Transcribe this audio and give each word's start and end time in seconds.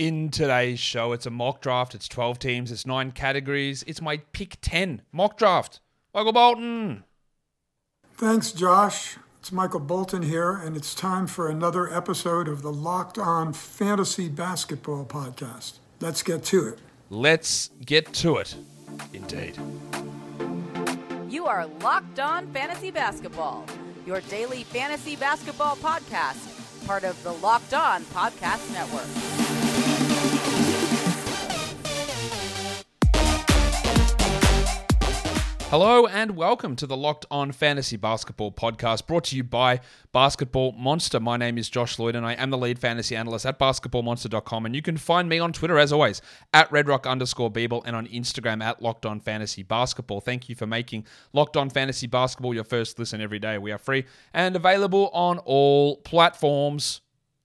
In 0.00 0.30
today's 0.30 0.80
show, 0.80 1.12
it's 1.12 1.26
a 1.26 1.30
mock 1.30 1.60
draft. 1.60 1.94
It's 1.94 2.08
12 2.08 2.38
teams, 2.38 2.72
it's 2.72 2.86
nine 2.86 3.12
categories. 3.12 3.84
It's 3.86 4.00
my 4.00 4.22
pick 4.32 4.56
10 4.62 5.02
mock 5.12 5.36
draft. 5.36 5.80
Michael 6.14 6.32
Bolton. 6.32 7.04
Thanks, 8.14 8.50
Josh. 8.50 9.18
It's 9.40 9.52
Michael 9.52 9.78
Bolton 9.78 10.22
here, 10.22 10.52
and 10.52 10.74
it's 10.74 10.94
time 10.94 11.26
for 11.26 11.50
another 11.50 11.92
episode 11.92 12.48
of 12.48 12.62
the 12.62 12.72
Locked 12.72 13.18
On 13.18 13.52
Fantasy 13.52 14.30
Basketball 14.30 15.04
Podcast. 15.04 15.74
Let's 16.00 16.22
get 16.22 16.44
to 16.44 16.68
it. 16.68 16.78
Let's 17.10 17.68
get 17.84 18.10
to 18.14 18.38
it. 18.38 18.56
Indeed. 19.12 19.58
You 21.28 21.44
are 21.44 21.66
Locked 21.82 22.20
On 22.20 22.50
Fantasy 22.54 22.90
Basketball, 22.90 23.66
your 24.06 24.22
daily 24.22 24.64
fantasy 24.64 25.16
basketball 25.16 25.76
podcast, 25.76 26.86
part 26.86 27.04
of 27.04 27.22
the 27.22 27.32
Locked 27.32 27.74
On 27.74 28.02
Podcast 28.04 28.72
Network. 28.72 29.39
Hello 35.70 36.04
and 36.04 36.34
welcome 36.34 36.74
to 36.74 36.84
the 36.84 36.96
Locked 36.96 37.26
On 37.30 37.52
Fantasy 37.52 37.96
Basketball 37.96 38.50
podcast 38.50 39.06
brought 39.06 39.22
to 39.26 39.36
you 39.36 39.44
by 39.44 39.78
Basketball 40.10 40.72
Monster. 40.72 41.20
My 41.20 41.36
name 41.36 41.56
is 41.58 41.70
Josh 41.70 41.96
Lloyd 41.96 42.16
and 42.16 42.26
I 42.26 42.32
am 42.32 42.50
the 42.50 42.58
lead 42.58 42.80
fantasy 42.80 43.14
analyst 43.14 43.46
at 43.46 43.56
basketballmonster.com. 43.60 44.66
And 44.66 44.74
you 44.74 44.82
can 44.82 44.96
find 44.96 45.28
me 45.28 45.38
on 45.38 45.52
Twitter 45.52 45.78
as 45.78 45.92
always 45.92 46.22
at 46.52 46.68
redrock 46.70 47.08
underscore 47.08 47.52
bball 47.52 47.84
and 47.86 47.94
on 47.94 48.08
Instagram 48.08 48.64
at 48.64 48.82
Locked 48.82 49.06
On 49.06 49.20
Fantasy 49.20 49.62
Basketball. 49.62 50.20
Thank 50.20 50.48
you 50.48 50.56
for 50.56 50.66
making 50.66 51.06
Locked 51.32 51.56
On 51.56 51.70
Fantasy 51.70 52.08
Basketball 52.08 52.52
your 52.52 52.64
first 52.64 52.98
listen 52.98 53.20
every 53.20 53.38
day. 53.38 53.56
We 53.56 53.70
are 53.70 53.78
free 53.78 54.06
and 54.34 54.56
available 54.56 55.08
on 55.12 55.38
all 55.38 55.98
platforms. 55.98 57.00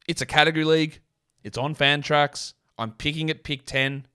It's 0.07 0.23
a 0.23 0.25
category 0.25 0.65
league, 0.65 0.99
it's 1.43 1.59
on 1.59 1.75
Fantrax. 1.75 2.55
I'm 2.79 2.89
picking 2.89 3.29
at 3.29 3.43
pick 3.43 3.67
10 3.67 4.07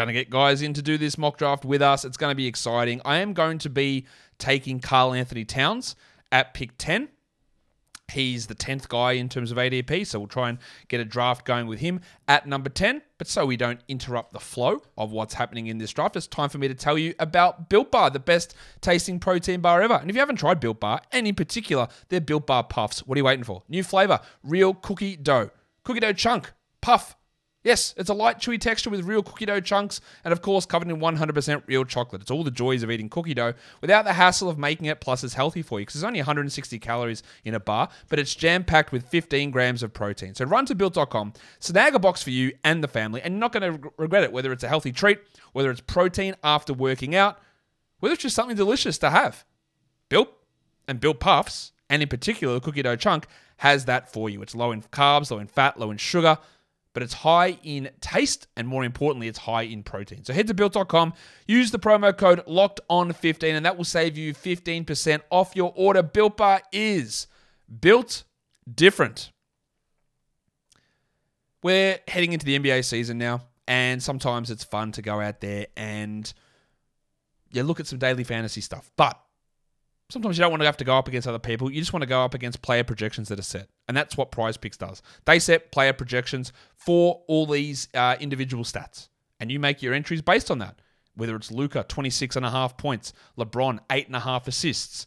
going 0.00 0.14
to 0.14 0.14
get 0.14 0.30
guys 0.30 0.62
in 0.62 0.72
to 0.72 0.80
do 0.80 0.96
this 0.96 1.18
mock 1.18 1.36
draft 1.36 1.62
with 1.62 1.82
us. 1.82 2.06
It's 2.06 2.16
going 2.16 2.30
to 2.30 2.36
be 2.36 2.46
exciting. 2.46 3.02
I 3.04 3.18
am 3.18 3.34
going 3.34 3.58
to 3.58 3.68
be 3.68 4.06
taking 4.38 4.80
Karl-Anthony 4.80 5.44
Towns 5.44 5.94
at 6.32 6.54
pick 6.54 6.70
10. 6.78 7.10
He's 8.10 8.46
the 8.46 8.54
10th 8.54 8.88
guy 8.88 9.12
in 9.12 9.28
terms 9.28 9.52
of 9.52 9.58
ADP, 9.58 10.06
so 10.06 10.18
we'll 10.18 10.26
try 10.26 10.48
and 10.48 10.58
get 10.88 11.00
a 11.00 11.04
draft 11.04 11.44
going 11.44 11.66
with 11.66 11.80
him 11.80 12.00
at 12.26 12.46
number 12.46 12.70
10. 12.70 13.02
But 13.18 13.28
so 13.28 13.44
we 13.44 13.58
don't 13.58 13.80
interrupt 13.88 14.32
the 14.32 14.40
flow 14.40 14.80
of 14.96 15.12
what's 15.12 15.34
happening 15.34 15.66
in 15.66 15.76
this 15.76 15.92
draft, 15.92 16.16
it's 16.16 16.26
time 16.26 16.48
for 16.48 16.56
me 16.56 16.66
to 16.66 16.74
tell 16.74 16.96
you 16.96 17.14
about 17.18 17.68
Built 17.68 17.90
Bar, 17.90 18.08
the 18.08 18.18
best 18.18 18.56
tasting 18.80 19.20
protein 19.20 19.60
bar 19.60 19.82
ever. 19.82 19.94
And 19.94 20.08
if 20.08 20.16
you 20.16 20.20
haven't 20.20 20.36
tried 20.36 20.60
Built 20.60 20.80
Bar, 20.80 21.02
and 21.12 21.26
in 21.26 21.34
particular, 21.34 21.88
their 22.08 22.22
Built 22.22 22.46
Bar 22.46 22.64
Puffs, 22.64 23.06
what 23.06 23.16
are 23.16 23.20
you 23.20 23.24
waiting 23.24 23.44
for? 23.44 23.64
New 23.68 23.84
flavor, 23.84 24.18
real 24.42 24.72
cookie 24.72 25.14
dough, 25.14 25.50
cookie 25.84 26.00
dough 26.00 26.14
chunk, 26.14 26.52
puff, 26.80 27.16
Yes, 27.62 27.92
it's 27.98 28.08
a 28.08 28.14
light, 28.14 28.38
chewy 28.38 28.58
texture 28.58 28.88
with 28.88 29.04
real 29.04 29.22
cookie 29.22 29.44
dough 29.44 29.60
chunks, 29.60 30.00
and 30.24 30.32
of 30.32 30.40
course, 30.40 30.64
covered 30.64 30.88
in 30.88 30.96
100% 30.96 31.62
real 31.66 31.84
chocolate. 31.84 32.22
It's 32.22 32.30
all 32.30 32.42
the 32.42 32.50
joys 32.50 32.82
of 32.82 32.90
eating 32.90 33.10
cookie 33.10 33.34
dough 33.34 33.52
without 33.82 34.06
the 34.06 34.14
hassle 34.14 34.48
of 34.48 34.56
making 34.56 34.86
it, 34.86 35.00
plus, 35.00 35.22
it's 35.22 35.34
healthy 35.34 35.60
for 35.60 35.78
you 35.78 35.84
because 35.84 36.00
there's 36.00 36.08
only 36.08 36.20
160 36.20 36.78
calories 36.78 37.22
in 37.44 37.54
a 37.54 37.60
bar, 37.60 37.90
but 38.08 38.18
it's 38.18 38.34
jam 38.34 38.64
packed 38.64 38.92
with 38.92 39.06
15 39.08 39.50
grams 39.50 39.82
of 39.82 39.92
protein. 39.92 40.34
So 40.34 40.46
run 40.46 40.64
to 40.66 40.74
built.com, 40.74 41.34
snag 41.58 41.94
a 41.94 41.98
box 41.98 42.22
for 42.22 42.30
you 42.30 42.52
and 42.64 42.82
the 42.82 42.88
family, 42.88 43.20
and 43.20 43.34
you're 43.34 43.40
not 43.40 43.52
going 43.52 43.78
to 43.78 43.92
regret 43.98 44.24
it, 44.24 44.32
whether 44.32 44.52
it's 44.52 44.64
a 44.64 44.68
healthy 44.68 44.92
treat, 44.92 45.18
whether 45.52 45.70
it's 45.70 45.82
protein 45.82 46.36
after 46.42 46.72
working 46.72 47.14
out, 47.14 47.38
whether 47.98 48.14
it's 48.14 48.22
just 48.22 48.36
something 48.36 48.56
delicious 48.56 48.96
to 48.96 49.10
have. 49.10 49.44
Built 50.08 50.32
and 50.88 50.98
Built 50.98 51.20
Puffs, 51.20 51.72
and 51.90 52.00
in 52.00 52.08
particular, 52.08 52.54
the 52.54 52.60
cookie 52.60 52.82
dough 52.82 52.96
chunk, 52.96 53.26
has 53.58 53.84
that 53.84 54.10
for 54.10 54.30
you. 54.30 54.40
It's 54.40 54.54
low 54.54 54.72
in 54.72 54.80
carbs, 54.80 55.30
low 55.30 55.38
in 55.38 55.46
fat, 55.46 55.78
low 55.78 55.90
in 55.90 55.98
sugar 55.98 56.38
but 56.92 57.02
it's 57.02 57.14
high 57.14 57.58
in 57.62 57.90
taste 58.00 58.46
and 58.56 58.66
more 58.66 58.84
importantly, 58.84 59.28
it's 59.28 59.38
high 59.40 59.62
in 59.62 59.82
protein. 59.82 60.24
So 60.24 60.32
head 60.32 60.46
to 60.48 60.54
built.com, 60.54 61.12
use 61.46 61.70
the 61.70 61.78
promo 61.78 62.16
code 62.16 62.42
locked 62.46 62.80
on 62.88 63.12
15 63.12 63.54
and 63.54 63.64
that 63.66 63.76
will 63.76 63.84
save 63.84 64.16
you 64.18 64.34
15% 64.34 65.20
off 65.30 65.54
your 65.54 65.72
order. 65.76 66.02
Built 66.02 66.36
Bar 66.36 66.62
is 66.72 67.26
built 67.80 68.24
different. 68.72 69.30
We're 71.62 71.98
heading 72.08 72.32
into 72.32 72.46
the 72.46 72.58
NBA 72.58 72.84
season 72.86 73.18
now, 73.18 73.42
and 73.68 74.02
sometimes 74.02 74.50
it's 74.50 74.64
fun 74.64 74.92
to 74.92 75.02
go 75.02 75.20
out 75.20 75.40
there 75.40 75.66
and 75.76 76.32
yeah, 77.52 77.62
look 77.64 77.80
at 77.80 77.86
some 77.86 77.98
daily 77.98 78.24
fantasy 78.24 78.60
stuff. 78.60 78.90
But 78.96 79.20
sometimes 80.10 80.36
you 80.36 80.42
don't 80.42 80.50
want 80.50 80.62
to 80.62 80.66
have 80.66 80.76
to 80.78 80.84
go 80.84 80.96
up 80.96 81.08
against 81.08 81.26
other 81.26 81.38
people. 81.38 81.70
You 81.70 81.80
just 81.80 81.92
want 81.92 82.02
to 82.02 82.08
go 82.08 82.22
up 82.22 82.34
against 82.34 82.62
player 82.62 82.84
projections 82.84 83.28
that 83.28 83.38
are 83.38 83.42
set. 83.42 83.68
And 83.88 83.96
that's 83.96 84.16
what 84.16 84.30
Prize 84.30 84.56
Picks 84.56 84.76
does. 84.76 85.02
They 85.24 85.38
set 85.38 85.72
player 85.72 85.92
projections 85.92 86.52
for 86.74 87.22
all 87.26 87.46
these 87.46 87.88
uh, 87.94 88.16
individual 88.20 88.64
stats. 88.64 89.08
And 89.38 89.50
you 89.50 89.58
make 89.58 89.82
your 89.82 89.94
entries 89.94 90.22
based 90.22 90.50
on 90.50 90.58
that. 90.58 90.80
Whether 91.14 91.36
it's 91.36 91.50
Luka, 91.50 91.84
26 91.88 92.36
and 92.36 92.46
a 92.46 92.50
half 92.50 92.76
points, 92.76 93.12
LeBron, 93.38 93.80
eight 93.90 94.06
and 94.06 94.16
a 94.16 94.20
half 94.20 94.46
assists, 94.46 95.06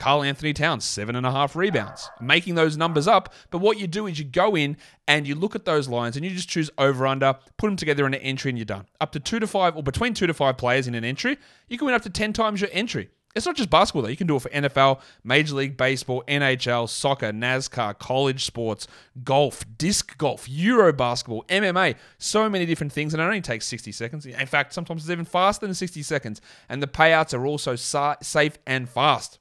Karl-Anthony 0.00 0.54
Towns, 0.54 0.84
seven 0.84 1.14
and 1.14 1.26
a 1.26 1.30
half 1.30 1.54
rebounds, 1.54 2.10
making 2.20 2.54
those 2.54 2.76
numbers 2.76 3.06
up. 3.06 3.32
But 3.50 3.58
what 3.58 3.78
you 3.78 3.86
do 3.86 4.06
is 4.06 4.18
you 4.18 4.24
go 4.24 4.56
in 4.56 4.78
and 5.06 5.28
you 5.28 5.34
look 5.34 5.54
at 5.54 5.66
those 5.66 5.88
lines 5.88 6.16
and 6.16 6.24
you 6.24 6.30
just 6.30 6.48
choose 6.48 6.70
over 6.78 7.06
under, 7.06 7.36
put 7.58 7.66
them 7.66 7.76
together 7.76 8.06
in 8.06 8.14
an 8.14 8.20
entry, 8.20 8.48
and 8.48 8.58
you're 8.58 8.64
done. 8.64 8.86
Up 9.00 9.12
to 9.12 9.20
two 9.20 9.38
to 9.38 9.46
five, 9.46 9.76
or 9.76 9.82
between 9.82 10.14
two 10.14 10.26
to 10.26 10.34
five 10.34 10.56
players 10.56 10.88
in 10.88 10.94
an 10.94 11.04
entry, 11.04 11.36
you 11.68 11.76
can 11.76 11.84
win 11.84 11.94
up 11.94 12.02
to 12.02 12.10
10 12.10 12.32
times 12.32 12.62
your 12.62 12.70
entry. 12.72 13.10
It's 13.36 13.46
not 13.46 13.56
just 13.56 13.70
basketball, 13.70 14.02
though. 14.02 14.08
You 14.08 14.16
can 14.16 14.26
do 14.26 14.36
it 14.36 14.42
for 14.42 14.48
NFL, 14.48 15.00
Major 15.22 15.54
League 15.54 15.76
Baseball, 15.76 16.24
NHL, 16.26 16.88
soccer, 16.88 17.32
NASCAR, 17.32 17.98
college 17.98 18.44
sports, 18.44 18.88
golf, 19.22 19.64
disc 19.78 20.16
golf, 20.18 20.48
Euro 20.48 20.92
basketball, 20.92 21.44
MMA, 21.48 21.94
so 22.18 22.48
many 22.48 22.66
different 22.66 22.92
things. 22.92 23.14
And 23.14 23.20
it 23.20 23.24
only 23.24 23.40
takes 23.40 23.66
60 23.66 23.92
seconds. 23.92 24.26
In 24.26 24.46
fact, 24.46 24.72
sometimes 24.72 25.02
it's 25.02 25.10
even 25.10 25.24
faster 25.24 25.66
than 25.66 25.74
60 25.74 26.02
seconds. 26.02 26.40
And 26.68 26.82
the 26.82 26.88
payouts 26.88 27.32
are 27.32 27.46
also 27.46 27.76
sa- 27.76 28.16
safe 28.20 28.58
and 28.66 28.88
fast. 28.88 29.39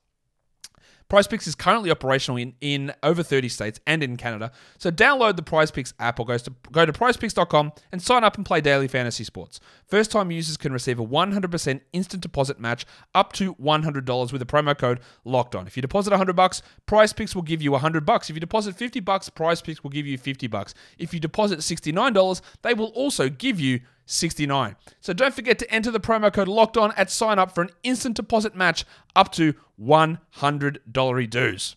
PrizePicks 1.09 1.47
is 1.47 1.56
currently 1.56 1.90
operational 1.90 2.38
in, 2.38 2.53
in 2.62 2.94
over 3.02 3.24
30 3.24 3.50
states 3.50 3.80
and 3.88 4.03
in 4.03 4.16
Canada. 4.16 4.52
So 4.78 4.92
download 4.92 5.38
the 5.38 5.42
PrizePicks 5.42 5.94
app 6.00 6.20
or 6.20 6.25
go 6.25 6.38
to, 6.38 6.53
go 6.72 6.86
to 6.86 6.94
prizepicks.com 6.94 7.72
and 7.92 8.02
sign 8.02 8.24
up 8.24 8.38
and 8.38 8.46
play 8.46 8.62
daily 8.62 8.88
fantasy 8.88 9.24
sports. 9.24 9.59
First 9.88 10.12
time 10.12 10.30
users 10.30 10.56
can 10.56 10.72
receive 10.72 11.00
a 11.00 11.06
100% 11.06 11.81
instant 11.94 12.22
deposit 12.22 12.59
match 12.59 12.86
up 13.16 13.34
to 13.34 13.56
$100 13.56 14.31
with 14.31 14.40
the 14.40 14.46
promo 14.46 14.78
code 14.78 15.00
locked 15.25 15.56
on. 15.56 15.66
If 15.66 15.75
you 15.75 15.81
deposit 15.81 16.12
100 16.12 16.36
bucks, 16.36 16.62
PrizePicks 16.88 17.34
will 17.34 17.42
give 17.42 17.62
you 17.62 17.72
100 17.72 18.06
bucks. 18.06 18.30
If 18.30 18.36
you 18.36 18.40
deposit 18.40 18.75
50 18.75 19.00
bucks, 19.00 19.30
PrizePicks 19.30 19.81
will 19.81 19.90
give 19.90 20.06
you 20.06 20.18
50 20.18 20.46
bucks. 20.48 20.75
If 21.00 21.14
you 21.14 21.19
deposit 21.19 21.59
$69, 21.59 22.42
they 22.62 22.75
will 22.75 22.90
also 22.90 23.30
give 23.30 23.59
you 23.59 23.80
69. 24.09 24.75
So 25.02 25.14
don't 25.14 25.34
forget 25.34 25.59
to 25.59 25.72
enter 25.72 25.92
the 25.92 26.00
promo 26.00 26.34
code 26.34 26.47
locked 26.47 26.78
on 26.78 26.92
at 26.97 27.12
sign 27.12 27.38
up 27.38 27.53
for 27.53 27.62
an 27.62 27.70
instant 27.84 28.16
deposit 28.16 28.56
match 28.56 28.84
up 29.16 29.31
to 29.34 29.53
$100 29.80 31.30
dues. 31.30 31.75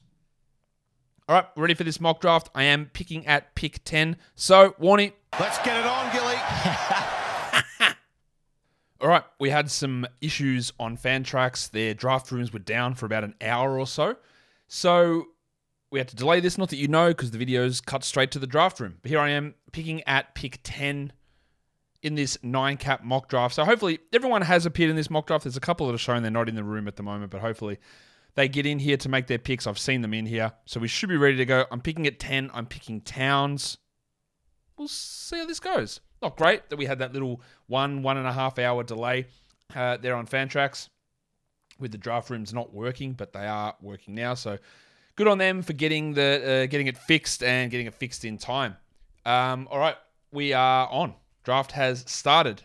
All 1.29 1.37
right, 1.37 1.47
ready 1.57 1.75
for 1.75 1.85
this 1.85 2.01
mock 2.01 2.21
draft? 2.21 2.49
I 2.55 2.65
am 2.65 2.87
picking 2.93 3.27
at 3.27 3.55
pick 3.55 3.85
10. 3.85 4.17
So, 4.35 4.75
Warnie. 4.81 5.13
Let's 5.39 5.59
get 5.59 5.79
it 5.79 5.87
on, 5.87 6.13
Gilly. 6.13 6.35
All 9.01 9.09
right, 9.09 9.25
we 9.39 9.51
had 9.51 9.71
some 9.71 10.07
issues 10.21 10.73
on 10.81 10.97
Fantrax. 10.97 11.71
Their 11.71 11.93
draft 11.95 12.33
rooms 12.33 12.53
were 12.53 12.59
down 12.59 12.95
for 12.95 13.07
about 13.07 13.25
an 13.25 13.35
hour 13.41 13.79
or 13.79 13.87
so. 13.87 14.17
So, 14.69 15.27
we 15.91 15.99
had 15.99 16.09
to 16.09 16.17
delay 16.17 16.41
this. 16.41 16.57
Not 16.57 16.71
that 16.71 16.77
you 16.77 16.89
know, 16.89 17.09
because 17.09 17.31
the 17.31 17.45
videos 17.45 17.85
cut 17.85 18.05
straight 18.05 18.31
to 18.33 18.39
the 18.39 18.47
draft 18.47 18.81
room. 18.81 18.97
But 19.03 19.11
here 19.11 19.21
I 19.21 19.31
am 19.31 19.55
picking 19.71 20.03
at 20.05 20.35
pick 20.35 20.61
10 20.63 21.13
in 22.03 22.15
this 22.15 22.37
nine 22.43 22.77
cap 22.77 23.05
mock 23.05 23.29
draft. 23.29 23.55
So 23.55 23.65
hopefully 23.65 24.01
everyone 24.13 24.43
has 24.43 24.67
appeared 24.67 24.91
in 24.91 24.97
this 24.97 25.11
mock 25.11 25.27
draft. 25.27 25.45
There's 25.45 25.57
a 25.57 25.61
couple 25.61 25.87
that 25.87 25.95
are 25.95 25.99
showing 25.99 26.23
they're 26.23 26.31
not 26.31 26.49
in 26.49 26.55
the 26.55 26.65
room 26.65 26.89
at 26.89 26.97
the 26.97 27.03
moment, 27.03 27.31
but 27.31 27.41
hopefully 27.41 27.79
they 28.35 28.49
get 28.49 28.67
in 28.67 28.79
here 28.79 28.97
to 28.97 29.09
make 29.09 29.27
their 29.27 29.39
picks. 29.39 29.67
I've 29.67 29.79
seen 29.79 30.03
them 30.03 30.15
in 30.15 30.27
here. 30.27 30.53
So 30.67 30.81
we 30.81 30.89
should 30.89 31.09
be 31.09 31.17
ready 31.17 31.37
to 31.37 31.45
go. 31.45 31.65
I'm 31.71 31.81
picking 31.81 32.07
at 32.07 32.19
10. 32.19 32.51
I'm 32.53 32.67
picking 32.67 33.01
Towns. 33.01 33.79
We'll 34.77 34.89
see 34.89 35.39
how 35.39 35.47
this 35.47 35.61
goes. 35.61 36.01
Not 36.21 36.37
great 36.37 36.71
that 36.71 36.77
we 36.77 36.87
had 36.87 36.99
that 37.01 37.13
little 37.13 37.41
one, 37.67 38.03
one 38.03 38.17
and 38.17 38.27
a 38.27 38.33
half 38.33 38.59
hour 38.59 38.83
delay 38.83 39.27
uh, 39.75 39.97
there 39.97 40.17
on 40.17 40.27
Fantrax 40.27 40.89
with 41.79 41.93
the 41.93 41.99
draft 41.99 42.31
rooms 42.31 42.53
not 42.53 42.73
working, 42.73 43.13
but 43.13 43.33
they 43.33 43.47
are 43.47 43.75
working 43.81 44.15
now. 44.15 44.35
So 44.35 44.59
good 45.17 45.29
on 45.29 45.39
them 45.39 45.63
for 45.63 45.73
getting 45.73 46.15
the 46.15 46.65
uh, 46.65 46.67
getting 46.67 46.87
it 46.87 46.97
fixed 46.97 47.43
and 47.43 47.71
getting 47.71 47.87
it 47.87 47.95
fixed 47.95 48.25
in 48.25 48.39
time. 48.39 48.77
Um, 49.25 49.69
all 49.71 49.79
right, 49.79 49.97
we 50.33 50.53
are 50.53 50.89
on. 50.89 51.15
Draft 51.43 51.73
has 51.73 52.05
started. 52.07 52.63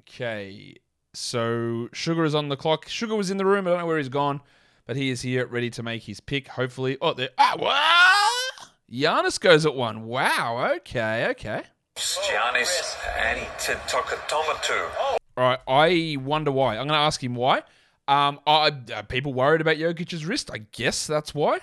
Okay, 0.00 0.76
so 1.14 1.88
Sugar 1.92 2.24
is 2.24 2.34
on 2.34 2.48
the 2.48 2.56
clock. 2.56 2.88
Sugar 2.88 3.16
was 3.16 3.30
in 3.30 3.38
the 3.38 3.46
room. 3.46 3.66
I 3.66 3.70
don't 3.70 3.78
know 3.80 3.86
where 3.86 3.98
he's 3.98 4.08
gone, 4.10 4.40
but 4.86 4.96
he 4.96 5.10
is 5.10 5.22
here, 5.22 5.46
ready 5.46 5.70
to 5.70 5.82
make 5.82 6.02
his 6.02 6.20
pick. 6.20 6.48
Hopefully, 6.48 6.98
oh, 7.00 7.14
there. 7.14 7.30
Ah, 7.38 7.54
what? 7.58 8.70
Giannis 8.92 9.40
goes 9.40 9.64
at 9.64 9.74
one. 9.74 10.04
Wow. 10.04 10.72
Okay. 10.76 11.28
Okay. 11.30 11.62
Giannis 11.96 12.94
Antetokounmpo. 13.16 15.16
All 15.36 15.38
right. 15.44 15.58
I 15.66 16.16
wonder 16.20 16.52
why. 16.52 16.72
I'm 16.72 16.86
going 16.86 16.98
to 16.98 17.06
ask 17.06 17.22
him 17.22 17.34
why. 17.34 17.62
Um, 18.06 18.38
are, 18.46 18.70
are 18.94 19.02
people 19.02 19.32
worried 19.32 19.62
about 19.62 19.76
Jokic's 19.76 20.26
wrist? 20.26 20.50
I 20.52 20.58
guess 20.58 21.06
that's 21.06 21.34
why. 21.34 21.58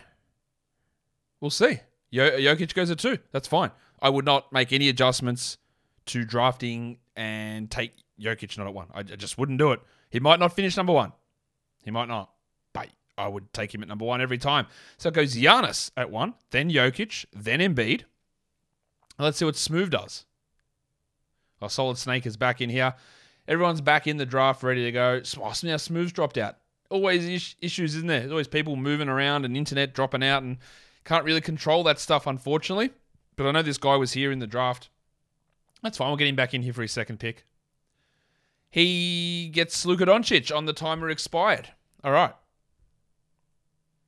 We'll 1.40 1.52
see. 1.52 1.80
Yo- 2.10 2.32
Jokic 2.32 2.74
goes 2.74 2.90
at 2.90 3.00
two. 3.00 3.20
That's 3.32 3.48
fine. 3.48 3.72
I 4.02 4.10
would 4.10 4.26
not 4.26 4.52
make 4.52 4.74
any 4.74 4.90
adjustments 4.90 5.58
to 6.08 6.26
drafting 6.26 6.98
and 7.16 7.70
take 7.70 7.94
Jokic 8.20 8.58
not 8.58 8.68
at 8.68 8.74
one. 8.74 8.88
I, 8.94 9.04
just 9.04 9.38
wouldn't 9.38 9.60
do 9.60 9.72
it. 9.72 9.80
He 10.10 10.20
might 10.20 10.40
not 10.40 10.54
finish 10.54 10.76
number 10.76 10.94
one. 10.94 11.14
He 11.84 11.92
might 11.92 12.08
not. 12.08 12.32
But 12.74 12.90
I 13.18 13.28
would 13.28 13.54
take 13.54 13.74
him 13.74 13.82
at 13.82 13.88
number 13.88 14.06
one 14.06 14.22
every 14.22 14.38
time. 14.38 14.68
So 14.98 15.10
it 15.10 15.16
goes 15.16 15.36
Giannis 15.36 15.92
at 15.96 16.10
one, 16.10 16.34
then 16.52 16.70
Jokic, 16.70 17.26
then 17.34 17.60
Embiid. 17.60 18.04
Let's 19.20 19.38
see 19.38 19.46
what 19.46 19.56
Smooth 19.56 19.92
does. 19.92 20.26
Our 21.62 21.70
solid 21.70 21.98
snake 21.98 22.26
is 22.26 22.38
back 22.38 22.60
in 22.60 22.70
here. 22.70 22.96
Everyone's 23.48 23.82
back 23.82 24.08
in 24.08 24.18
the 24.18 24.26
draft, 24.26 24.64
ready 24.64 24.84
to 24.86 24.92
go. 24.92 25.22
Oh, 25.40 25.54
now 25.64 25.78
Smooth's 25.78 26.12
dropped 26.12 26.38
out. 26.38 26.58
Always 26.90 27.26
is- 27.26 27.56
issues, 27.62 27.96
isn't 27.96 28.08
there? 28.08 28.22
There's 28.22 28.32
always 28.32 28.48
people 28.48 28.76
moving 28.76 29.10
around 29.10 29.46
and 29.46 29.56
internet 29.56 29.94
dropping 29.94 30.24
out 30.24 30.44
and 30.44 30.58
can't 31.06 31.26
really 31.26 31.42
control 31.42 31.84
that 31.84 32.00
stuff, 32.00 32.28
unfortunately. 32.28 32.92
But 33.42 33.50
I 33.50 33.52
know 33.54 33.64
this 33.64 33.80
guy 33.80 33.96
was 33.96 34.14
here 34.14 34.32
in 34.32 34.38
the 34.38 34.46
draft. 34.46 34.90
That's 35.82 35.98
fine. 35.98 36.10
We'll 36.10 36.18
get 36.18 36.28
him 36.28 36.36
back 36.36 36.54
in 36.54 36.62
here 36.62 36.74
for 36.74 36.84
his 36.84 36.92
second 36.92 37.20
pick. 37.20 37.44
He 38.70 39.50
gets 39.52 39.84
Luka 39.84 40.06
Doncic 40.06 40.56
on 40.56 40.66
the 40.66 40.74
timer 40.74 41.10
expired. 41.10 41.70
All 42.04 42.12
right. 42.12 42.36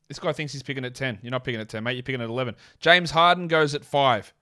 This 0.07 0.19
guy 0.19 0.33
thinks 0.33 0.53
he's 0.53 0.61
picking 0.61 0.85
at 0.85 0.93
10. 0.93 1.19
You're 1.23 1.31
not 1.31 1.43
picking 1.43 1.59
at 1.59 1.67
10, 1.67 1.83
mate. 1.83 1.93
You're 1.93 2.03
picking 2.03 2.21
at 2.21 2.29
11. 2.29 2.55
James 2.79 3.09
Harden 3.09 3.47
goes 3.47 3.73
at 3.73 3.83
5. 3.83 4.33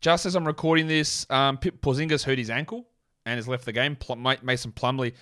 Just 0.00 0.26
as 0.26 0.34
I'm 0.34 0.46
recording 0.46 0.88
this, 0.88 1.24
um, 1.30 1.56
Porzingis 1.56 2.24
hurt 2.24 2.38
his 2.38 2.50
ankle 2.50 2.88
and 3.24 3.36
has 3.36 3.46
left 3.46 3.66
the 3.66 3.72
game. 3.72 3.94
Pl- 3.94 4.16
Mason 4.16 4.72
Plumlee 4.72 5.12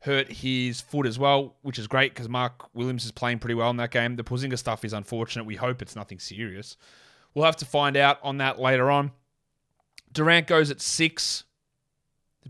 hurt 0.00 0.30
his 0.30 0.80
foot 0.80 1.06
as 1.06 1.18
well, 1.18 1.56
which 1.62 1.80
is 1.80 1.88
great 1.88 2.14
because 2.14 2.28
Mark 2.28 2.72
Williams 2.72 3.04
is 3.04 3.10
playing 3.10 3.40
pretty 3.40 3.54
well 3.54 3.70
in 3.70 3.78
that 3.78 3.90
game. 3.90 4.14
The 4.14 4.22
Porzingis 4.22 4.58
stuff 4.58 4.84
is 4.84 4.92
unfortunate. 4.92 5.44
We 5.44 5.56
hope 5.56 5.82
it's 5.82 5.96
nothing 5.96 6.20
serious. 6.20 6.76
We'll 7.34 7.44
have 7.44 7.56
to 7.56 7.66
find 7.66 7.96
out 7.96 8.18
on 8.22 8.38
that 8.38 8.60
later 8.60 8.90
on. 8.90 9.12
Durant 10.12 10.46
goes 10.46 10.70
at 10.70 10.80
six. 10.80 11.44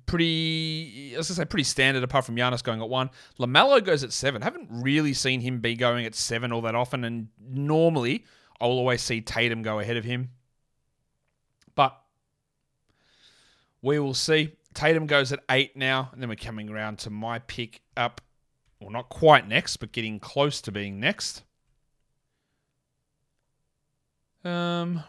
Pretty, 0.07 1.13
I 1.15 1.19
was 1.19 1.29
gonna 1.29 1.37
say, 1.37 1.45
pretty 1.45 1.65
standard. 1.65 2.03
Apart 2.03 2.27
from 2.27 2.37
Giannis 2.37 2.63
going 2.63 2.83
at 2.83 2.89
one, 2.89 3.11
LaMelo 3.39 3.83
goes 3.83 4.05
at 4.05 4.13
seven. 4.13 4.43
Haven't 4.43 4.69
really 4.71 5.15
seen 5.15 5.41
him 5.41 5.61
be 5.61 5.75
going 5.75 6.05
at 6.05 6.15
seven 6.15 6.53
all 6.53 6.61
that 6.63 6.75
often, 6.75 7.05
and 7.05 7.29
normally 7.41 8.25
I 8.61 8.67
will 8.67 8.79
always 8.79 9.03
see 9.03 9.21
Tatum 9.21 9.63
go 9.63 9.79
ahead 9.79 9.97
of 9.97 10.05
him. 10.05 10.31
But 11.75 11.99
we 13.83 13.99
will 13.99 14.15
see. 14.15 14.57
Tatum 14.75 15.07
goes 15.07 15.33
at 15.33 15.41
eight 15.49 15.77
now, 15.77 16.11
and 16.13 16.21
then 16.21 16.29
we're 16.29 16.35
coming 16.35 16.69
around 16.69 16.99
to 17.01 17.11
my 17.11 17.39
pick 17.39 17.81
up. 17.97 18.21
Well, 18.81 18.91
not 18.91 19.09
quite 19.09 19.49
next, 19.49 19.77
but 19.77 19.93
getting 19.93 20.19
close 20.19 20.61
to 20.63 20.73
being 20.73 20.99
next. 20.99 21.45
Um, 24.45 25.03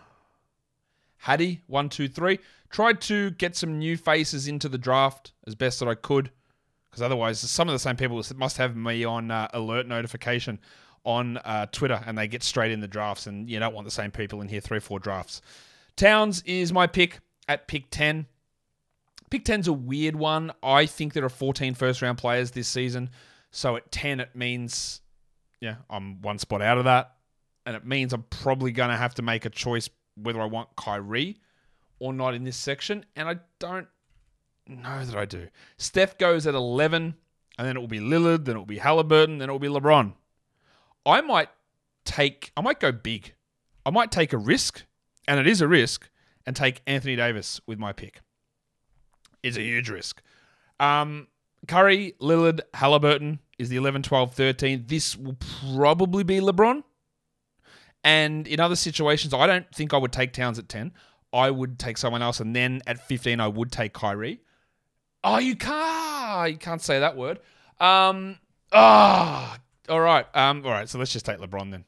Hattie, 1.17 1.61
one, 1.67 1.89
two, 1.89 2.07
three. 2.07 2.39
Tried 2.69 3.01
to 3.01 3.31
get 3.31 3.55
some 3.55 3.79
new 3.79 3.97
faces 3.97 4.47
into 4.47 4.69
the 4.69 4.77
draft 4.77 5.33
as 5.47 5.55
best 5.55 5.79
that 5.79 5.87
I 5.87 5.95
could, 5.95 6.31
because 6.89 7.01
otherwise, 7.01 7.39
some 7.39 7.67
of 7.67 7.73
the 7.73 7.79
same 7.79 7.95
people 7.95 8.21
must 8.35 8.57
have 8.57 8.75
me 8.75 9.03
on 9.03 9.31
uh, 9.31 9.47
alert 9.53 9.87
notification 9.87 10.59
on 11.03 11.37
uh, 11.37 11.67
Twitter, 11.71 12.01
and 12.05 12.17
they 12.17 12.27
get 12.27 12.43
straight 12.43 12.71
in 12.71 12.79
the 12.79 12.87
drafts, 12.87 13.27
and 13.27 13.49
you 13.49 13.59
don't 13.59 13.73
want 13.73 13.85
the 13.85 13.91
same 13.91 14.11
people 14.11 14.41
in 14.41 14.47
here 14.47 14.61
three 14.61 14.79
four 14.79 14.99
drafts. 14.99 15.41
Towns 15.95 16.41
is 16.45 16.73
my 16.73 16.87
pick 16.87 17.19
at 17.47 17.67
pick 17.67 17.89
10. 17.91 18.25
Pick 19.29 19.45
10's 19.45 19.67
a 19.67 19.73
weird 19.73 20.15
one. 20.15 20.51
I 20.61 20.85
think 20.85 21.13
there 21.13 21.25
are 21.25 21.29
14 21.29 21.73
first 21.73 22.01
round 22.01 22.17
players 22.17 22.51
this 22.51 22.67
season. 22.67 23.09
So 23.51 23.75
at 23.75 23.91
10, 23.91 24.19
it 24.19 24.35
means, 24.35 25.01
yeah, 25.59 25.75
I'm 25.89 26.21
one 26.21 26.37
spot 26.37 26.61
out 26.61 26.77
of 26.77 26.83
that. 26.85 27.14
And 27.65 27.75
it 27.75 27.85
means 27.85 28.13
I'm 28.13 28.23
probably 28.29 28.71
going 28.71 28.89
to 28.89 28.97
have 28.97 29.15
to 29.15 29.21
make 29.21 29.45
a 29.45 29.49
choice 29.49 29.89
whether 30.15 30.41
I 30.41 30.45
want 30.45 30.75
Kyrie 30.75 31.37
or 31.99 32.13
not 32.13 32.33
in 32.33 32.43
this 32.43 32.57
section. 32.57 33.05
And 33.15 33.27
I 33.27 33.37
don't 33.59 33.87
know 34.67 35.03
that 35.03 35.15
I 35.15 35.25
do. 35.25 35.47
Steph 35.77 36.17
goes 36.17 36.47
at 36.47 36.53
11, 36.53 37.15
and 37.57 37.67
then 37.67 37.75
it 37.75 37.79
will 37.79 37.87
be 37.87 37.99
Lillard, 37.99 38.45
then 38.45 38.55
it 38.55 38.59
will 38.59 38.65
be 38.65 38.77
Halliburton, 38.77 39.37
then 39.39 39.49
it 39.49 39.51
will 39.51 39.59
be 39.59 39.67
LeBron. 39.67 40.13
I 41.05 41.21
might 41.21 41.49
take, 42.03 42.51
I 42.57 42.61
might 42.61 42.79
go 42.79 42.91
big. 42.91 43.33
I 43.85 43.91
might 43.91 44.11
take 44.11 44.33
a 44.33 44.37
risk, 44.37 44.83
and 45.27 45.39
it 45.39 45.47
is 45.47 45.61
a 45.61 45.67
risk, 45.67 46.09
and 46.45 46.55
take 46.55 46.81
Anthony 46.87 47.15
Davis 47.15 47.61
with 47.67 47.79
my 47.79 47.93
pick. 47.93 48.21
It's 49.43 49.57
a 49.57 49.61
huge 49.61 49.89
risk. 49.89 50.21
Um, 50.79 51.27
Curry, 51.67 52.13
Lillard, 52.19 52.61
Halliburton 52.73 53.39
is 53.57 53.69
the 53.69 53.77
11, 53.77 54.03
12, 54.03 54.33
13. 54.33 54.85
This 54.87 55.15
will 55.15 55.37
probably 55.73 56.23
be 56.23 56.39
LeBron. 56.39 56.83
And 58.05 58.47
in 58.47 58.59
other 58.59 58.75
situations, 58.75 59.33
I 59.33 59.47
don't 59.47 59.69
think 59.73 59.91
I 59.91 59.97
would 59.97 60.13
take 60.13 60.31
Towns 60.31 60.59
at 60.59 60.69
10. 60.69 60.93
I 61.33 61.49
would 61.49 61.79
take 61.79 61.97
someone 61.97 62.21
else. 62.21 62.39
And 62.39 62.55
then 62.55 62.81
at 62.85 63.05
15, 63.07 63.39
I 63.39 63.47
would 63.47 63.71
take 63.71 63.93
Kyrie. 63.93 64.41
Oh, 65.23 65.39
you 65.39 65.55
can't. 65.55 66.51
You 66.51 66.57
can't 66.57 66.83
say 66.83 66.99
that 66.99 67.17
word. 67.17 67.39
Um, 67.79 68.37
ah, 68.71 69.57
oh, 69.89 69.93
all 69.93 69.99
right. 69.99 70.27
Um, 70.35 70.63
all 70.63 70.71
right. 70.71 70.87
So 70.87 70.99
let's 70.99 71.11
just 71.11 71.25
take 71.25 71.39
LeBron 71.39 71.71
then. 71.71 71.85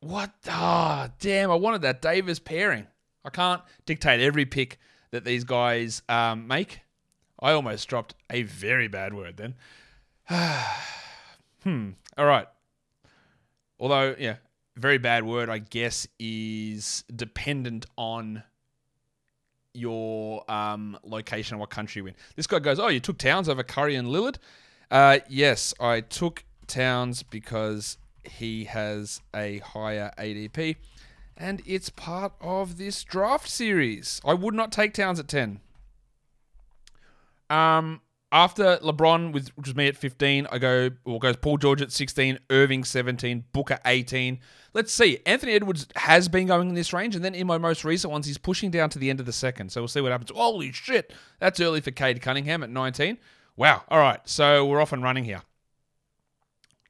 What? 0.00 0.30
Ah, 0.46 1.06
oh, 1.08 1.12
damn. 1.20 1.50
I 1.50 1.54
wanted 1.54 1.80
that 1.82 2.02
Davis 2.02 2.38
pairing. 2.38 2.86
I 3.24 3.30
can't 3.30 3.62
dictate 3.86 4.20
every 4.20 4.44
pick 4.44 4.78
that 5.10 5.24
these 5.24 5.44
guys 5.44 6.02
um, 6.10 6.46
make. 6.46 6.80
I 7.40 7.52
almost 7.52 7.88
dropped 7.88 8.14
a 8.28 8.42
very 8.42 8.88
bad 8.88 9.14
word 9.14 9.38
then. 9.38 9.54
hmm. 11.62 11.92
All 12.16 12.26
right. 12.26 12.46
Although, 13.80 14.14
yeah, 14.18 14.36
very 14.76 14.98
bad 14.98 15.24
word, 15.24 15.48
I 15.48 15.58
guess, 15.58 16.06
is 16.18 17.04
dependent 17.14 17.86
on 17.96 18.42
your 19.74 20.50
um, 20.50 20.98
location 21.04 21.58
what 21.58 21.70
country 21.70 22.00
you're 22.00 22.08
in. 22.08 22.14
This 22.36 22.46
guy 22.46 22.58
goes, 22.58 22.78
Oh, 22.78 22.88
you 22.88 23.00
took 23.00 23.18
Towns 23.18 23.48
over 23.48 23.62
Curry 23.62 23.96
and 23.96 24.08
Lillard? 24.08 24.36
Uh, 24.90 25.20
yes, 25.28 25.72
I 25.80 26.00
took 26.00 26.44
Towns 26.66 27.22
because 27.22 27.96
he 28.24 28.64
has 28.64 29.20
a 29.34 29.58
higher 29.58 30.12
ADP 30.18 30.76
and 31.36 31.62
it's 31.66 31.88
part 31.88 32.32
of 32.40 32.78
this 32.78 33.02
draft 33.04 33.48
series. 33.48 34.20
I 34.24 34.34
would 34.34 34.54
not 34.54 34.70
take 34.70 34.94
Towns 34.94 35.18
at 35.18 35.28
10. 35.28 35.60
Um, 37.50 38.00
after 38.32 38.78
LeBron, 38.78 39.32
with 39.32 39.50
which 39.50 39.66
was 39.66 39.76
me 39.76 39.86
at 39.88 39.96
15, 39.96 40.46
I 40.50 40.58
go, 40.58 40.90
well, 41.04 41.18
goes 41.18 41.36
Paul 41.36 41.58
George 41.58 41.82
at 41.82 41.92
16, 41.92 42.38
Irving 42.48 42.82
17, 42.82 43.44
Booker 43.52 43.78
18. 43.84 44.40
Let's 44.72 44.92
see. 44.92 45.18
Anthony 45.26 45.52
Edwards 45.52 45.86
has 45.96 46.28
been 46.28 46.46
going 46.46 46.70
in 46.70 46.74
this 46.74 46.94
range, 46.94 47.14
and 47.14 47.22
then 47.22 47.34
in 47.34 47.46
my 47.46 47.58
most 47.58 47.84
recent 47.84 48.10
ones, 48.10 48.26
he's 48.26 48.38
pushing 48.38 48.70
down 48.70 48.88
to 48.90 48.98
the 48.98 49.10
end 49.10 49.20
of 49.20 49.26
the 49.26 49.32
second. 49.32 49.70
So 49.70 49.82
we'll 49.82 49.88
see 49.88 50.00
what 50.00 50.12
happens. 50.12 50.30
Holy 50.34 50.72
shit. 50.72 51.12
That's 51.40 51.60
early 51.60 51.82
for 51.82 51.90
Cade 51.90 52.22
Cunningham 52.22 52.62
at 52.62 52.70
19. 52.70 53.18
Wow. 53.54 53.82
All 53.88 53.98
right. 53.98 54.20
So 54.24 54.64
we're 54.64 54.80
off 54.80 54.94
and 54.94 55.02
running 55.02 55.24
here. 55.24 55.42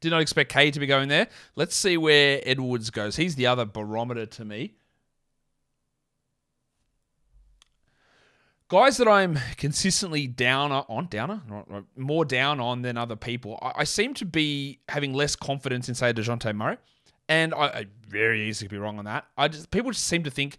Did 0.00 0.10
not 0.10 0.20
expect 0.20 0.52
Cade 0.52 0.74
to 0.74 0.80
be 0.80 0.86
going 0.86 1.08
there. 1.08 1.26
Let's 1.56 1.74
see 1.74 1.96
where 1.96 2.40
Edwards 2.44 2.90
goes. 2.90 3.16
He's 3.16 3.34
the 3.34 3.46
other 3.46 3.64
barometer 3.64 4.26
to 4.26 4.44
me. 4.44 4.74
Guys 8.72 8.96
that 8.96 9.06
I'm 9.06 9.38
consistently 9.58 10.26
down 10.26 10.72
on, 10.72 11.06
downer, 11.10 11.42
more 11.94 12.24
down 12.24 12.58
on 12.58 12.80
than 12.80 12.96
other 12.96 13.16
people. 13.16 13.58
I, 13.60 13.72
I 13.80 13.84
seem 13.84 14.14
to 14.14 14.24
be 14.24 14.78
having 14.88 15.12
less 15.12 15.36
confidence 15.36 15.90
in, 15.90 15.94
say, 15.94 16.10
Dejounte 16.14 16.56
Murray, 16.56 16.78
and 17.28 17.52
I, 17.52 17.66
I 17.66 17.86
very 18.08 18.48
easily 18.48 18.68
could 18.68 18.76
be 18.76 18.78
wrong 18.78 18.98
on 18.98 19.04
that. 19.04 19.26
I 19.36 19.48
just 19.48 19.70
people 19.70 19.90
just 19.90 20.06
seem 20.06 20.22
to 20.22 20.30
think 20.30 20.56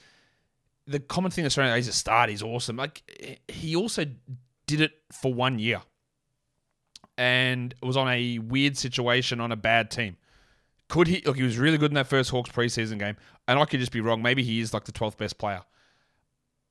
the 0.86 1.00
common 1.00 1.32
thing 1.32 1.44
that's 1.44 1.58
around 1.58 1.76
he's 1.76 1.88
a 1.88 1.92
start, 1.92 2.30
he's 2.30 2.44
awesome. 2.44 2.78
Like 2.78 3.02
he 3.48 3.76
also 3.76 4.06
did 4.68 4.82
it 4.82 4.92
for 5.12 5.34
one 5.34 5.58
year 5.58 5.82
and 7.18 7.74
was 7.82 7.98
on 7.98 8.08
a 8.10 8.38
weird 8.38 8.78
situation 8.78 9.40
on 9.40 9.52
a 9.52 9.56
bad 9.56 9.90
team. 9.90 10.18
Could 10.88 11.08
he 11.08 11.24
look? 11.26 11.38
He 11.38 11.42
was 11.42 11.58
really 11.58 11.80
good 11.80 11.90
in 11.90 11.96
that 11.96 12.06
first 12.06 12.30
Hawks 12.30 12.52
preseason 12.52 13.00
game, 13.00 13.18
and 13.48 13.58
I 13.58 13.66
could 13.66 13.80
just 13.80 13.92
be 13.92 14.02
wrong. 14.02 14.22
Maybe 14.22 14.44
he 14.44 14.60
is 14.60 14.72
like 14.72 14.84
the 14.84 14.92
twelfth 14.92 15.18
best 15.18 15.40
player. 15.40 15.64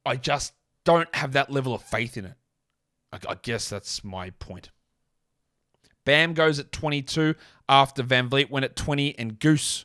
I 0.06 0.14
just 0.14 0.52
don't 0.84 1.14
have 1.14 1.32
that 1.32 1.50
level 1.50 1.74
of 1.74 1.82
faith 1.82 2.16
in 2.16 2.24
it. 2.24 2.34
I, 3.12 3.36
guess 3.42 3.68
that's 3.68 4.02
my 4.02 4.30
point. 4.30 4.70
Bam 6.04 6.32
goes 6.32 6.58
at 6.58 6.72
22 6.72 7.34
after 7.68 8.02
VanVleet 8.02 8.50
went 8.50 8.64
at 8.64 8.74
20 8.74 9.18
and 9.18 9.38
Goose 9.38 9.84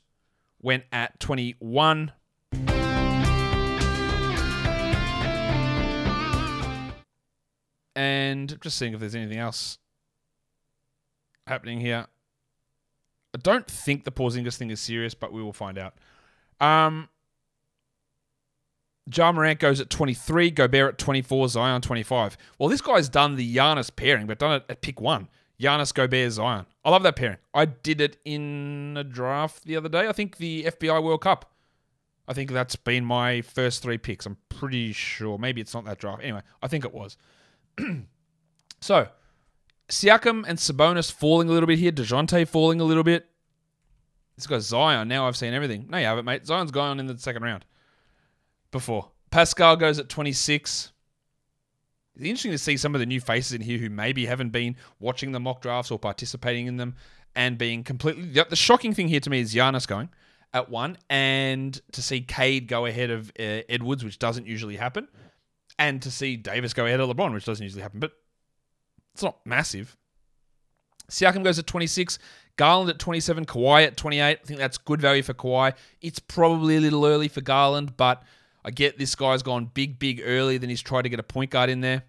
went 0.62 0.86
at 0.92 1.20
21. 1.20 2.14
And 7.96 8.62
just 8.62 8.78
seeing 8.78 8.94
if 8.94 9.00
there's 9.00 9.16
anything 9.16 9.40
else 9.40 9.80
happening 11.48 11.82
here. 11.82 12.08
I 13.34 13.38
don't 13.40 13.68
think 13.68 14.04
the 14.04 14.12
Porzingis 14.12 14.58
thing 14.58 14.70
is 14.70 14.80
serious, 14.80 15.14
but 15.14 15.34
we 15.34 15.42
will 15.42 15.54
find 15.54 15.78
out. 15.78 15.96
Um, 16.60 17.10
Ja 19.14 19.32
Morant 19.32 19.60
goes 19.60 19.80
at 19.80 19.90
23, 19.90 20.52
Gobert 20.52 20.94
at 20.94 20.98
24, 20.98 21.50
Zion 21.50 21.82
25. 21.82 22.38
Well, 22.60 22.70
this 22.70 22.82
guy's 22.82 23.10
done 23.10 23.36
the 23.36 23.56
Giannis 23.56 23.96
pairing, 23.96 24.28
but 24.28 24.40
done 24.40 24.58
it 24.58 24.66
at 24.70 24.82
pick 24.82 25.00
one. 25.00 25.30
Giannis 25.60 25.94
Gobert 25.94 26.32
Zion. 26.32 26.66
I 26.84 26.90
love 26.90 27.04
that 27.04 27.16
pairing. 27.16 27.38
I 27.54 27.66
did 27.66 28.02
it 28.02 28.18
in 28.26 28.96
a 28.98 29.04
draft 29.04 29.64
the 29.64 29.76
other 29.76 29.90
day. 29.90 30.08
I 30.08 30.12
think 30.12 30.38
the 30.38 30.66
FBI 30.66 31.04
World 31.04 31.22
Cup. 31.22 31.52
I 32.28 32.34
think 32.34 32.52
that's 32.52 32.76
been 32.76 33.06
my 33.06 33.42
first 33.42 33.82
three 33.82 33.98
picks. 33.98 34.26
I'm 34.26 34.38
pretty 34.50 34.92
sure. 34.92 35.38
Maybe 35.38 35.62
it's 35.62 35.74
not 35.74 35.86
that 35.86 35.98
draft. 35.98 36.22
Anyway, 36.22 36.42
I 36.62 36.68
think 36.68 36.84
it 36.84 36.94
was. 36.94 37.18
so, 38.82 39.08
Siakam 39.90 40.44
and 40.46 40.60
Sabonis 40.60 41.12
falling 41.12 41.48
a 41.48 41.52
little 41.54 41.68
bit 41.68 41.80
here. 41.80 41.92
DeJounte 41.92 42.48
falling 42.48 42.82
a 42.82 42.84
little 42.84 43.04
bit. 43.04 43.28
This 44.36 44.46
guy's 44.46 44.66
Zion. 44.66 45.08
Now 45.08 45.28
I've 45.28 45.38
seen 45.38 45.54
everything. 45.54 45.88
No, 45.90 45.98
you 45.98 46.06
haven't, 46.06 46.26
mate. 46.26 46.46
Zion's 46.46 46.72
gone 46.72 47.00
in 47.00 47.08
the 47.08 47.18
second 47.18 47.44
round. 47.44 47.66
Before. 48.78 49.10
Pascal 49.32 49.76
goes 49.76 49.98
at 49.98 50.08
26. 50.08 50.92
It's 52.16 52.26
interesting 52.26 52.52
to 52.52 52.58
see 52.58 52.78
some 52.78 52.96
of 52.96 53.00
the 53.00 53.06
new 53.06 53.20
faces 53.20 53.54
in 53.54 53.62
here 53.62 53.80
who 53.80 53.90
maybe 53.90 54.26
haven't 54.26 54.50
been 54.50 54.76
watching 55.00 55.32
the 55.32 55.40
mock 55.40 55.62
drafts 55.62 55.92
or 55.92 55.98
participating 55.98 56.68
in 56.68 56.78
them 56.78 56.96
and 57.36 57.58
being 57.58 57.84
completely. 57.84 58.24
The 58.26 58.56
shocking 58.56 58.94
thing 58.94 59.08
here 59.08 59.20
to 59.20 59.30
me 59.30 59.40
is 59.40 59.54
Giannis 59.54 59.88
going 59.88 60.10
at 60.54 60.70
one, 60.70 60.98
and 61.10 61.80
to 61.92 62.02
see 62.02 62.22
Cade 62.22 62.68
go 62.68 62.86
ahead 62.86 63.10
of 63.10 63.32
uh, 63.40 63.62
Edwards, 63.70 64.04
which 64.04 64.20
doesn't 64.20 64.48
usually 64.48 64.76
happen, 64.76 65.08
and 65.78 66.02
to 66.02 66.12
see 66.12 66.36
Davis 66.36 66.74
go 66.74 66.86
ahead 66.86 67.00
of 67.00 67.10
LeBron, 67.10 67.34
which 67.34 67.46
doesn't 67.46 67.64
usually 67.64 67.82
happen, 67.82 68.00
but 68.00 68.14
it's 69.14 69.24
not 69.24 69.38
massive. 69.46 69.98
Siakam 71.10 71.44
goes 71.44 71.58
at 71.60 71.68
26, 71.68 72.20
Garland 72.58 72.90
at 72.90 73.00
27, 73.00 73.46
Kawhi 73.46 73.86
at 73.86 73.98
28. 73.98 74.24
I 74.24 74.36
think 74.46 74.60
that's 74.60 74.78
good 74.78 75.02
value 75.02 75.24
for 75.24 75.34
Kawhi. 75.34 75.74
It's 76.02 76.20
probably 76.20 76.78
a 76.78 76.82
little 76.82 77.06
early 77.06 77.28
for 77.28 77.42
Garland, 77.42 77.96
but 77.98 78.24
I 78.68 78.70
get 78.70 78.98
this 78.98 79.16
guy's 79.16 79.44
gone 79.44 79.72
big, 79.74 79.98
big 79.98 80.22
early, 80.22 80.58
then 80.58 80.70
he's 80.70 80.82
tried 80.82 81.04
to 81.04 81.10
get 81.10 81.22
a 81.22 81.24
point 81.24 81.52
guard 81.52 81.70
in 81.70 81.80
there. 81.80 82.04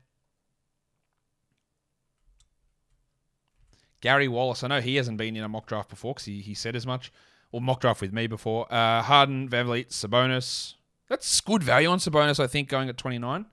Gary 4.01 4.27
Wallace, 4.27 4.65
I 4.65 4.67
know 4.67 4.81
he 4.81 4.97
hasn't 4.97 5.19
been 5.19 5.37
in 5.37 5.45
a 5.45 5.49
mock 5.49 5.69
draft 5.69 5.89
before 5.89 6.15
because 6.15 6.25
he, 6.25 6.41
he 6.41 6.55
said 6.55 6.75
as 6.75 6.85
much, 6.85 7.13
or 7.53 7.61
mock 7.61 7.81
draft 7.81 8.01
with 8.01 8.13
me 8.13 8.27
before. 8.27 8.67
Uh, 8.75 9.03
Harden, 9.03 9.49
VanVleet, 9.49 9.91
Sabonis. 9.91 10.75
That's 11.09 11.41
good 11.41 11.63
value 11.63 11.89
on 11.89 12.01
Sabonis, 12.01 12.41
I 12.41 12.49
think, 12.49 12.69
going 12.69 12.89
at 12.89 12.97
29. 12.97 13.41
I'll 13.41 13.47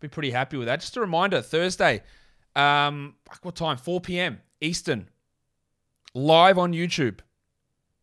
be 0.00 0.08
pretty 0.08 0.30
happy 0.30 0.56
with 0.56 0.66
that. 0.66 0.80
Just 0.80 0.96
a 0.96 1.00
reminder, 1.02 1.42
Thursday, 1.42 2.02
um, 2.56 3.16
what 3.42 3.54
time? 3.54 3.76
4 3.76 4.00
p.m. 4.00 4.40
Eastern, 4.62 5.10
live 6.14 6.56
on 6.56 6.72
YouTube. 6.72 7.18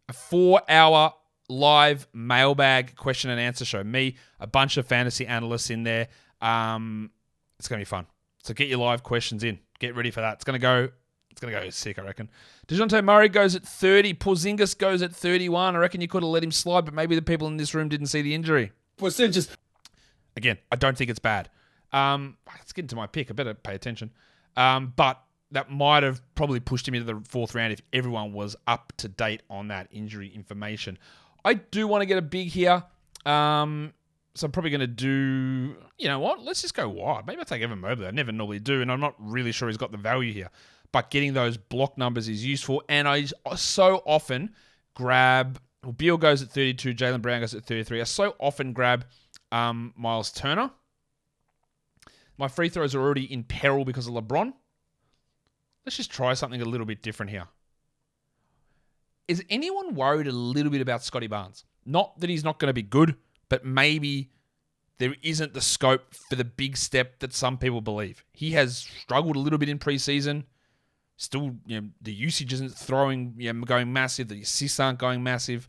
A 0.09 0.13
four 0.13 0.61
hour 0.69 1.13
live 1.49 2.07
mailbag 2.13 2.95
question 2.95 3.29
and 3.29 3.39
answer 3.39 3.65
show. 3.65 3.83
Me, 3.83 4.15
a 4.39 4.47
bunch 4.47 4.77
of 4.77 4.85
fantasy 4.87 5.25
analysts 5.25 5.69
in 5.69 5.83
there. 5.83 6.07
Um, 6.41 7.11
it's 7.59 7.67
gonna 7.67 7.81
be 7.81 7.85
fun. 7.85 8.05
So 8.43 8.53
get 8.53 8.67
your 8.67 8.79
live 8.79 9.03
questions 9.03 9.43
in. 9.43 9.59
Get 9.79 9.95
ready 9.95 10.11
for 10.11 10.21
that. 10.21 10.35
It's 10.35 10.43
gonna 10.43 10.59
go. 10.59 10.89
It's 11.29 11.41
gonna 11.41 11.53
go 11.53 11.69
sick, 11.69 11.99
I 11.99 12.01
reckon. 12.01 12.29
Dejounte 12.67 13.03
Murray 13.03 13.29
goes 13.29 13.55
at 13.55 13.63
30. 13.63 14.15
Porzingis 14.15 14.77
goes 14.77 15.01
at 15.01 15.15
31. 15.15 15.75
I 15.75 15.79
reckon 15.79 16.01
you 16.01 16.07
could 16.07 16.23
have 16.23 16.31
let 16.31 16.43
him 16.43 16.51
slide, 16.51 16.85
but 16.85 16.93
maybe 16.93 17.15
the 17.15 17.21
people 17.21 17.47
in 17.47 17.57
this 17.57 17.75
room 17.75 17.89
didn't 17.89 18.07
see 18.07 18.21
the 18.21 18.33
injury. 18.33 18.71
Percentages. 18.97 19.55
Again, 20.35 20.57
I 20.71 20.75
don't 20.75 20.97
think 20.97 21.09
it's 21.11 21.19
bad. 21.19 21.49
Um, 21.93 22.37
let's 22.47 22.73
get 22.73 22.83
into 22.83 22.95
my 22.95 23.07
pick. 23.07 23.29
I 23.29 23.33
better 23.33 23.53
pay 23.53 23.75
attention. 23.75 24.11
Um, 24.55 24.93
but 24.95 25.21
that 25.51 25.71
might 25.71 26.03
have 26.03 26.21
probably 26.35 26.59
pushed 26.59 26.87
him 26.87 26.95
into 26.95 27.13
the 27.13 27.21
fourth 27.27 27.55
round 27.55 27.71
if 27.71 27.81
everyone 27.93 28.33
was 28.33 28.55
up 28.65 28.93
to 28.97 29.07
date 29.07 29.43
on 29.49 29.69
that 29.69 29.87
injury 29.91 30.29
information. 30.33 30.97
I 31.47 31.53
do 31.53 31.87
want 31.87 32.01
to 32.01 32.05
get 32.05 32.17
a 32.17 32.21
big 32.21 32.49
here. 32.49 32.83
Um, 33.25 33.93
so 34.35 34.45
I'm 34.45 34.51
probably 34.51 34.69
going 34.69 34.81
to 34.81 34.87
do, 34.87 35.77
you 35.97 36.09
know 36.09 36.19
what? 36.19 36.43
Let's 36.43 36.61
just 36.61 36.73
go 36.73 36.89
wide. 36.89 37.25
Maybe 37.25 37.39
I'll 37.39 37.45
take 37.45 37.61
Evan 37.61 37.79
Mobley. 37.79 38.05
I 38.05 38.11
never 38.11 38.33
normally 38.33 38.59
do, 38.59 38.81
and 38.81 38.91
I'm 38.91 38.99
not 38.99 39.15
really 39.17 39.53
sure 39.53 39.69
he's 39.69 39.77
got 39.77 39.93
the 39.93 39.97
value 39.97 40.33
here. 40.33 40.49
But 40.91 41.09
getting 41.09 41.33
those 41.33 41.55
block 41.55 41.97
numbers 41.97 42.27
is 42.27 42.45
useful. 42.45 42.83
And 42.89 43.07
I 43.07 43.27
so 43.55 44.03
often 44.05 44.55
grab, 44.93 45.61
well, 45.83 45.93
Beal 45.93 46.17
goes 46.17 46.41
at 46.41 46.49
32, 46.49 46.93
Jaylen 46.93 47.21
Brown 47.21 47.39
goes 47.39 47.55
at 47.55 47.63
33. 47.63 48.01
I 48.01 48.03
so 48.03 48.35
often 48.39 48.73
grab 48.73 49.05
um, 49.53 49.93
Miles 49.95 50.33
Turner. 50.33 50.69
My 52.37 52.49
free 52.49 52.67
throws 52.67 52.93
are 52.93 52.99
already 52.99 53.23
in 53.23 53.45
peril 53.45 53.85
because 53.85 54.05
of 54.05 54.13
LeBron. 54.13 54.51
Let's 55.85 55.95
just 55.95 56.11
try 56.11 56.33
something 56.33 56.61
a 56.61 56.65
little 56.65 56.85
bit 56.85 57.01
different 57.01 57.31
here 57.31 57.47
is 59.27 59.43
anyone 59.49 59.95
worried 59.95 60.27
a 60.27 60.31
little 60.31 60.71
bit 60.71 60.81
about 60.81 61.03
Scottie 61.03 61.27
Barnes? 61.27 61.65
Not 61.85 62.19
that 62.19 62.29
he's 62.29 62.43
not 62.43 62.59
going 62.59 62.69
to 62.69 62.73
be 62.73 62.81
good, 62.81 63.15
but 63.49 63.65
maybe 63.65 64.31
there 64.99 65.15
isn't 65.21 65.53
the 65.53 65.61
scope 65.61 66.13
for 66.13 66.35
the 66.35 66.45
big 66.45 66.77
step 66.77 67.19
that 67.19 67.33
some 67.33 67.57
people 67.57 67.81
believe. 67.81 68.23
He 68.31 68.51
has 68.51 68.77
struggled 68.77 69.35
a 69.35 69.39
little 69.39 69.59
bit 69.59 69.69
in 69.69 69.79
preseason. 69.79 70.45
Still, 71.17 71.55
you 71.65 71.81
know, 71.81 71.87
the 72.01 72.13
usage 72.13 72.53
isn't 72.53 72.73
throwing, 72.73 73.35
you 73.37 73.51
know, 73.51 73.61
going 73.61 73.91
massive. 73.91 74.27
The 74.27 74.41
assists 74.41 74.79
aren't 74.79 74.99
going 74.99 75.23
massive. 75.23 75.67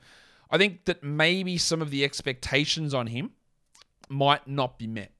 I 0.50 0.58
think 0.58 0.86
that 0.86 1.02
maybe 1.02 1.58
some 1.58 1.82
of 1.82 1.90
the 1.90 2.04
expectations 2.04 2.94
on 2.94 3.08
him 3.08 3.32
might 4.08 4.46
not 4.46 4.78
be 4.78 4.86
met. 4.86 5.12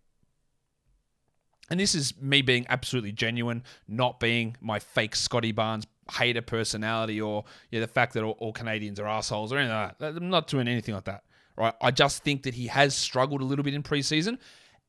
And 1.71 1.79
this 1.79 1.95
is 1.95 2.19
me 2.21 2.41
being 2.41 2.67
absolutely 2.71 3.13
genuine, 3.13 3.63
not 3.87 4.21
being 4.21 4.57
my 4.61 4.79
fake 4.79 5.15
Scottie 5.15 5.53
Barnes 5.53 5.87
hater 6.11 6.43
personality 6.43 7.21
or 7.21 7.45
yeah, 7.71 7.81
the 7.81 7.87
fact 7.87 8.15
that 8.15 8.23
all, 8.23 8.37
all 8.39 8.53
Canadians 8.53 8.99
are 9.01 9.07
assholes 9.07 9.53
or 9.53 9.59
anything 9.59 9.77
like 9.77 9.99
that. 9.99 10.17
I'm 10.17 10.31
not 10.31 10.47
doing 10.47 10.69
anything 10.69 10.95
like 10.95 11.05
that. 11.05 11.25
Right. 11.57 11.75
I 11.81 11.91
just 11.91 12.23
think 12.23 12.45
that 12.45 12.55
he 12.55 12.69
has 12.69 12.95
struggled 12.95 13.41
a 13.41 13.45
little 13.45 13.65
bit 13.65 13.75
in 13.75 13.83
preseason 13.83 14.39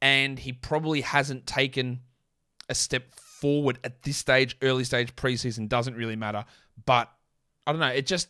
and 0.02 0.38
he 0.38 0.54
probably 0.54 1.02
hasn't 1.02 1.48
taken 1.48 2.02
a 2.70 2.76
step 2.76 3.12
forward 3.16 3.80
at 3.84 4.04
this 4.04 4.18
stage, 4.18 4.56
early 4.62 4.84
stage 4.84 5.16
preseason 5.16 5.68
doesn't 5.68 5.96
really 5.96 6.16
matter. 6.16 6.46
But 6.86 7.12
I 7.66 7.72
don't 7.72 7.82
know, 7.82 7.88
it 7.88 8.06
just 8.06 8.30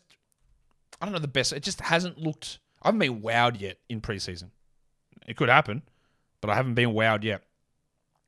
I 1.01 1.05
don't 1.05 1.13
know 1.13 1.19
the 1.19 1.27
best. 1.27 1.53
It 1.53 1.63
just 1.63 1.81
hasn't 1.81 2.17
looked 2.17 2.59
I 2.81 2.87
haven't 2.87 2.99
been 2.99 3.21
wowed 3.21 3.59
yet 3.59 3.77
in 3.89 4.01
preseason. 4.01 4.51
It 5.27 5.35
could 5.35 5.49
happen, 5.49 5.81
but 6.41 6.49
I 6.49 6.55
haven't 6.55 6.75
been 6.75 6.89
wowed 6.89 7.23
yet. 7.23 7.43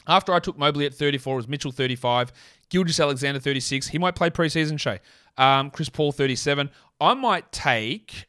After 0.07 0.33
I 0.33 0.39
took 0.39 0.57
Mobley 0.57 0.85
at 0.85 0.93
34, 0.93 1.33
it 1.33 1.35
was 1.35 1.47
Mitchell 1.47 1.71
35, 1.71 2.31
Gilgeous-Alexander 2.71 3.39
36. 3.39 3.89
He 3.89 3.97
might 3.99 4.15
play 4.15 4.29
preseason, 4.29 4.79
Shai. 4.79 5.01
Um, 5.37 5.69
Chris 5.69 5.89
Paul 5.89 6.11
37. 6.11 6.69
I 6.99 7.13
might 7.13 7.51
take 7.51 8.27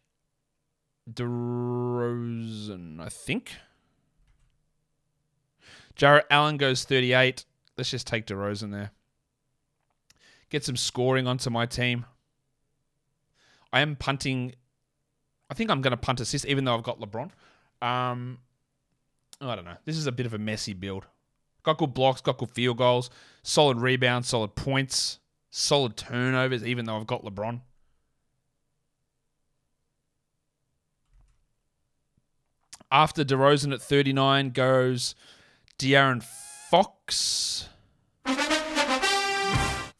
DeRozan, 1.10 3.00
I 3.00 3.08
think. 3.08 3.52
Jarrett 5.94 6.26
Allen 6.28 6.56
goes 6.56 6.84
38. 6.84 7.44
Let's 7.78 7.90
just 7.90 8.06
take 8.06 8.26
DeRozan 8.26 8.72
there. 8.72 8.90
Get 10.50 10.64
some 10.64 10.76
scoring 10.76 11.26
onto 11.26 11.48
my 11.48 11.64
team. 11.64 12.04
I 13.72 13.80
am 13.80 13.94
punting. 13.94 14.54
I 15.48 15.54
think 15.54 15.70
I'm 15.70 15.80
going 15.82 15.92
to 15.92 15.96
punt 15.96 16.20
assist, 16.20 16.46
even 16.46 16.64
though 16.64 16.74
I've 16.74 16.82
got 16.82 17.00
LeBron. 17.00 17.30
Um, 17.80 18.38
I 19.40 19.54
don't 19.54 19.64
know. 19.64 19.76
This 19.84 19.96
is 19.96 20.06
a 20.06 20.12
bit 20.12 20.26
of 20.26 20.34
a 20.34 20.38
messy 20.38 20.72
build. 20.72 21.06
Got 21.62 21.78
good 21.78 21.94
blocks, 21.94 22.20
got 22.20 22.38
good 22.38 22.50
field 22.50 22.78
goals, 22.78 23.10
solid 23.42 23.78
rebounds, 23.78 24.28
solid 24.28 24.54
points, 24.54 25.20
solid 25.50 25.96
turnovers, 25.96 26.64
even 26.64 26.86
though 26.86 26.96
I've 26.96 27.06
got 27.06 27.24
LeBron. 27.24 27.60
After 32.90 33.24
DeRozan 33.24 33.72
at 33.72 33.80
39 33.80 34.50
goes 34.50 35.14
De'Aaron 35.78 36.22
Fox, 36.70 37.68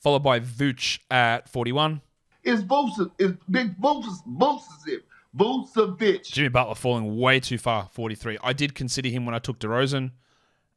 followed 0.01 0.23
by 0.23 0.41
Vooch 0.41 0.99
at 1.11 1.49
41. 1.49 2.03
It's 2.45 2.63
Vucevic. 2.63 3.13
It's 3.19 3.39
Big 3.49 3.81
Vucevic. 3.81 5.03
Vucevic. 5.35 6.25
Jimmy 6.25 6.49
Butler 6.49 6.75
falling 6.75 7.17
way 7.19 7.41
too 7.41 7.57
far, 7.57 7.89
43. 7.93 8.37
I 8.43 8.53
did 8.53 8.75
consider 8.75 9.09
him 9.09 9.25
when 9.25 9.35
I 9.35 9.39
took 9.39 9.59
DeRozan. 9.59 10.11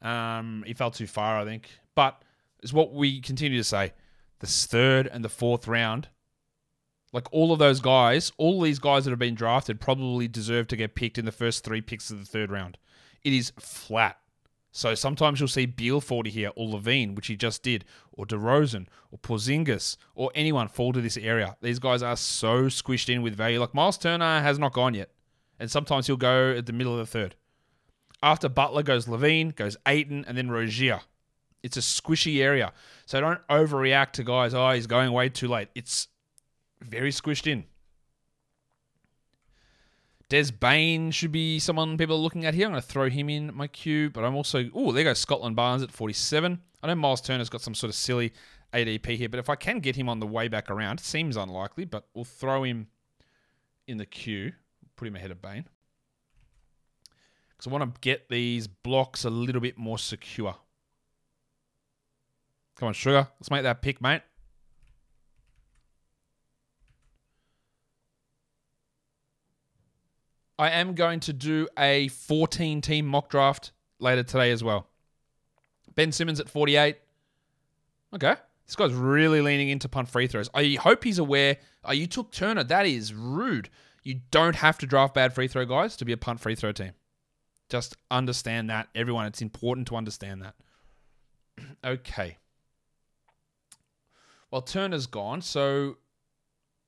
Um, 0.06 0.64
he 0.68 0.74
fell 0.74 0.92
too 0.92 1.08
far, 1.08 1.40
I 1.40 1.46
think. 1.46 1.70
But 1.96 2.22
it's 2.62 2.72
what 2.72 2.94
we 2.94 3.20
continue 3.20 3.58
to 3.58 3.64
say. 3.64 3.94
The 4.40 4.48
third 4.48 5.08
and 5.08 5.26
the 5.26 5.30
fourth 5.30 5.68
round, 5.68 6.10
like 7.12 7.28
all 7.32 7.52
of 7.52 7.60
those 7.60 7.80
guys, 7.80 8.32
all 8.38 8.62
these 8.62 8.80
guys 8.80 9.06
that 9.06 9.12
have 9.12 9.20
been 9.20 9.36
drafted 9.36 9.82
probably 9.82 10.28
deserve 10.28 10.68
to 10.68 10.76
get 10.76 10.96
picked 10.96 11.18
in 11.18 11.26
the 11.26 11.32
first 11.32 11.64
three 11.64 11.82
picks 11.82 12.12
of 12.12 12.20
the 12.20 12.26
third 12.26 12.52
round. 12.52 12.78
It 13.24 13.34
is 13.34 13.52
flat. 13.60 14.18
So 14.72 14.94
sometimes 14.94 15.40
you'll 15.40 15.48
see 15.48 15.66
Beal 15.66 16.02
40 16.02 16.30
here, 16.30 16.52
or 16.56 16.68
LaVine, 16.68 17.16
which 17.16 17.28
he 17.28 17.38
just 17.38 17.64
did, 17.64 17.86
or 18.12 18.26
DeRozan, 18.26 18.88
or 19.10 19.18
Porzingis, 19.18 19.96
or 20.16 20.32
anyone 20.36 20.68
fall 20.68 20.92
to 20.92 21.00
this 21.00 21.16
area. 21.16 21.56
These 21.62 21.80
guys 21.80 22.04
are 22.04 22.18
so 22.18 22.66
squished 22.66 23.08
in 23.08 23.22
with 23.22 23.36
value. 23.36 23.62
Like 23.62 23.74
Miles 23.74 23.98
Turner 23.98 24.42
has 24.42 24.60
not 24.60 24.74
gone 24.74 24.94
yet. 24.94 25.12
And 25.58 25.72
sometimes 25.72 26.08
he'll 26.08 26.18
go 26.18 26.52
at 26.52 26.66
the 26.66 26.74
middle 26.74 26.92
of 26.92 27.00
the 27.00 27.06
third. 27.06 27.36
After 28.26 28.50
Butler 28.50 28.82
goes 28.82 29.06
LaVine, 29.06 29.56
goes 29.56 29.78
Ayton, 29.86 30.26
and 30.28 30.36
then 30.36 30.50
Rozier. 30.50 31.02
It's 31.62 31.78
a 31.78 31.82
squishy 31.82 32.42
area. 32.42 32.74
So 33.06 33.22
don't 33.22 33.48
overreact 33.50 34.14
to 34.14 34.24
guys, 34.24 34.56
oh, 34.56 34.72
he's 34.72 34.88
going 34.88 35.12
way 35.12 35.30
too 35.30 35.48
late. 35.48 35.70
It's 35.76 36.08
very 36.82 37.12
squished 37.12 37.46
in. 37.46 37.66
Des 40.28 40.52
Bane 40.52 41.12
should 41.12 41.32
be 41.32 41.60
someone 41.60 41.98
people 41.98 42.16
are 42.16 42.20
looking 42.20 42.46
at 42.46 42.56
here. 42.56 42.66
I'm 42.66 42.72
going 42.72 42.82
to 42.82 42.88
throw 42.88 43.12
him 43.12 43.30
in 43.30 43.54
my 43.54 43.68
queue, 43.68 44.10
but 44.10 44.24
I'm 44.24 44.34
also. 44.34 44.72
Oh, 44.74 44.92
there 44.92 45.04
goes 45.04 45.20
Scotland 45.20 45.56
Barnes 45.56 45.84
at 45.84 45.92
47. 45.92 46.60
I 46.82 46.88
know 46.88 46.96
Miles 46.96 47.22
Turner's 47.22 47.50
got 47.50 47.62
some 47.62 47.76
sort 47.76 47.90
of 47.90 47.96
silly 47.96 48.34
ADP 48.74 49.18
here, 49.18 49.30
but 49.30 49.40
if 49.40 49.52
I 49.52 49.56
can 49.56 49.82
get 49.82 49.96
him 49.96 50.10
on 50.10 50.20
the 50.20 50.26
way 50.26 50.48
back 50.48 50.72
around, 50.72 51.00
seems 51.00 51.38
unlikely, 51.38 51.86
but 51.86 52.08
we'll 52.16 52.26
throw 52.26 52.64
him 52.64 52.88
in 53.88 53.98
the 53.98 54.06
queue, 54.08 54.54
put 54.96 55.08
him 55.08 55.16
ahead 55.16 55.30
of 55.30 55.44
Bane. 55.44 55.66
Because 57.66 57.74
I 57.74 57.80
want 57.80 57.96
to 57.96 58.02
get 58.02 58.30
these 58.30 58.68
blocks 58.68 59.26
a 59.26 59.30
little 59.30 59.62
bit 59.62 59.78
more 59.78 59.98
secure. 59.98 60.56
Come 62.78 62.88
on, 62.88 62.94
Sugar. 62.94 63.28
Let's 63.40 63.50
make 63.50 63.64
that 63.64 63.82
pick, 63.82 64.02
mate. 64.02 64.22
I 70.60 70.70
am 70.70 70.94
going 70.94 71.20
to 71.22 71.34
do 71.34 71.68
a 71.78 72.08
14 72.10 72.82
team 72.82 73.08
mock 73.08 73.30
draft 73.30 73.72
later 74.00 74.24
today 74.24 74.52
as 74.52 74.64
well. 74.64 74.88
Ben 75.96 76.12
Simmons 76.12 76.40
at 76.40 76.50
48. 76.50 76.98
Okay. 78.14 78.36
This 78.66 78.76
guy's 78.76 78.94
really 78.94 79.42
leaning 79.42 79.70
into 79.70 79.90
punt 79.90 80.08
free 80.10 80.28
throws. 80.28 80.50
I 80.54 80.78
hope 80.80 81.04
he's 81.04 81.20
aware. 81.20 81.58
Oh, 81.84 81.92
you 81.94 82.08
took 82.08 82.32
Turner. 82.32 82.64
That 82.64 82.86
is 82.86 83.14
rude. 83.14 83.70
You 84.04 84.22
don't 84.32 84.56
have 84.56 84.78
to 84.80 84.86
draft 84.86 85.14
bad 85.14 85.34
free 85.34 85.48
throw 85.48 85.66
guys 85.66 85.96
to 85.98 86.06
be 86.06 86.12
a 86.12 86.18
punt 86.18 86.40
free 86.40 86.56
throw 86.56 86.72
team. 86.72 86.92
Just 87.70 87.98
understand 88.12 88.70
that, 88.70 88.90
everyone. 88.94 89.26
It's 89.26 89.42
important 89.42 89.88
to 89.88 89.96
understand 89.96 90.42
that. 90.42 90.56
okay. 91.84 92.38
Well, 94.52 94.62
Turner's 94.62 95.08
gone, 95.08 95.42
so 95.42 95.98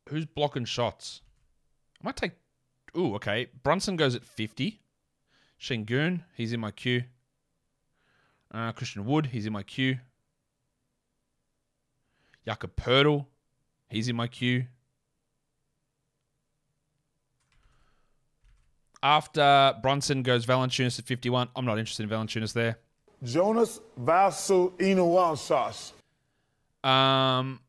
who's 0.09 0.25
blocking 0.25 0.65
shots? 0.65 1.21
I 2.01 2.05
might 2.05 2.15
take. 2.15 2.33
Ooh, 2.95 3.15
okay. 3.15 3.47
Brunson 3.63 3.95
goes 3.95 4.15
at 4.15 4.23
50. 4.23 4.79
Sengun, 5.59 6.23
he's 6.35 6.53
in 6.53 6.59
my 6.59 6.71
queue. 6.71 7.03
Uh, 8.53 8.71
Christian 8.71 9.05
Wood, 9.05 9.27
he's 9.27 9.45
in 9.45 9.53
my 9.53 9.63
queue. 9.63 9.97
Jakob 12.45 12.75
Poeltl, 12.75 13.25
he's 13.89 14.07
in 14.07 14.15
my 14.15 14.27
queue. 14.27 14.67
After 19.03 19.75
Brunson 19.81 20.23
goes 20.23 20.45
Valanciunas 20.45 20.99
at 20.99 21.05
51. 21.05 21.49
I'm 21.55 21.65
not 21.65 21.77
interested 21.77 22.03
in 22.03 22.09
Valanciunas 22.09 22.53
there. 22.53 22.79
Jonas 23.23 23.79
Vasu 23.99 24.71
Inuwansas. 24.77 25.93
Um, 26.87 27.59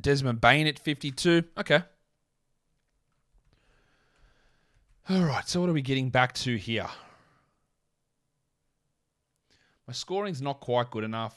Desmond 0.00 0.40
Bane 0.40 0.66
at 0.66 0.78
52. 0.78 1.44
Okay. 1.58 1.82
All 5.08 5.24
right, 5.24 5.48
so 5.48 5.60
what 5.60 5.68
are 5.68 5.72
we 5.72 5.82
getting 5.82 6.08
back 6.10 6.34
to 6.34 6.56
here? 6.56 6.86
My 9.86 9.92
scoring's 9.92 10.40
not 10.40 10.60
quite 10.60 10.90
good 10.90 11.02
enough. 11.02 11.36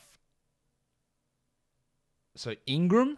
So 2.36 2.54
Ingram. 2.68 3.18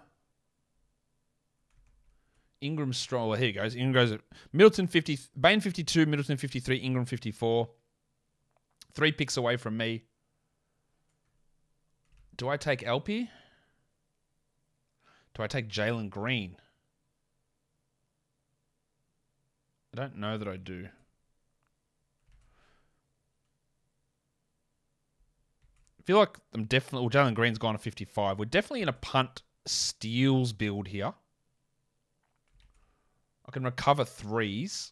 Ingram 2.62 2.94
strong. 2.94 3.30
Well, 3.30 3.38
here 3.38 3.48
he 3.48 3.54
goes. 3.54 3.76
Ingram 3.76 3.94
goes 3.94 4.12
at 4.12 4.22
Middleton 4.54 4.88
50, 4.88 5.20
Bane 5.40 5.60
52, 5.60 6.06
Middleton 6.06 6.38
53, 6.38 6.78
Ingram 6.78 7.06
54. 7.06 7.70
Three 8.94 9.12
picks 9.12 9.38
away 9.38 9.58
from 9.58 9.78
me. 9.78 10.04
Do 12.38 12.50
I 12.50 12.58
take 12.58 12.86
LP? 12.86 13.30
Do 15.34 15.44
I 15.44 15.48
take 15.48 15.68
Jalen 15.68 16.10
Green? 16.10 16.56
I 19.94 20.02
don't 20.02 20.18
know 20.18 20.38
that 20.38 20.48
I 20.48 20.58
do. 20.58 20.88
I 26.00 26.04
feel 26.04 26.18
like 26.18 26.38
I'm 26.54 26.66
definitely. 26.66 27.02
Well, 27.02 27.10
Jalen 27.10 27.34
Green's 27.34 27.58
gone 27.58 27.74
to 27.74 27.80
55. 27.80 28.40
We're 28.40 28.46
definitely 28.46 28.82
in 28.82 28.90
a 28.90 28.94
punt 28.94 29.42
steals 29.66 30.54
build 30.54 30.88
here. 30.88 31.14
Can 33.56 33.64
recover 33.64 34.04
threes. 34.04 34.92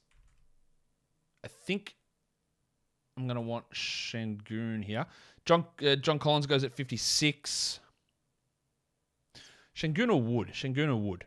I 1.44 1.50
think 1.50 1.98
I'm 3.18 3.27
going 3.27 3.35
to 3.35 3.42
want 3.42 3.70
Sengun 3.72 4.81
here. 4.81 5.05
John 5.44 5.66
uh, 5.85 5.98
John 5.98 6.18
Collins 6.18 6.48
goes 6.48 6.64
at 6.64 6.72
56. 6.72 7.81
Sengun 9.75 10.09
or 10.09 10.22
Wood? 10.22 10.51
Sengun 10.53 10.88
or 10.88 10.96
Wood? 10.96 11.25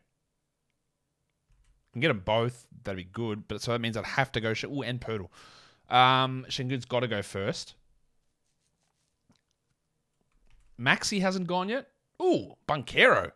I 1.50 1.92
can 1.92 2.00
get 2.00 2.08
them 2.08 2.22
both. 2.24 2.66
That'd 2.84 2.96
be 2.96 3.04
good. 3.04 3.46
But 3.48 3.60
so 3.60 3.72
that 3.72 3.82
means 3.82 3.98
I'd 3.98 4.06
have 4.06 4.32
to 4.32 4.40
go. 4.40 4.54
Oh, 4.64 4.80
and 4.80 4.98
Poeltl. 4.98 5.28
Um, 5.90 6.46
Sengun's 6.48 6.86
got 6.86 7.00
to 7.00 7.06
go 7.06 7.20
first. 7.20 7.74
Maxey 10.78 11.20
hasn't 11.20 11.48
gone 11.48 11.68
yet. 11.68 11.88
Ooh, 12.22 12.54
Banchero. 12.66 13.32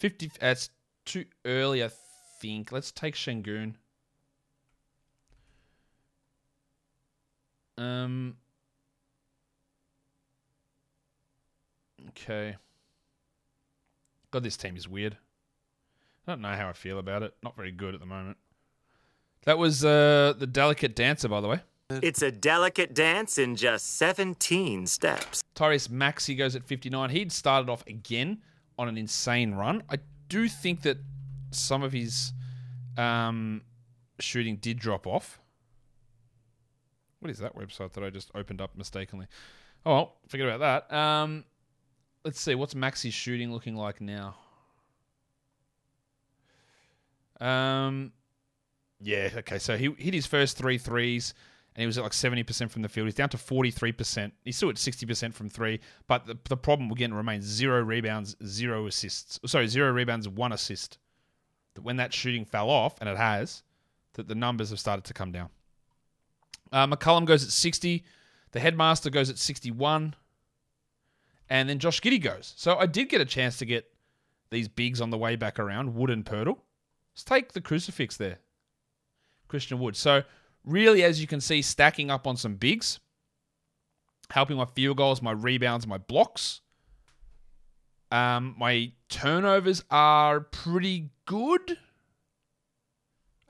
50. 0.00 0.32
That's 0.40 0.70
too 1.04 1.26
early, 1.44 1.84
I 1.84 1.88
think. 2.44 2.72
Let's 2.72 2.92
take 2.92 3.14
Sengun. 3.14 3.74
Um. 7.78 8.36
Okay. 12.10 12.56
God, 14.30 14.42
this 14.42 14.56
team 14.56 14.76
is 14.76 14.88
weird. 14.88 15.16
I 16.26 16.32
don't 16.32 16.42
know 16.42 16.54
how 16.54 16.68
I 16.68 16.72
feel 16.72 16.98
about 16.98 17.22
it. 17.22 17.34
Not 17.42 17.56
very 17.56 17.72
good 17.72 17.94
at 17.94 18.00
the 18.00 18.06
moment. 18.06 18.36
That 19.44 19.58
was 19.58 19.84
uh, 19.84 20.34
the 20.38 20.46
delicate 20.46 20.94
dancer, 20.94 21.28
by 21.28 21.40
the 21.40 21.48
way. 21.48 21.60
It's 21.90 22.22
a 22.22 22.30
delicate 22.30 22.94
dance 22.94 23.36
in 23.36 23.56
just 23.56 23.96
17 23.96 24.86
steps. 24.86 25.42
Tyrese 25.54 25.90
Maxey 25.90 26.34
goes 26.34 26.56
at 26.56 26.64
59. 26.64 27.10
He'd 27.10 27.30
started 27.30 27.68
off 27.68 27.86
again 27.86 28.38
on 28.78 28.88
an 28.88 28.96
insane 28.96 29.54
run. 29.54 29.82
I 29.90 29.98
do 30.28 30.48
think 30.48 30.82
that 30.82 30.98
some 31.54 31.82
of 31.82 31.92
his 31.92 32.32
um, 32.96 33.62
shooting 34.20 34.56
did 34.56 34.78
drop 34.78 35.06
off. 35.06 35.40
What 37.20 37.30
is 37.30 37.38
that 37.38 37.56
website 37.56 37.92
that 37.92 38.04
I 38.04 38.10
just 38.10 38.30
opened 38.34 38.60
up 38.60 38.76
mistakenly? 38.76 39.26
Oh, 39.86 39.92
well, 39.92 40.16
forget 40.28 40.46
about 40.46 40.88
that. 40.90 40.96
Um, 40.96 41.44
let's 42.24 42.40
see. 42.40 42.54
What's 42.54 42.74
Maxey's 42.74 43.14
shooting 43.14 43.52
looking 43.52 43.76
like 43.76 44.00
now? 44.00 44.36
Um, 47.40 48.12
yeah, 49.00 49.30
okay. 49.36 49.58
So 49.58 49.76
he 49.76 49.94
hit 49.98 50.14
his 50.14 50.26
first 50.26 50.56
three 50.56 50.78
threes 50.78 51.34
and 51.74 51.82
he 51.82 51.86
was 51.86 51.98
at 51.98 52.04
like 52.04 52.12
70% 52.12 52.70
from 52.70 52.82
the 52.82 52.88
field. 52.88 53.06
He's 53.06 53.14
down 53.14 53.28
to 53.30 53.36
43%. 53.36 54.32
He's 54.44 54.56
still 54.56 54.70
at 54.70 54.76
60% 54.76 55.34
from 55.34 55.48
three, 55.48 55.80
but 56.06 56.26
the, 56.26 56.38
the 56.48 56.56
problem 56.56 56.90
again 56.90 57.12
remains 57.12 57.44
zero 57.44 57.82
rebounds, 57.82 58.36
zero 58.44 58.86
assists. 58.86 59.40
Sorry, 59.46 59.66
zero 59.66 59.90
rebounds, 59.90 60.28
one 60.28 60.52
assist. 60.52 60.98
That 61.74 61.82
when 61.82 61.96
that 61.96 62.12
shooting 62.12 62.44
fell 62.44 62.70
off, 62.70 62.96
and 63.00 63.08
it 63.08 63.16
has, 63.16 63.62
that 64.14 64.28
the 64.28 64.34
numbers 64.34 64.70
have 64.70 64.80
started 64.80 65.04
to 65.06 65.14
come 65.14 65.32
down. 65.32 65.48
Uh, 66.72 66.86
McCollum 66.86 67.24
goes 67.24 67.44
at 67.44 67.50
60. 67.50 68.04
The 68.52 68.60
headmaster 68.60 69.10
goes 69.10 69.30
at 69.30 69.38
61. 69.38 70.14
And 71.48 71.68
then 71.68 71.78
Josh 71.78 72.00
Giddey 72.00 72.20
goes. 72.20 72.54
So 72.56 72.76
I 72.76 72.86
did 72.86 73.08
get 73.08 73.20
a 73.20 73.24
chance 73.24 73.58
to 73.58 73.66
get 73.66 73.86
these 74.50 74.68
bigs 74.68 75.00
on 75.00 75.10
the 75.10 75.18
way 75.18 75.36
back 75.36 75.58
around, 75.58 75.94
Wood 75.94 76.10
and 76.10 76.24
Poeltl. 76.24 76.58
Let's 77.12 77.24
take 77.24 77.52
the 77.52 77.60
crucifix 77.60 78.16
there. 78.16 78.38
Christian 79.48 79.78
Wood. 79.78 79.96
So 79.96 80.22
really, 80.64 81.04
as 81.04 81.20
you 81.20 81.26
can 81.26 81.40
see, 81.40 81.62
stacking 81.62 82.10
up 82.10 82.26
on 82.26 82.36
some 82.36 82.56
bigs, 82.56 82.98
helping 84.30 84.56
my 84.56 84.64
field 84.64 84.96
goals, 84.96 85.22
my 85.22 85.32
rebounds, 85.32 85.86
my 85.86 85.98
blocks. 85.98 86.60
Um, 88.14 88.54
my 88.56 88.92
turnovers 89.08 89.82
are 89.90 90.38
pretty 90.38 91.10
good. 91.26 91.78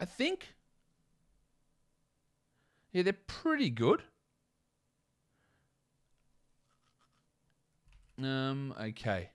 I 0.00 0.06
think. 0.06 0.54
Yeah, 2.90 3.02
they're 3.02 3.12
pretty 3.12 3.68
good. 3.68 4.02
Um, 8.18 8.74
okay. 8.80 9.28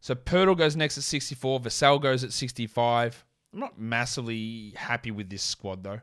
So 0.00 0.14
Poeltl 0.14 0.56
goes 0.56 0.76
next 0.76 0.96
at 0.96 1.04
64. 1.04 1.60
Vassell 1.60 2.00
goes 2.00 2.24
at 2.24 2.32
65. 2.32 3.22
I'm 3.52 3.60
not 3.60 3.78
massively 3.78 4.72
happy 4.76 5.10
with 5.10 5.28
this 5.28 5.42
squad 5.42 5.82
though. 5.84 6.00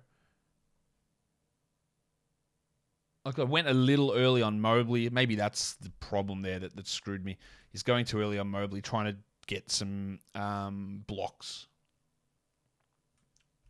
Like 3.23 3.37
I 3.37 3.43
went 3.43 3.67
a 3.67 3.73
little 3.73 4.13
early 4.13 4.41
on 4.41 4.59
Mobley. 4.59 5.09
Maybe 5.09 5.35
that's 5.35 5.73
the 5.75 5.91
problem 5.99 6.41
there 6.41 6.59
that, 6.59 6.75
that 6.75 6.87
screwed 6.87 7.23
me. 7.23 7.37
He's 7.71 7.83
going 7.83 8.05
too 8.05 8.19
early 8.19 8.39
on 8.39 8.47
Mobley, 8.47 8.81
trying 8.81 9.11
to 9.13 9.17
get 9.47 9.69
some 9.69 10.19
um, 10.33 11.03
blocks. 11.07 11.67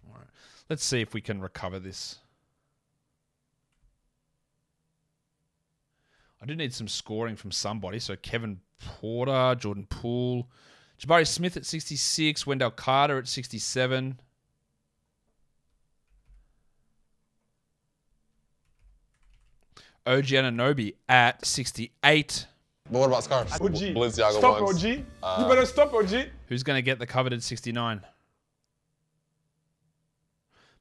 All 0.08 0.16
right. 0.16 0.28
Let's 0.70 0.86
see 0.86 1.02
if 1.02 1.14
we 1.14 1.22
can 1.22 1.42
recover 1.42 1.80
this. 1.80 2.20
I 6.42 6.46
do 6.46 6.56
need 6.56 6.74
some 6.74 6.88
scoring 6.88 7.36
from 7.36 7.52
somebody. 7.52 8.00
So 8.00 8.16
Kevin 8.16 8.62
Porter, 8.80 9.56
Jordan 9.60 9.86
Poole, 9.88 10.50
Jabari 11.00 11.28
Smith 11.28 11.58
at 11.58 11.66
66, 11.66 12.48
Wendell 12.48 12.72
Carter 12.72 13.18
at 13.18 13.28
67. 13.28 14.20
OG 20.12 20.26
Anunoby 20.26 20.96
at 21.08 21.46
68. 21.46 22.46
But 22.92 23.00
what 23.00 23.08
about 23.08 23.24
scarves? 23.24 23.54
OG. 23.54 23.62
Balenciaga 23.62 24.32
Stop, 24.34 24.62
ones. 24.62 24.84
OG. 24.84 25.04
Uh, 25.24 25.38
you 25.42 25.48
better 25.48 25.66
stop, 25.66 25.94
OG. 25.94 26.28
Who's 26.48 26.64
going 26.64 26.78
to 26.78 26.82
get 26.82 27.00
the 27.00 27.08
coveted 27.08 27.42
69? 27.42 28.02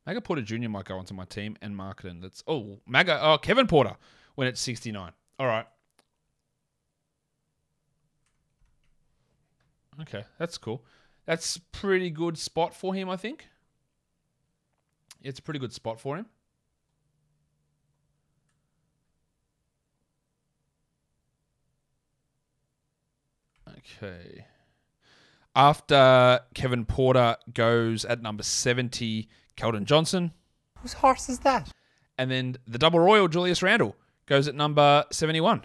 Maga 0.05 0.21
Porter 0.21 0.43
Jr. 0.43 0.69
might 0.69 0.85
go 0.85 0.99
onto 0.99 1.15
my 1.15 1.25
team 1.25 1.57
and 1.63 1.77
market 1.77 2.09
it. 2.09 2.17
Let's 2.21 2.43
oh 2.49 2.81
Maga 2.87 3.21
oh 3.23 3.39
Kevin 3.39 3.69
Porter 3.69 3.95
when 4.35 4.49
it's 4.49 4.61
69. 4.61 5.13
All 5.39 5.47
right. 5.47 5.67
Okay, 10.01 10.25
that's 10.39 10.59
cool. 10.59 10.83
That's 11.27 11.59
pretty 11.71 12.11
good 12.11 12.39
spot 12.39 12.75
for 12.75 12.95
him, 12.95 13.09
I 13.09 13.17
think. 13.17 13.47
It's 15.23 15.39
a 15.39 15.43
pretty 15.43 15.61
good 15.61 15.73
spot 15.73 16.01
for 16.01 16.17
him. 16.17 16.27
Okay. 23.81 24.47
After 25.55 26.41
Kevin 26.55 26.85
Porter 26.85 27.37
goes 27.53 28.05
at 28.05 28.23
number 28.23 28.43
70, 28.43 29.29
Keldon 29.57 29.85
Johnson. 29.85 30.33
Whose 30.79 30.95
horse 30.95 31.29
is 31.29 31.41
that? 31.41 31.71
And 32.17 32.31
then 32.31 32.57
the 32.67 32.79
double 32.79 33.01
royal, 33.01 33.29
Julius 33.29 33.63
Randle, 33.63 33.97
goes 34.27 34.47
at 34.49 34.55
number 34.55 35.05
71. 35.11 35.65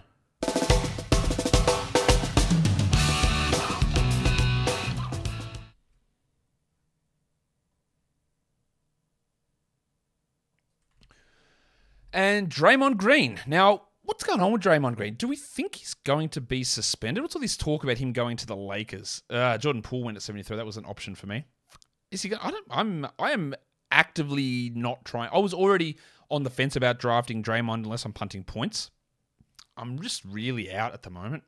And 12.13 12.49
Draymond 12.49 12.95
Green. 12.95 13.41
Now, 13.45 13.88
what's 14.05 14.23
going 14.23 14.39
on 14.39 14.51
with 14.51 14.61
Draymond 14.61 14.95
Green? 14.95 15.15
Do 15.15 15.27
we 15.27 15.35
think 15.35 15.75
he's 15.75 15.93
going 15.93 16.29
to 16.29 16.41
be 16.41 16.63
suspended? 16.63 17.21
What's 17.21 17.35
all 17.35 17.41
this 17.41 17.57
talk 17.57 17.83
about 17.83 17.97
him 17.97 18.13
going 18.13 18.37
to 18.37 18.45
the 18.45 18.55
Lakers? 18.55 19.23
Uh, 19.29 19.57
Jordan 19.57 19.81
Poole 19.81 20.03
went 20.03 20.17
at 20.17 20.23
73. 20.23 20.57
That 20.57 20.65
was 20.65 20.77
an 20.77 20.85
option 20.85 21.15
for 21.15 21.27
me. 21.27 21.45
Is 22.11 22.21
he 22.21 22.29
going 22.29 22.41
I 22.41 22.51
don't 22.51 22.67
I'm 22.69 23.07
I 23.19 23.31
am 23.31 23.55
actively 23.91 24.71
not 24.75 25.03
trying. 25.05 25.29
I 25.33 25.39
was 25.39 25.53
already 25.53 25.97
on 26.29 26.43
the 26.43 26.49
fence 26.49 26.75
about 26.75 26.99
drafting 26.99 27.43
Draymond 27.43 27.83
unless 27.83 28.05
I'm 28.05 28.13
punting 28.13 28.43
points. 28.43 28.91
I'm 29.77 29.99
just 29.99 30.23
really 30.23 30.71
out 30.71 30.93
at 30.93 31.03
the 31.03 31.09
moment. 31.09 31.43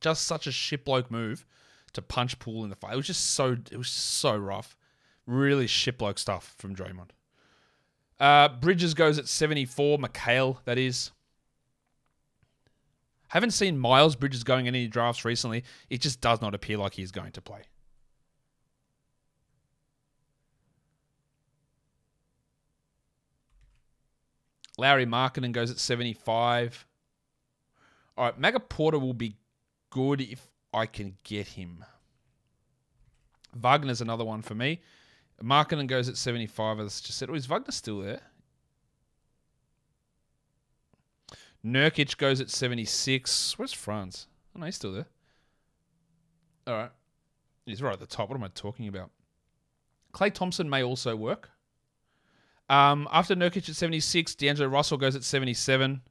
Just 0.00 0.26
such 0.26 0.46
a 0.46 0.52
shit 0.52 0.84
bloke 0.84 1.10
move 1.10 1.44
to 1.92 2.02
punch 2.02 2.38
Poole 2.38 2.64
in 2.64 2.70
the 2.70 2.76
face. 2.76 2.92
It 2.92 2.96
was 2.96 3.06
just 3.06 3.32
so 3.32 3.56
it 3.70 3.76
was 3.76 3.88
so 3.88 4.36
rough. 4.36 4.76
Really 5.26 5.66
shit 5.66 5.98
bloke 5.98 6.18
stuff 6.18 6.54
from 6.58 6.74
Draymond. 6.74 7.10
Uh, 8.18 8.48
Bridges 8.48 8.94
goes 8.94 9.18
at 9.18 9.28
74. 9.28 9.98
Mikal, 9.98 10.58
that 10.64 10.78
is. 10.78 11.10
Haven't 13.30 13.52
seen 13.52 13.78
Miles 13.78 14.16
Bridges 14.16 14.42
going 14.42 14.66
in 14.66 14.74
any 14.74 14.88
drafts 14.88 15.24
recently. 15.24 15.62
It 15.88 16.00
just 16.00 16.20
does 16.20 16.40
not 16.40 16.52
appear 16.52 16.76
like 16.76 16.94
he's 16.94 17.12
going 17.12 17.30
to 17.32 17.40
play. 17.40 17.62
Larry 24.76 25.06
Markkanen 25.06 25.52
goes 25.52 25.70
at 25.70 25.78
75. 25.78 26.86
All 28.16 28.24
right, 28.24 28.38
Maga 28.38 28.58
Porter 28.58 28.98
will 28.98 29.14
be 29.14 29.36
good 29.90 30.20
if 30.20 30.48
I 30.74 30.86
can 30.86 31.16
get 31.22 31.48
him. 31.48 31.84
Wagner's 33.54 34.00
another 34.00 34.24
one 34.24 34.42
for 34.42 34.56
me. 34.56 34.80
Markkanen 35.40 35.86
goes 35.86 36.08
at 36.08 36.16
75, 36.16 36.80
as 36.80 37.00
just 37.00 37.18
said. 37.18 37.30
Oh, 37.30 37.34
is 37.34 37.46
Wagner 37.46 37.70
still 37.70 38.00
there? 38.00 38.22
Nurkic 41.64 42.16
goes 42.16 42.40
at 42.40 42.50
76. 42.50 43.58
Where's 43.58 43.72
Franz? 43.72 44.26
Oh, 44.54 44.60
no, 44.60 44.66
he's 44.66 44.76
still 44.76 44.92
there. 44.92 45.06
All 46.66 46.74
right. 46.74 46.90
He's 47.66 47.82
right 47.82 47.92
at 47.92 48.00
the 48.00 48.06
top. 48.06 48.28
What 48.28 48.36
am 48.36 48.44
I 48.44 48.48
talking 48.48 48.88
about? 48.88 49.10
Klay 50.12 50.32
Thompson 50.32 50.68
may 50.68 50.82
also 50.82 51.14
work. 51.14 51.50
Um, 52.68 53.08
after 53.12 53.34
Nurkic 53.34 53.68
at 53.68 53.76
76, 53.76 54.34
D'Angelo 54.36 54.68
Russell 54.68 54.96
goes 54.96 55.16
at 55.16 55.24
77. 55.24 56.02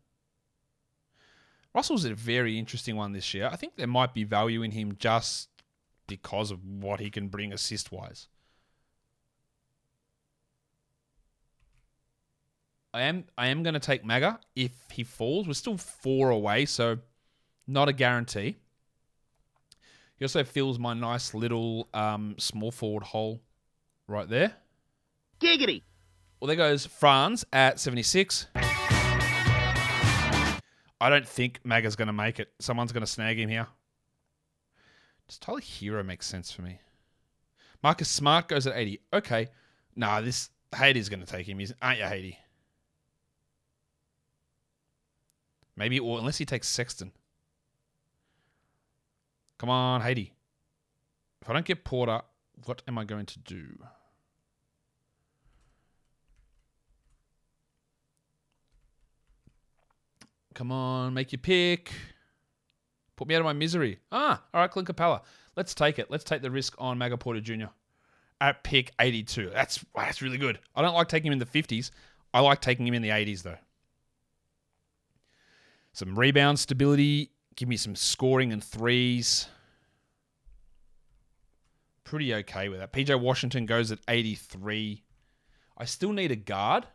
Russell's 1.73 2.05
a 2.05 2.13
very 2.13 2.57
interesting 2.57 2.95
one 2.95 3.12
this 3.12 3.33
year. 3.33 3.49
I 3.51 3.55
think 3.55 3.75
there 3.75 3.88
might 3.88 4.13
be 4.13 4.23
value 4.23 4.63
in 4.63 4.71
him 4.71 4.95
just 4.97 5.49
because 6.07 6.51
of 6.51 6.65
what 6.65 6.99
he 6.99 7.09
can 7.09 7.27
bring 7.27 7.53
assist 7.53 7.91
wise. 7.91 8.27
I 12.93 13.04
am 13.04 13.25
I 13.38 13.47
am 13.47 13.63
going 13.63 13.75
to 13.75 13.80
take 13.80 14.04
Maga 14.04 14.39
if 14.56 14.71
he 14.91 15.04
falls. 15.04 15.47
We're 15.47 15.54
still 15.54 15.78
four 15.78 16.32
away, 16.32 16.65
so 16.65 16.97
not 17.67 17.88
a 17.88 17.93
guarantee. 17.93 18.58
He 20.17 20.25
also 20.25 20.43
fills 20.43 20.80
my 20.80 20.93
nice 20.93 21.34
little 21.34 21.88
um, 21.93 22.36
small 22.39 22.71
forward 22.71 23.04
hole 23.04 23.41
right 24.08 24.28
there. 24.28 24.54
Giggity. 25.39 25.84
Well, 26.39 26.47
there 26.47 26.58
goes 26.58 26.86
Franz 26.86 27.45
at 27.54 27.80
76. 27.80 28.47
I 31.02 31.10
don't 31.10 31.28
think 31.28 31.62
Maga's 31.63 31.95
going 31.95 32.08
to 32.08 32.13
make 32.13 32.39
it. 32.39 32.49
Someone's 32.60 32.91
going 32.91 33.06
to 33.06 33.08
snag 33.08 33.39
him 33.39 33.47
here. 33.49 33.67
Just 35.30 35.41
Tyler 35.41 35.62
Herro 35.62 36.04
makes 36.06 36.28
sense 36.28 36.52
for 36.52 36.63
me. 36.63 36.82
Marcus 37.82 38.10
Smart 38.10 38.49
goes 38.49 38.67
at 38.67 38.75
80. 38.75 38.99
Okay. 39.13 39.47
Nah, 39.95 40.19
this 40.19 40.49
Hady's 40.73 41.08
going 41.08 41.21
to 41.21 41.25
take 41.25 41.47
him, 41.47 41.62
isn't, 41.62 41.78
aren't 41.82 41.99
you, 41.99 42.06
Hady? 42.06 42.36
Maybe, 45.79 45.97
or 45.97 46.19
unless 46.19 46.37
he 46.37 46.43
takes 46.45 46.67
Sexton. 46.67 47.13
Come 49.57 49.69
on, 49.69 50.01
Haiti. 50.01 50.33
If 51.41 51.49
I 51.49 51.53
don't 51.53 51.65
get 51.65 51.85
Porter, 51.85 52.19
what 52.65 52.81
am 52.85 52.97
I 52.97 53.05
going 53.05 53.25
to 53.25 53.39
do? 53.39 53.65
Come 60.53 60.73
on, 60.73 61.13
make 61.13 61.31
your 61.31 61.39
pick. 61.39 61.93
Put 63.15 63.29
me 63.29 63.35
out 63.35 63.39
of 63.39 63.45
my 63.45 63.53
misery. 63.53 63.99
Ah, 64.11 64.43
all 64.53 64.59
right, 64.59 64.69
Clint 64.69 64.89
Capela. 64.89 65.21
Let's 65.55 65.73
take 65.73 65.97
it. 65.97 66.11
Let's 66.11 66.25
take 66.25 66.41
the 66.41 66.51
risk 66.51 66.75
on 66.77 66.97
Maga 66.97 67.17
Porter 67.17 67.39
Jr. 67.39 67.67
at 68.41 68.65
pick 68.65 68.91
82. 68.99 69.51
That's 69.53 69.85
that's 69.95 70.21
really 70.21 70.37
good. 70.37 70.59
I 70.75 70.81
don't 70.81 70.93
like 70.93 71.07
taking 71.07 71.27
him 71.27 71.33
in 71.33 71.39
the 71.39 71.45
50s. 71.45 71.91
I 72.33 72.41
like 72.41 72.59
taking 72.59 72.85
him 72.85 72.93
in 72.93 73.01
the 73.01 73.09
80s 73.09 73.43
though. 73.43 73.57
Some 75.99 76.17
rebound 76.17 76.57
stability. 76.57 77.31
Give 77.57 77.67
me 77.67 77.75
some 77.75 77.93
scoring 77.93 78.53
and 78.53 78.63
threes. 78.63 79.47
Pretty 82.05 82.33
okay 82.35 82.69
with 82.69 82.79
that. 82.79 82.93
PJ 82.93 83.19
Washington 83.19 83.65
goes 83.65 83.91
at 83.91 83.99
83. 84.07 85.03
I 85.77 85.83
still 85.83 86.13
need 86.13 86.31
a 86.31 86.38
guard. 86.38 86.88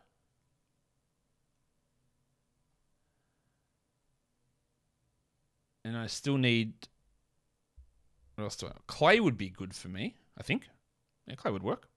And 5.83 5.95
I 5.95 6.07
still 6.07 6.39
need. 6.39 6.73
What 8.33 8.45
else 8.45 8.55
do 8.55 8.65
I? 8.65 8.71
Klay 8.91 9.19
would 9.19 9.37
be 9.37 9.51
good 9.51 9.75
for 9.75 9.87
me, 9.87 10.15
I 10.35 10.41
think. 10.41 10.67
Yeah, 11.27 11.35
Klay 11.35 11.53
would 11.53 11.61
work. 11.61 11.89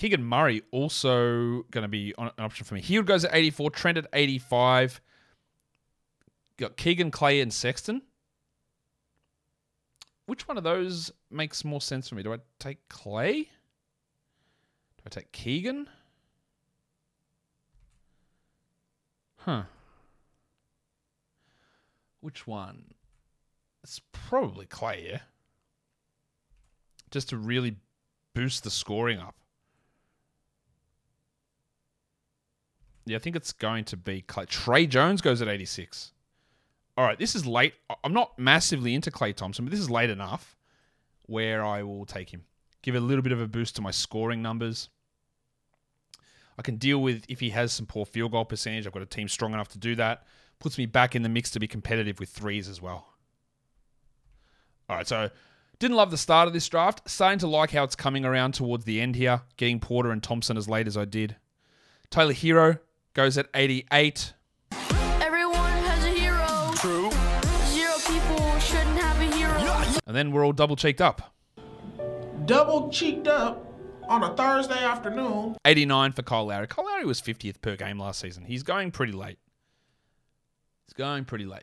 Keegan 0.00 0.24
Murray 0.24 0.62
also 0.70 1.66
going 1.70 1.82
to 1.82 1.88
be 1.88 2.14
on, 2.16 2.28
an 2.38 2.42
option 2.42 2.64
for 2.64 2.74
me. 2.74 2.80
He 2.80 3.02
goes 3.02 3.26
at 3.26 3.34
84, 3.34 3.70
Trent 3.70 3.98
at 3.98 4.06
85. 4.14 4.98
Got 6.56 6.78
Keegan, 6.78 7.10
Klay, 7.10 7.42
and 7.42 7.52
Sexton. 7.52 8.00
Which 10.24 10.48
one 10.48 10.56
of 10.56 10.64
those 10.64 11.12
makes 11.30 11.66
more 11.66 11.82
sense 11.82 12.08
for 12.08 12.14
me? 12.14 12.22
Do 12.22 12.32
I 12.32 12.38
take 12.58 12.78
Klay? 12.88 13.42
Do 13.44 15.02
I 15.04 15.10
take 15.10 15.32
Keegan? 15.32 15.86
Huh. 19.36 19.64
Which 22.22 22.46
one? 22.46 22.94
It's 23.82 24.00
probably 24.12 24.64
Klay, 24.64 25.10
yeah? 25.10 25.18
Just 27.10 27.28
to 27.28 27.36
really 27.36 27.76
boost 28.34 28.64
the 28.64 28.70
scoring 28.70 29.18
up. 29.18 29.34
Yeah, 33.06 33.16
I 33.16 33.20
think 33.20 33.36
it's 33.36 33.52
going 33.52 33.84
to 33.86 33.96
be 33.96 34.22
Klay. 34.22 34.46
Tre 34.46 34.86
Jones 34.86 35.20
goes 35.20 35.40
at 35.42 35.48
86. 35.48 36.12
All 36.96 37.04
right, 37.04 37.18
this 37.18 37.34
is 37.34 37.46
late. 37.46 37.74
I'm 38.04 38.12
not 38.12 38.38
massively 38.38 38.94
into 38.94 39.10
Klay 39.10 39.34
Thompson, 39.34 39.64
but 39.64 39.70
this 39.70 39.80
is 39.80 39.90
late 39.90 40.10
enough 40.10 40.56
where 41.26 41.64
I 41.64 41.82
will 41.82 42.04
take 42.04 42.30
him. 42.30 42.44
Give 42.82 42.94
a 42.94 43.00
little 43.00 43.22
bit 43.22 43.32
of 43.32 43.40
a 43.40 43.46
boost 43.46 43.76
to 43.76 43.82
my 43.82 43.90
scoring 43.90 44.42
numbers. 44.42 44.88
I 46.58 46.62
can 46.62 46.76
deal 46.76 47.00
with 47.00 47.24
if 47.28 47.40
he 47.40 47.50
has 47.50 47.72
some 47.72 47.86
poor 47.86 48.04
field 48.04 48.32
goal 48.32 48.44
percentage. 48.44 48.86
I've 48.86 48.92
got 48.92 49.02
a 49.02 49.06
team 49.06 49.28
strong 49.28 49.54
enough 49.54 49.68
to 49.68 49.78
do 49.78 49.94
that. 49.94 50.26
Puts 50.58 50.76
me 50.76 50.84
back 50.84 51.16
in 51.16 51.22
the 51.22 51.28
mix 51.28 51.50
to 51.52 51.60
be 51.60 51.66
competitive 51.66 52.20
with 52.20 52.28
threes 52.28 52.68
as 52.68 52.82
well. 52.82 53.06
All 54.88 54.96
right, 54.96 55.08
so 55.08 55.30
didn't 55.78 55.96
love 55.96 56.10
the 56.10 56.18
start 56.18 56.48
of 56.48 56.52
this 56.52 56.68
draft. 56.68 57.08
Starting 57.08 57.38
to 57.38 57.46
like 57.46 57.70
how 57.70 57.84
it's 57.84 57.96
coming 57.96 58.26
around 58.26 58.52
towards 58.52 58.84
the 58.84 59.00
end 59.00 59.16
here, 59.16 59.40
getting 59.56 59.80
Porter 59.80 60.10
and 60.10 60.22
Thompson 60.22 60.58
as 60.58 60.68
late 60.68 60.86
as 60.86 60.96
I 60.96 61.06
did. 61.06 61.36
Taylor 62.10 62.34
Herro 62.34 62.78
goes 63.14 63.38
at 63.38 63.48
88. 63.54 64.34
Everyone 65.20 65.54
has 65.54 66.04
a 66.04 66.08
hero. 66.08 66.72
True. 66.76 67.10
Zero 67.66 67.94
people 68.06 68.58
shouldn't 68.60 68.98
have 69.00 69.20
a 69.20 69.36
hero. 69.36 70.00
And 70.06 70.16
then 70.16 70.32
we're 70.32 70.44
all 70.44 70.52
double 70.52 70.76
cheeked 70.76 71.00
up. 71.00 71.34
Double 72.46 72.90
cheeked 72.90 73.28
up 73.28 73.66
on 74.08 74.22
a 74.22 74.34
Thursday 74.36 74.82
afternoon. 74.82 75.56
89 75.64 76.12
for 76.12 76.22
Kyle 76.22 76.46
Lowry. 76.46 76.66
Kyle 76.66 76.84
Lowry 76.84 77.04
was 77.04 77.20
50th 77.20 77.60
per 77.62 77.76
game 77.76 77.98
last 77.98 78.20
season. 78.20 78.44
He's 78.44 78.62
going 78.62 78.90
pretty 78.90 79.12
late. 79.12 79.38
He's 80.86 80.94
going 80.94 81.24
pretty 81.24 81.46
late. 81.46 81.62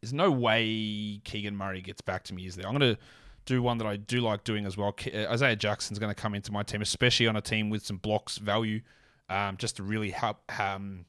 There's 0.00 0.12
no 0.12 0.30
way 0.30 1.20
Keegan 1.24 1.56
Murray 1.56 1.82
gets 1.82 2.00
back 2.00 2.24
to 2.24 2.34
me, 2.34 2.46
is 2.46 2.56
there? 2.56 2.66
I'm 2.66 2.76
going 2.76 2.94
to 2.94 3.00
do 3.46 3.62
one 3.62 3.78
that 3.78 3.86
I 3.86 3.96
do 3.96 4.20
like 4.20 4.44
doing 4.44 4.66
as 4.66 4.76
well. 4.76 4.94
Uh, 5.12 5.26
Isaiah 5.30 5.56
Jackson's 5.56 5.98
going 5.98 6.14
to 6.14 6.20
come 6.20 6.34
into 6.34 6.52
my 6.52 6.62
team, 6.62 6.82
especially 6.82 7.26
on 7.26 7.36
a 7.36 7.40
team 7.40 7.70
with 7.70 7.84
some 7.84 7.96
blocks 7.96 8.38
value, 8.38 8.80
um, 9.28 9.56
just 9.56 9.76
to 9.76 9.82
really 9.82 10.10
help 10.10 10.38
um, 10.60 11.04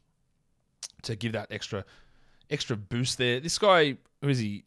to 1.03 1.15
give 1.15 1.33
that 1.33 1.47
extra 1.51 1.85
extra 2.49 2.75
boost 2.75 3.17
there. 3.17 3.39
This 3.39 3.57
guy, 3.57 3.97
who 4.21 4.29
is 4.29 4.39
he? 4.39 4.65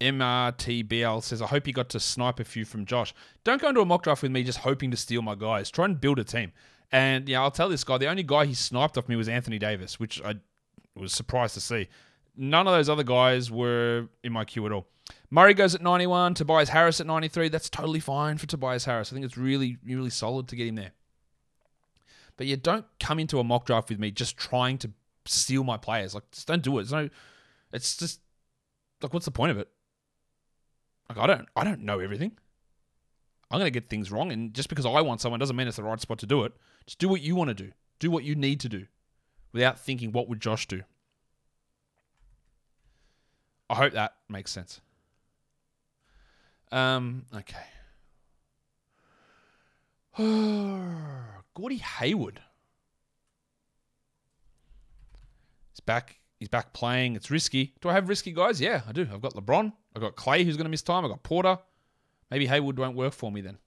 MRTBL 0.00 1.22
says, 1.22 1.40
I 1.40 1.46
hope 1.46 1.68
you 1.68 1.72
got 1.72 1.88
to 1.90 2.00
snipe 2.00 2.40
a 2.40 2.44
few 2.44 2.64
from 2.64 2.86
Josh. 2.86 3.14
Don't 3.44 3.62
go 3.62 3.68
into 3.68 3.80
a 3.80 3.84
mock 3.84 4.02
draft 4.02 4.22
with 4.22 4.32
me 4.32 4.42
just 4.42 4.58
hoping 4.58 4.90
to 4.90 4.96
steal 4.96 5.22
my 5.22 5.36
guys. 5.36 5.70
Try 5.70 5.84
and 5.84 6.00
build 6.00 6.18
a 6.18 6.24
team. 6.24 6.50
And 6.90 7.28
yeah, 7.28 7.40
I'll 7.40 7.52
tell 7.52 7.68
this 7.68 7.84
guy, 7.84 7.98
the 7.98 8.08
only 8.08 8.24
guy 8.24 8.44
he 8.46 8.54
sniped 8.54 8.98
off 8.98 9.08
me 9.08 9.14
was 9.14 9.28
Anthony 9.28 9.60
Davis, 9.60 10.00
which 10.00 10.20
I 10.22 10.34
was 10.96 11.12
surprised 11.12 11.54
to 11.54 11.60
see. 11.60 11.88
None 12.36 12.66
of 12.66 12.74
those 12.74 12.88
other 12.88 13.04
guys 13.04 13.50
were 13.50 14.08
in 14.24 14.32
my 14.32 14.44
queue 14.44 14.66
at 14.66 14.72
all. 14.72 14.86
Murray 15.34 15.54
goes 15.54 15.74
at 15.74 15.80
91, 15.80 16.34
Tobias 16.34 16.68
Harris 16.68 17.00
at 17.00 17.06
93. 17.06 17.48
That's 17.48 17.70
totally 17.70 18.00
fine 18.00 18.36
for 18.36 18.46
Tobias 18.46 18.84
Harris. 18.84 19.10
I 19.10 19.14
think 19.14 19.24
it's 19.24 19.38
really, 19.38 19.78
really 19.82 20.10
solid 20.10 20.46
to 20.48 20.56
get 20.56 20.66
him 20.66 20.74
there. 20.74 20.92
But 22.36 22.48
yeah, 22.48 22.56
don't 22.60 22.84
come 23.00 23.18
into 23.18 23.38
a 23.38 23.44
mock 23.44 23.64
draft 23.64 23.88
with 23.88 23.98
me 23.98 24.10
just 24.10 24.36
trying 24.36 24.76
to 24.76 24.90
steal 25.24 25.64
my 25.64 25.78
players. 25.78 26.14
Like, 26.14 26.30
just 26.32 26.46
don't 26.46 26.62
do 26.62 26.78
it. 26.78 26.82
It's 26.82 26.92
no, 26.92 27.08
it's 27.72 27.96
just 27.96 28.20
like, 29.00 29.14
what's 29.14 29.24
the 29.24 29.30
point 29.30 29.52
of 29.52 29.56
it? 29.56 29.68
Like, 31.08 31.16
I 31.16 31.26
don't, 31.26 31.48
I 31.56 31.64
don't 31.64 31.80
know 31.80 31.98
everything. 31.98 32.32
I'm 33.50 33.58
gonna 33.58 33.70
get 33.70 33.88
things 33.88 34.12
wrong, 34.12 34.32
and 34.32 34.52
just 34.52 34.68
because 34.68 34.84
I 34.84 35.00
want 35.00 35.22
someone 35.22 35.40
doesn't 35.40 35.56
mean 35.56 35.66
it's 35.66 35.78
the 35.78 35.82
right 35.82 35.98
spot 35.98 36.18
to 36.18 36.26
do 36.26 36.44
it. 36.44 36.52
Just 36.84 36.98
do 36.98 37.08
what 37.08 37.22
you 37.22 37.36
want 37.36 37.48
to 37.48 37.54
do. 37.54 37.72
Do 38.00 38.10
what 38.10 38.24
you 38.24 38.34
need 38.34 38.60
to 38.60 38.68
do, 38.68 38.86
without 39.52 39.80
thinking, 39.80 40.12
what 40.12 40.28
would 40.28 40.42
Josh 40.42 40.66
do? 40.68 40.82
I 43.70 43.76
hope 43.76 43.94
that 43.94 44.16
makes 44.28 44.50
sense. 44.50 44.82
Um, 46.72 47.26
okay. 47.34 47.54
Gordy 51.54 51.76
Hayward. 51.76 52.40
He's 55.70 55.80
back. 55.80 56.18
He's 56.38 56.48
back 56.48 56.72
playing. 56.72 57.14
It's 57.14 57.30
risky. 57.30 57.74
Do 57.80 57.88
I 57.88 57.92
have 57.92 58.08
risky 58.08 58.32
guys? 58.32 58.60
Yeah, 58.60 58.80
I 58.88 58.92
do. 58.92 59.06
I've 59.12 59.20
got 59.20 59.34
LeBron. 59.34 59.72
I've 59.94 60.02
got 60.02 60.16
Klay, 60.16 60.44
who's 60.44 60.56
going 60.56 60.64
to 60.64 60.70
miss 60.70 60.82
time. 60.82 61.04
I've 61.04 61.10
got 61.10 61.22
Porter. 61.22 61.58
Maybe 62.30 62.46
Hayward 62.46 62.78
won't 62.78 62.96
work 62.96 63.12
for 63.12 63.30
me 63.30 63.42
then. 63.42 63.58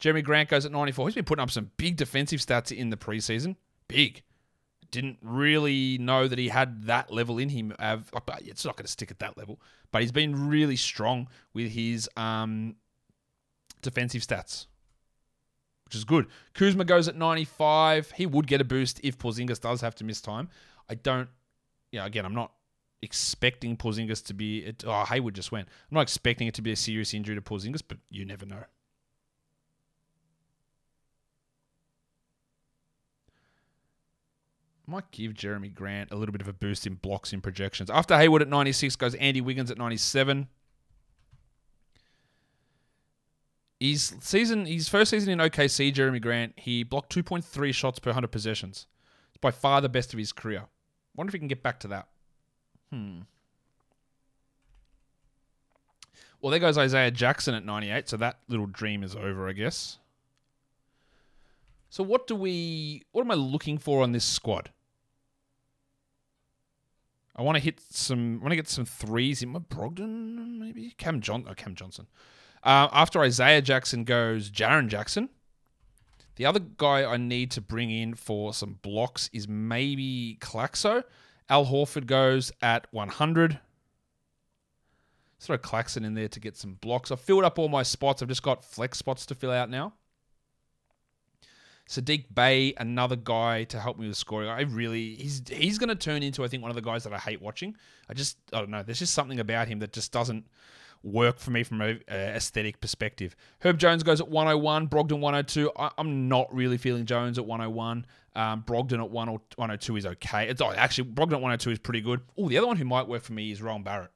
Jerami 0.00 0.22
Grant 0.22 0.48
goes 0.48 0.66
at 0.66 0.72
94. 0.72 1.08
He's 1.08 1.14
been 1.14 1.24
putting 1.24 1.42
up 1.42 1.50
some 1.50 1.70
big 1.76 1.96
defensive 1.96 2.40
stats 2.40 2.76
in 2.76 2.90
the 2.90 2.96
preseason. 2.96 3.56
Big. 3.88 4.22
Didn't 4.92 5.18
really 5.20 5.98
know 5.98 6.28
that 6.28 6.38
he 6.38 6.48
had 6.48 6.84
that 6.84 7.12
level 7.12 7.38
in 7.38 7.48
him. 7.48 7.74
But 7.78 8.42
it's 8.44 8.64
not 8.64 8.76
going 8.76 8.86
to 8.86 8.92
stick 8.92 9.10
at 9.10 9.18
that 9.18 9.36
level. 9.36 9.60
But 9.90 10.02
he's 10.02 10.12
been 10.12 10.48
really 10.48 10.76
strong 10.76 11.28
with 11.52 11.72
his 11.72 12.08
um, 12.16 12.76
defensive 13.82 14.22
stats, 14.22 14.66
which 15.84 15.96
is 15.96 16.04
good. 16.04 16.26
Kuzma 16.54 16.84
goes 16.84 17.08
at 17.08 17.16
95. 17.16 18.12
He 18.12 18.26
would 18.26 18.46
get 18.46 18.60
a 18.60 18.64
boost 18.64 19.00
if 19.02 19.18
Porzingis 19.18 19.60
does 19.60 19.80
have 19.80 19.94
to 19.96 20.04
miss 20.04 20.20
time. 20.20 20.48
I 20.88 20.94
don't, 20.94 21.28
yeah, 21.90 22.06
again, 22.06 22.24
I'm 22.24 22.34
not 22.34 22.52
expecting 23.02 23.76
Porzingis 23.76 24.24
to 24.26 24.34
be, 24.34 24.60
it, 24.60 24.84
oh, 24.86 25.04
Hayward 25.04 25.34
just 25.34 25.52
went. 25.52 25.68
I'm 25.90 25.94
not 25.96 26.02
expecting 26.02 26.46
it 26.46 26.54
to 26.54 26.62
be 26.62 26.72
a 26.72 26.76
serious 26.76 27.12
injury 27.12 27.34
to 27.34 27.42
Porzingis, 27.42 27.82
but 27.86 27.98
you 28.10 28.24
never 28.24 28.46
know. 28.46 28.64
Might 34.92 35.10
give 35.10 35.32
Jerami 35.32 35.74
Grant 35.74 36.12
a 36.12 36.16
little 36.16 36.34
bit 36.34 36.42
of 36.42 36.48
a 36.48 36.52
boost 36.52 36.86
in 36.86 36.96
blocks 36.96 37.32
in 37.32 37.40
projections. 37.40 37.88
After 37.88 38.14
Hayward 38.14 38.42
at 38.42 38.48
96 38.48 38.94
goes 38.96 39.14
Andy 39.14 39.40
Wiggins 39.40 39.70
at 39.70 39.78
97. 39.78 40.48
His 43.80 44.14
season, 44.20 44.66
his 44.66 44.90
first 44.90 45.12
season 45.12 45.32
in 45.32 45.38
OKC, 45.38 45.94
Jerami 45.94 46.20
Grant, 46.20 46.52
he 46.58 46.82
blocked 46.82 47.10
2.3 47.16 47.72
shots 47.74 48.00
per 48.00 48.10
100 48.10 48.28
possessions. 48.28 48.86
It's 49.30 49.38
by 49.40 49.50
far 49.50 49.80
the 49.80 49.88
best 49.88 50.12
of 50.12 50.18
his 50.18 50.30
career. 50.30 50.64
Wonder 51.16 51.30
if 51.30 51.32
he 51.32 51.38
can 51.38 51.48
get 51.48 51.62
back 51.62 51.80
to 51.80 51.88
that. 51.88 52.08
Hmm. 52.92 53.20
Well, 56.42 56.50
there 56.50 56.60
goes 56.60 56.76
Isaiah 56.76 57.10
Jackson 57.10 57.54
at 57.54 57.64
98, 57.64 58.10
so 58.10 58.18
that 58.18 58.40
little 58.46 58.66
dream 58.66 59.02
is 59.02 59.16
over, 59.16 59.48
I 59.48 59.52
guess. 59.52 59.96
So 61.88 62.02
what 62.02 62.26
do 62.26 62.36
we 62.36 63.04
what 63.12 63.22
am 63.22 63.30
I 63.30 63.36
looking 63.36 63.78
for 63.78 64.02
on 64.02 64.12
this 64.12 64.24
squad? 64.26 64.68
I 67.34 67.42
want 67.42 67.56
to 67.56 67.62
hit 67.62 67.80
some 67.90 68.38
I 68.40 68.42
want 68.42 68.52
to 68.52 68.56
get 68.56 68.68
some 68.68 68.84
threes 68.84 69.42
in 69.42 69.50
my 69.50 69.58
Brogdon, 69.58 70.58
maybe? 70.58 70.94
Cam 70.98 71.20
John 71.20 71.46
oh, 71.48 71.54
Cam 71.54 71.74
Johnson. 71.74 72.06
Uh, 72.62 72.88
after 72.92 73.20
Isaiah 73.20 73.62
Jackson 73.62 74.04
goes 74.04 74.50
Jaren 74.50 74.88
Jackson. 74.88 75.28
The 76.36 76.46
other 76.46 76.60
guy 76.60 77.04
I 77.04 77.18
need 77.18 77.50
to 77.52 77.60
bring 77.60 77.90
in 77.90 78.14
for 78.14 78.54
some 78.54 78.78
blocks 78.82 79.28
is 79.32 79.46
maybe 79.46 80.38
Claxo. 80.40 81.04
Al 81.48 81.66
Horford 81.66 82.06
goes 82.06 82.50
at 82.62 82.86
100. 82.90 83.60
Throw 85.40 85.58
Claxton 85.58 86.04
in 86.04 86.14
there 86.14 86.28
to 86.28 86.40
get 86.40 86.56
some 86.56 86.74
blocks. 86.74 87.10
I've 87.10 87.20
filled 87.20 87.44
up 87.44 87.58
all 87.58 87.68
my 87.68 87.82
spots. 87.82 88.22
I've 88.22 88.28
just 88.28 88.42
got 88.42 88.64
flex 88.64 88.96
spots 88.96 89.26
to 89.26 89.34
fill 89.34 89.50
out 89.50 89.68
now. 89.68 89.92
Saddiq 91.88 92.26
Bey, 92.34 92.74
another 92.78 93.16
guy 93.16 93.64
to 93.64 93.80
help 93.80 93.98
me 93.98 94.08
with 94.08 94.16
scoring. 94.16 94.48
I 94.48 94.62
really 94.62 95.14
he's 95.14 95.42
he's 95.48 95.78
going 95.78 95.88
to 95.88 95.94
turn 95.94 96.22
into 96.22 96.44
I 96.44 96.48
think 96.48 96.62
one 96.62 96.70
of 96.70 96.74
the 96.76 96.82
guys 96.82 97.04
that 97.04 97.12
I 97.12 97.18
hate 97.18 97.42
watching. 97.42 97.76
I 98.08 98.14
just 98.14 98.38
I 98.52 98.58
don't 98.58 98.70
know. 98.70 98.82
There's 98.82 98.98
just 98.98 99.14
something 99.14 99.40
about 99.40 99.68
him 99.68 99.80
that 99.80 99.92
just 99.92 100.12
doesn't 100.12 100.46
work 101.02 101.38
for 101.38 101.50
me 101.50 101.64
from 101.64 101.80
a 101.82 101.98
uh, 102.10 102.14
aesthetic 102.14 102.80
perspective. 102.80 103.34
Herb 103.60 103.78
Jones 103.78 104.02
goes 104.02 104.20
at 104.20 104.28
101, 104.28 104.88
Brogdon 104.88 105.20
102. 105.20 105.70
I, 105.76 105.90
am 105.98 106.28
not 106.28 106.52
really 106.54 106.78
feeling 106.78 107.06
Jones 107.06 107.38
at 107.38 107.46
101. 107.46 108.06
Um, 108.34 108.62
Brogdon 108.62 109.02
at 109.02 109.10
102 109.10 109.96
is 109.96 110.06
okay. 110.06 110.48
It's 110.48 110.62
oh, 110.62 110.72
actually 110.72 111.10
Brogdon 111.10 111.34
at 111.34 111.42
102 111.42 111.70
is 111.70 111.78
pretty 111.78 112.00
good. 112.00 112.20
Oh, 112.38 112.48
the 112.48 112.58
other 112.58 112.66
one 112.66 112.76
who 112.76 112.84
might 112.84 113.08
work 113.08 113.22
for 113.22 113.32
me 113.32 113.50
is 113.50 113.60
Rowan 113.60 113.82
Barrett. 113.82 114.10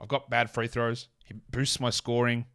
I've 0.00 0.08
got 0.08 0.28
bad 0.28 0.50
free 0.50 0.68
throws. 0.68 1.08
He 1.24 1.34
boosts 1.50 1.80
my 1.80 1.90
scoring. 1.90 2.46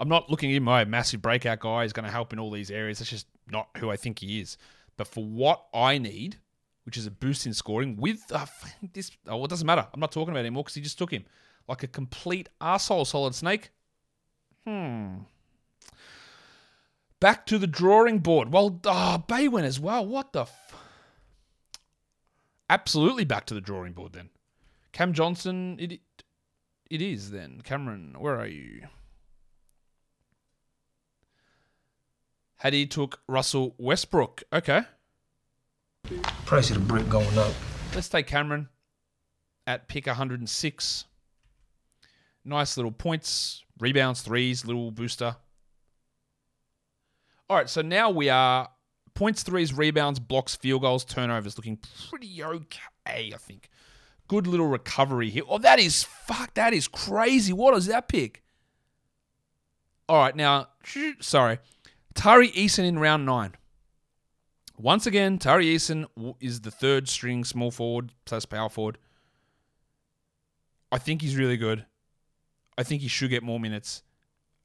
I'm 0.00 0.08
not 0.08 0.30
looking 0.30 0.54
at 0.54 0.62
my 0.62 0.84
massive 0.84 1.20
breakout 1.20 1.60
guy 1.60 1.84
is 1.84 1.92
going 1.92 2.04
to 2.06 2.12
help 2.12 2.32
in 2.32 2.38
all 2.38 2.50
these 2.50 2.70
areas. 2.70 2.98
That's 2.98 3.10
just 3.10 3.26
not 3.50 3.68
who 3.78 3.90
I 3.90 3.96
think 3.96 4.20
he 4.20 4.40
is. 4.40 4.56
But 4.96 5.08
for 5.08 5.24
what 5.24 5.64
I 5.74 5.98
need, 5.98 6.36
which 6.84 6.96
is 6.96 7.06
a 7.06 7.10
boost 7.10 7.46
in 7.46 7.54
scoring 7.54 7.96
with 7.96 8.22
uh, 8.32 8.46
this, 8.92 9.10
oh, 9.26 9.44
it 9.44 9.50
doesn't 9.50 9.66
matter. 9.66 9.86
I'm 9.92 10.00
not 10.00 10.12
talking 10.12 10.30
about 10.30 10.40
him 10.40 10.46
anymore 10.46 10.64
because 10.64 10.74
he 10.74 10.80
just 10.80 10.98
took 10.98 11.10
him 11.10 11.24
like 11.66 11.82
a 11.82 11.88
complete 11.88 12.48
asshole. 12.60 13.04
Solid 13.04 13.34
Snake. 13.34 13.70
Hmm. 14.66 15.18
Back 17.20 17.46
to 17.46 17.58
the 17.58 17.66
drawing 17.66 18.20
board. 18.20 18.52
Well, 18.52 18.80
oh, 18.84 19.24
Bey 19.26 19.48
went 19.48 19.66
as 19.66 19.80
well. 19.80 20.06
What 20.06 20.32
the? 20.32 20.42
F- 20.42 20.74
Absolutely 22.70 23.24
back 23.24 23.46
to 23.46 23.54
the 23.54 23.60
drawing 23.60 23.92
board 23.92 24.12
then. 24.12 24.28
Cam 24.92 25.12
Johnson. 25.12 25.76
It 25.80 26.00
it 26.90 27.02
is 27.02 27.30
then. 27.30 27.60
Cameron, 27.62 28.14
where 28.18 28.38
are 28.38 28.46
you? 28.46 28.82
Hattie 32.58 32.86
took 32.86 33.20
Russell 33.28 33.74
Westbrook. 33.78 34.42
Okay. 34.52 34.82
Price 36.44 36.70
of 36.70 36.76
the 36.76 36.82
brick 36.82 37.08
going 37.08 37.38
up. 37.38 37.52
Let's 37.94 38.08
take 38.08 38.26
Cameron 38.26 38.68
at 39.66 39.88
pick 39.88 40.06
106. 40.06 41.04
Nice 42.44 42.76
little 42.76 42.92
points, 42.92 43.62
rebounds, 43.78 44.22
threes, 44.22 44.64
little 44.64 44.90
booster. 44.90 45.36
All 47.48 47.56
right, 47.56 47.68
so 47.68 47.80
now 47.80 48.10
we 48.10 48.28
are 48.28 48.68
points, 49.14 49.42
threes, 49.42 49.72
rebounds, 49.72 50.18
blocks, 50.18 50.56
field 50.56 50.82
goals, 50.82 51.04
turnovers 51.04 51.56
looking 51.56 51.78
pretty 52.10 52.42
okay, 52.42 53.32
I 53.34 53.36
think. 53.38 53.68
Good 54.26 54.46
little 54.46 54.66
recovery 54.66 55.30
here. 55.30 55.44
Oh, 55.48 55.58
that 55.58 55.78
is 55.78 56.04
fuck. 56.04 56.54
That 56.54 56.74
is 56.74 56.88
crazy. 56.88 57.52
What 57.52 57.76
is 57.76 57.86
that 57.86 58.08
pick? 58.08 58.42
All 60.08 60.18
right, 60.22 60.34
now, 60.34 60.68
sorry. 61.20 61.58
Tari 62.18 62.50
Eason 62.50 62.82
in 62.84 62.98
round 62.98 63.24
nine. 63.24 63.54
Once 64.76 65.06
again, 65.06 65.38
Tari 65.38 65.66
Eason 65.66 66.06
is 66.40 66.62
the 66.62 66.70
third 66.72 67.08
string 67.08 67.44
small 67.44 67.70
forward 67.70 68.10
plus 68.24 68.44
power 68.44 68.68
forward. 68.68 68.98
I 70.90 70.98
think 70.98 71.22
he's 71.22 71.36
really 71.36 71.56
good. 71.56 71.86
I 72.76 72.82
think 72.82 73.02
he 73.02 73.08
should 73.08 73.30
get 73.30 73.44
more 73.44 73.60
minutes. 73.60 74.02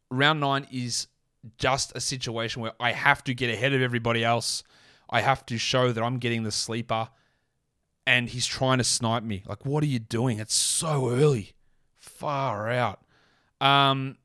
Round 0.09 0.39
nine 0.39 0.65
is 0.71 1.05
just 1.59 1.95
a 1.95 2.01
situation 2.01 2.63
where 2.63 2.71
I 2.79 2.91
have 2.91 3.23
to 3.25 3.35
get 3.35 3.51
ahead 3.51 3.71
of 3.71 3.83
everybody 3.83 4.23
else. 4.23 4.63
I 5.11 5.21
have 5.21 5.45
to 5.45 5.59
show 5.59 5.91
that 5.91 6.03
I'm 6.03 6.17
getting 6.17 6.41
the 6.41 6.51
sleeper. 6.51 7.09
and 8.07 8.29
he's 8.29 8.47
trying 8.47 8.79
to 8.79 8.83
snipe 8.83 9.21
me. 9.23 9.43
Like, 9.45 9.63
what 9.63 9.83
are 9.83 9.87
you 9.87 9.99
doing? 9.99 10.39
It's 10.39 10.55
so 10.55 11.11
early. 11.11 11.51
Far 11.93 12.69
out. 12.71 13.01
Um, 13.61 14.17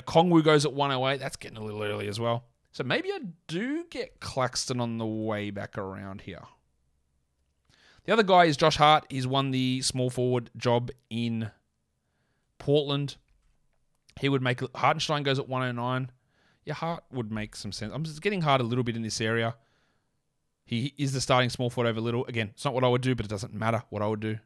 Okongwu 0.00 0.44
goes 0.44 0.64
at 0.64 0.72
108. 0.72 1.18
That's 1.18 1.36
getting 1.36 1.58
a 1.58 1.64
little 1.64 1.82
early 1.82 2.06
as 2.06 2.20
well. 2.20 2.44
So 2.72 2.84
maybe 2.84 3.10
I 3.10 3.20
do 3.48 3.84
get 3.90 4.20
Claxton 4.20 4.80
on 4.80 4.98
the 4.98 5.06
way 5.06 5.50
back 5.50 5.76
around 5.76 6.22
here. 6.22 6.42
The 8.04 8.12
other 8.12 8.22
guy 8.22 8.44
is 8.44 8.56
Josh 8.56 8.76
Hart. 8.76 9.06
He's 9.10 9.26
won 9.26 9.50
the 9.50 9.82
small 9.82 10.10
forward 10.10 10.50
job 10.56 10.90
in 11.10 11.50
Portland. 12.58 13.16
He 14.20 14.28
would 14.28 14.42
make 14.42 14.60
Hartenstein 14.76 15.22
goes 15.22 15.38
at 15.38 15.48
109. 15.48 16.10
Yeah, 16.64 16.74
Hart 16.74 17.04
would 17.12 17.32
make 17.32 17.56
some 17.56 17.72
sense. 17.72 17.92
I'm 17.94 18.04
just 18.04 18.22
getting 18.22 18.42
Hart 18.42 18.60
a 18.60 18.64
Little 18.64 18.84
bit 18.84 18.96
in 18.96 19.02
this 19.02 19.20
area. 19.20 19.56
He 20.64 20.94
is 20.96 21.12
the 21.12 21.20
starting 21.20 21.50
small 21.50 21.70
forward 21.70 21.90
over 21.90 22.00
little. 22.00 22.24
Again, 22.26 22.50
it's 22.52 22.64
not 22.64 22.74
what 22.74 22.84
I 22.84 22.88
would 22.88 23.00
do, 23.00 23.14
but 23.14 23.26
it 23.26 23.30
doesn't 23.30 23.52
matter 23.52 23.82
what 23.90 24.02
I 24.02 24.06
would 24.06 24.20
do. 24.20 24.38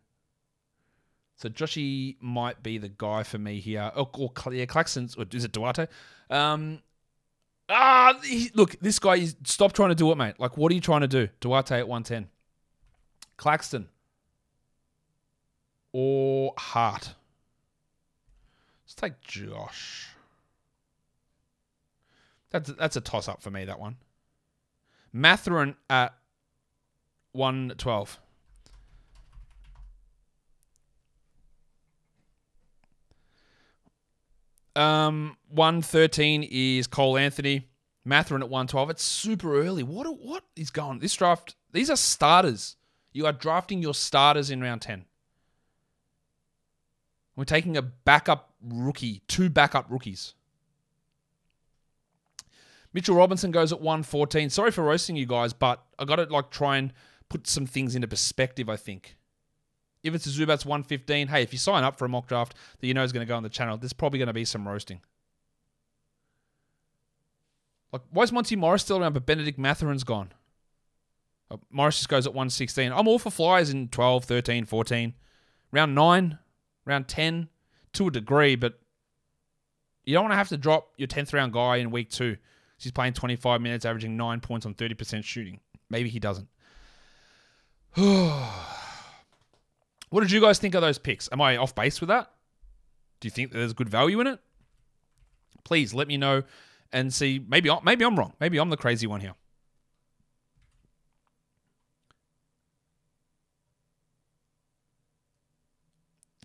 So 1.37 1.49
Joshy 1.49 2.17
might 2.21 2.63
be 2.63 2.79
the 2.79 2.89
guy 2.89 3.25
for 3.25 3.39
me 3.39 3.61
here. 3.61 3.91
Or, 3.95 4.09
or 4.15 4.55
yeah, 4.55 4.65
Claxton's, 4.65 5.17
or 5.17 5.27
is 5.33 5.45
it 5.45 5.53
Duarte? 5.53 5.89
Um, 6.31 6.81
Ah, 7.69 8.19
he, 8.23 8.51
look, 8.55 8.79
this 8.81 8.99
guy, 8.99 9.17
is, 9.17 9.37
stop 9.45 9.73
trying 9.73 9.89
to 9.89 9.95
do 9.95 10.11
it, 10.13 10.17
mate. 10.17 10.35
Like, 10.39 10.57
what 10.57 10.71
are 10.71 10.75
you 10.75 10.81
trying 10.81 11.01
to 11.01 11.09
do? 11.09 11.29
Duarte 11.41 11.79
at 11.79 11.89
110. 11.89 12.29
Claxton. 13.37 13.89
Or 15.93 16.53
Hart. 16.59 17.15
Let's 18.85 18.95
take 18.95 19.21
Josh. 19.21 20.09
That's, 22.51 22.71
that's 22.73 22.97
a 22.97 23.01
toss 23.01 23.29
up 23.29 23.43
for 23.43 23.51
me, 23.51 23.65
that 23.65 23.81
one. 23.81 23.97
Mathurin 25.13 25.77
at 25.89 26.15
112. 27.33 28.21
Um, 34.77 35.37
one 35.49 35.83
thirteen 35.83 36.47
is 36.51 36.87
Cole 36.87 37.17
Anthony. 37.17 37.69
Mathurin 38.05 38.43
at 38.43 38.51
one 38.51 38.67
twelve. 38.67 38.91
It's 38.91 39.03
super 39.03 39.61
early. 39.61 39.83
What 39.83 40.07
what 40.21 40.45
is 40.57 40.71
going? 40.71 40.99
This 40.99 41.15
draft. 41.15 41.57
These 41.73 41.91
are 41.91 41.97
starters. 41.97 42.77
You 43.13 43.27
are 43.27 43.33
drafting 43.33 43.81
your 43.81 43.95
starters 43.95 44.51
in 44.51 44.61
round 44.61 44.83
ten. 44.83 45.05
We're 47.37 47.45
taking 47.45 47.77
a 47.77 47.83
backup 47.83 48.55
rookie, 48.63 49.23
two 49.27 49.49
backup 49.49 49.87
rookies. 49.89 50.35
Mitchell 52.93 53.17
Robinson 53.17 53.51
goes 53.51 53.73
at 53.73 53.81
114. 53.81 54.51
Sorry 54.51 54.71
for 54.71 54.85
roasting 54.85 55.17
you 55.17 55.27
guys, 55.27 55.53
but 55.53 55.85
I 55.99 56.05
got 56.05 56.17
to 56.17 56.25
like 56.25 56.51
try 56.51 56.77
and 56.77 56.93
put 57.29 57.49
some 57.49 57.67
things 57.67 57.97
into 57.97 58.07
perspective, 58.07 58.69
I 58.69 58.77
think. 58.77 59.17
If 60.05 60.15
it's 60.15 60.27
a 60.27 60.29
Zubac 60.29 60.67
115, 60.67 61.29
hey, 61.29 61.43
if 61.43 61.53
you 61.53 61.59
sign 61.59 61.83
up 61.83 61.99
for 61.99 62.05
a 62.05 62.09
mock 62.09 62.29
draft 62.29 62.55
that 62.79 62.87
you 62.87 62.93
know 62.93 63.03
is 63.03 63.13
going 63.13 63.27
to 63.27 63.29
go 63.29 63.37
on 63.37 63.43
the 63.43 63.49
channel, 63.49 63.79
there's 63.79 63.95
probably 63.95 64.19
going 64.19 64.27
to 64.29 64.35
be 64.35 64.45
some 64.45 64.69
roasting. 64.69 65.01
Like, 67.91 68.03
why 68.11 68.25
is 68.25 68.33
Monty 68.33 68.55
Morris 68.55 68.83
still 68.83 68.99
around, 68.99 69.15
but 69.15 69.25
Benedict 69.25 69.59
Mathurin's 69.59 70.05
gone? 70.05 70.33
Oh, 71.51 71.61
Morris 71.71 71.97
just 71.97 72.11
goes 72.11 72.27
at 72.27 72.35
116. 72.35 72.93
I'm 72.93 73.09
all 73.09 73.19
for 73.19 73.31
flyers 73.31 73.71
in 73.71 73.89
12, 73.89 74.25
13, 74.25 74.67
14. 74.67 75.15
Round 75.73 75.95
9, 75.95 76.39
round 76.85 77.09
10, 77.09 77.49
to 77.95 78.09
a 78.09 78.11
degree, 78.11 78.57
but 78.57 78.79
you 80.05 80.13
don't 80.13 80.25
want 80.25 80.33
to 80.33 80.37
have 80.37 80.49
to 80.51 80.59
drop 80.59 80.93
your 80.99 81.09
10th 81.09 81.33
round 81.33 81.53
guy 81.53 81.77
in 81.77 81.91
week 81.91 82.11
two. 82.11 82.37
He's 82.79 82.93
playing 82.93 83.15
25 83.15 83.63
minutes, 83.63 83.87
averaging 83.87 84.17
nine 84.17 84.41
points 84.41 84.67
on 84.67 84.75
30% 84.75 85.25
shooting. 85.25 85.61
Maybe 85.89 86.11
he 86.11 86.19
doesn't. 86.19 86.49
what 90.15 90.21
did 90.21 90.31
you 90.31 90.41
guys 90.41 90.61
think 90.61 90.77
of 90.77 90.81
those 90.81 90.97
picks? 90.97 91.29
Am 91.33 91.41
I 91.41 91.57
off 91.57 91.75
base 91.75 92.01
with 92.01 92.07
that? 92.07 92.31
Do 93.19 93.27
you 93.27 93.33
think 93.33 93.51
there's 93.51 93.73
good 93.73 93.89
value 93.89 94.21
in 94.21 94.29
it? 94.29 94.39
Please 95.65 95.93
let 95.93 96.07
me 96.07 96.17
know 96.17 96.45
and 96.93 97.13
see. 97.13 97.45
Maybe 97.49 97.69
maybe 97.83 98.05
I'm 98.05 98.15
wrong. 98.15 98.33
Maybe 98.39 98.59
I'm 98.59 98.71
the 98.71 98.77
crazy 98.77 99.09
one 99.09 99.21
here. 99.23 99.35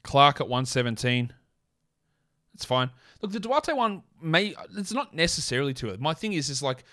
Clark 0.02 0.42
at 0.42 0.48
117. 0.48 1.32
It's 2.56 2.66
fine. 2.66 2.90
Look, 3.22 3.34
the 3.34 3.40
Duarte 3.40 3.74
one 3.74 4.02
may 4.20 4.56
it's 4.76 4.94
not 4.94 5.14
necessarily 5.14 5.76
to 5.76 5.90
it. 5.90 6.02
My 6.02 6.16
thing 6.16 6.34
is 6.34 6.50
is 6.50 6.64
like 6.64 6.86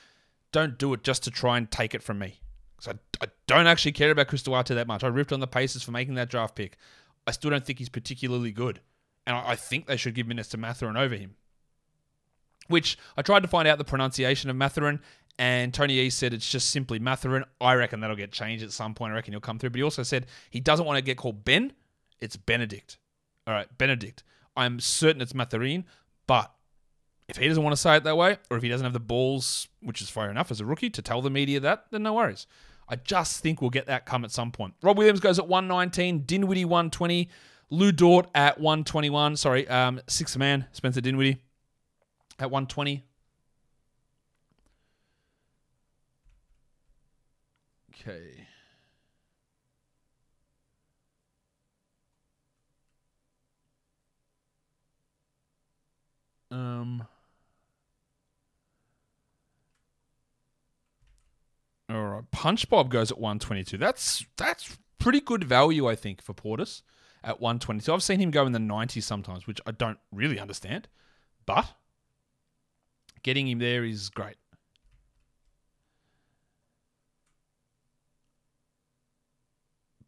don't 0.52 0.76
do 0.76 0.92
it 0.92 1.02
just 1.02 1.24
to 1.24 1.30
try 1.30 1.56
and 1.56 1.70
take 1.70 1.94
it 1.94 2.02
from 2.02 2.18
me. 2.18 2.40
Because 2.76 2.94
I, 3.20 3.24
I 3.24 3.28
don't 3.46 3.66
actually 3.66 3.92
care 3.92 4.10
about 4.10 4.28
Chris 4.28 4.42
Duarte 4.42 4.74
that 4.74 4.86
much. 4.86 5.02
I 5.02 5.08
ripped 5.08 5.32
on 5.32 5.40
the 5.40 5.46
Pacers 5.46 5.82
for 5.82 5.90
making 5.90 6.14
that 6.14 6.28
draft 6.28 6.54
pick. 6.54 6.76
I 7.26 7.30
still 7.30 7.50
don't 7.50 7.64
think 7.64 7.78
he's 7.78 7.88
particularly 7.88 8.52
good. 8.52 8.80
And 9.26 9.36
I, 9.36 9.50
I 9.50 9.56
think 9.56 9.86
they 9.86 9.96
should 9.96 10.14
give 10.14 10.26
minutes 10.26 10.48
to 10.50 10.56
Mathurin 10.56 10.96
over 10.96 11.14
him. 11.14 11.34
Which 12.68 12.98
I 13.16 13.22
tried 13.22 13.42
to 13.42 13.48
find 13.48 13.68
out 13.68 13.78
the 13.78 13.84
pronunciation 13.84 14.50
of 14.50 14.56
Mathurin, 14.56 15.00
and 15.38 15.72
Tony 15.72 15.94
E 15.94 16.10
said 16.10 16.32
it's 16.32 16.50
just 16.50 16.70
simply 16.70 16.98
Mathurin. 16.98 17.44
I 17.60 17.74
reckon 17.74 18.00
that'll 18.00 18.16
get 18.16 18.32
changed 18.32 18.64
at 18.64 18.72
some 18.72 18.94
point. 18.94 19.12
I 19.12 19.16
reckon 19.16 19.32
he'll 19.32 19.40
come 19.40 19.58
through. 19.58 19.70
But 19.70 19.78
he 19.78 19.82
also 19.82 20.02
said 20.02 20.26
he 20.50 20.60
doesn't 20.60 20.86
want 20.86 20.96
to 20.96 21.02
get 21.02 21.16
called 21.16 21.44
Ben. 21.44 21.72
It's 22.20 22.36
Benedict. 22.36 22.98
All 23.46 23.54
right, 23.54 23.68
Benedict. 23.78 24.22
I'm 24.56 24.80
certain 24.80 25.20
it's 25.20 25.34
Mathurin, 25.34 25.84
but 26.26 26.52
if 27.28 27.36
he 27.36 27.48
doesn't 27.48 27.62
want 27.62 27.74
to 27.74 27.80
say 27.80 27.96
it 27.96 28.04
that 28.04 28.16
way, 28.16 28.38
or 28.50 28.56
if 28.56 28.62
he 28.62 28.68
doesn't 28.68 28.84
have 28.84 28.92
the 28.92 29.00
balls, 29.00 29.68
which 29.80 30.00
is 30.00 30.08
fair 30.08 30.30
enough 30.30 30.50
as 30.50 30.60
a 30.60 30.64
rookie, 30.64 30.90
to 30.90 31.02
tell 31.02 31.22
the 31.22 31.30
media 31.30 31.58
that, 31.60 31.86
then 31.90 32.02
no 32.02 32.14
worries. 32.14 32.46
I 32.88 32.96
just 32.96 33.40
think 33.40 33.60
we'll 33.60 33.70
get 33.70 33.86
that 33.86 34.06
come 34.06 34.24
at 34.24 34.30
some 34.30 34.52
point. 34.52 34.74
Rob 34.82 34.96
Williams 34.96 35.18
goes 35.20 35.38
at 35.38 35.48
119, 35.48 36.22
Dinwiddie 36.24 36.64
120, 36.64 37.28
Lu 37.70 37.90
Dort 37.90 38.30
at 38.34 38.60
121. 38.60 39.36
Sorry, 39.36 39.66
um, 39.68 40.00
sixth 40.06 40.36
man, 40.36 40.66
Spencer 40.72 41.00
Dinwiddie 41.00 41.38
at 42.38 42.50
120. 42.50 43.04
Okay. 47.92 48.46
Um. 56.52 57.04
All 61.88 62.04
right, 62.04 62.30
Punch 62.32 62.68
Bob 62.68 62.90
goes 62.90 63.12
at 63.12 63.18
122. 63.18 63.78
That's 63.78 64.26
that's 64.36 64.76
pretty 64.98 65.20
good 65.20 65.44
value, 65.44 65.88
I 65.88 65.94
think, 65.94 66.20
for 66.20 66.34
Portis 66.34 66.82
at 67.22 67.40
122. 67.40 67.92
I've 67.92 68.02
seen 68.02 68.20
him 68.20 68.30
go 68.30 68.44
in 68.44 68.52
the 68.52 68.58
90s 68.58 69.04
sometimes, 69.04 69.46
which 69.46 69.60
I 69.66 69.70
don't 69.70 69.98
really 70.10 70.40
understand, 70.40 70.88
but 71.44 71.74
getting 73.22 73.48
him 73.48 73.60
there 73.60 73.84
is 73.84 74.08
great. 74.08 74.36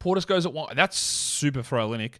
Portis 0.00 0.26
goes 0.26 0.46
at 0.46 0.52
one. 0.52 0.74
That's 0.76 0.98
super 0.98 1.62
for 1.62 1.78
Olynyk. 1.78 2.14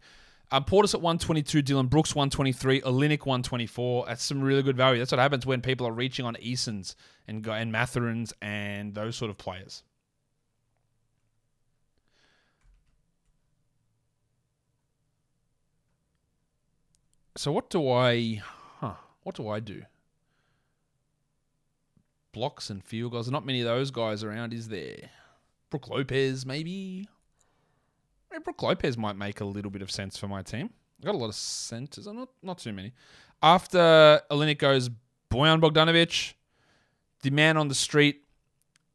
Um, 0.50 0.64
Portis 0.64 0.94
at 0.94 1.02
122, 1.02 1.60
Dillon 1.60 1.88
Brooks 1.88 2.14
123, 2.14 2.80
Olynyk 2.80 3.26
124. 3.26 4.06
That's 4.06 4.24
some 4.24 4.40
really 4.40 4.62
good 4.62 4.78
value. 4.78 4.98
That's 4.98 5.12
what 5.12 5.18
happens 5.18 5.44
when 5.44 5.60
people 5.60 5.86
are 5.86 5.92
reaching 5.92 6.24
on 6.24 6.36
Easons 6.40 6.96
and 7.26 7.46
and 7.46 7.72
Mathurins 7.72 8.32
and 8.40 8.94
those 8.94 9.14
sort 9.14 9.30
of 9.30 9.36
players. 9.36 9.82
So 17.36 17.52
what 17.52 17.68
do 17.70 17.88
I, 17.88 18.42
huh? 18.80 18.94
What 19.22 19.36
do 19.36 19.48
I 19.48 19.60
do? 19.60 19.82
Blocks 22.32 22.70
and 22.70 22.82
field 22.82 23.12
goals. 23.12 23.30
Not 23.30 23.46
many 23.46 23.60
of 23.60 23.66
those 23.66 23.90
guys 23.90 24.24
around, 24.24 24.52
is 24.54 24.68
there? 24.68 25.10
Brook 25.70 25.88
Lopez, 25.88 26.46
maybe. 26.46 27.06
Hey, 28.30 28.38
Brook 28.38 28.62
Lopez 28.62 28.98
might 28.98 29.16
make 29.16 29.40
a 29.40 29.44
little 29.44 29.70
bit 29.70 29.80
of 29.80 29.90
sense 29.90 30.18
for 30.18 30.28
my 30.28 30.42
team. 30.42 30.70
I've 30.98 31.06
got 31.06 31.14
a 31.14 31.18
lot 31.18 31.28
of 31.28 31.34
centers, 31.34 32.06
not 32.06 32.28
not 32.42 32.58
too 32.58 32.72
many. 32.72 32.92
After 33.42 34.20
Olynyk 34.30 34.58
goes 34.58 34.90
Bojan 35.30 35.60
Bogdanovic, 35.60 36.34
the 37.22 37.30
man 37.30 37.56
on 37.56 37.68
the 37.68 37.74
street, 37.74 38.22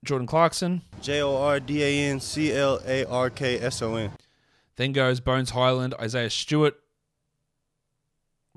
Jordan 0.03 0.27
Clarkson. 0.27 0.81
J 1.01 1.21
O 1.21 1.35
R 1.35 1.59
D 1.59 1.83
A 1.83 2.09
N 2.09 2.19
C 2.19 2.53
L 2.53 2.79
A 2.85 3.05
R 3.05 3.29
K 3.29 3.59
S 3.59 3.81
O 3.81 3.95
N. 3.95 4.11
Then 4.75 4.91
goes 4.91 5.19
Bones 5.19 5.51
Hyland, 5.51 5.95
Isaiah 5.99 6.29
Stewart. 6.29 6.75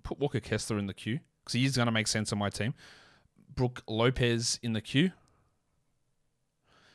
Put 0.03 0.19
Walker 0.19 0.41
Kessler 0.41 0.79
in 0.79 0.87
the 0.87 0.95
queue 0.95 1.21
because 1.43 1.55
he's 1.55 1.77
going 1.77 1.87
to 1.87 1.93
make 1.93 2.07
sense 2.07 2.33
on 2.33 2.39
my 2.39 2.51
team. 2.51 2.75
Brook 3.55 3.83
Lopez 3.89 4.59
in 4.63 4.73
the 4.73 4.81
queue. 4.81 5.13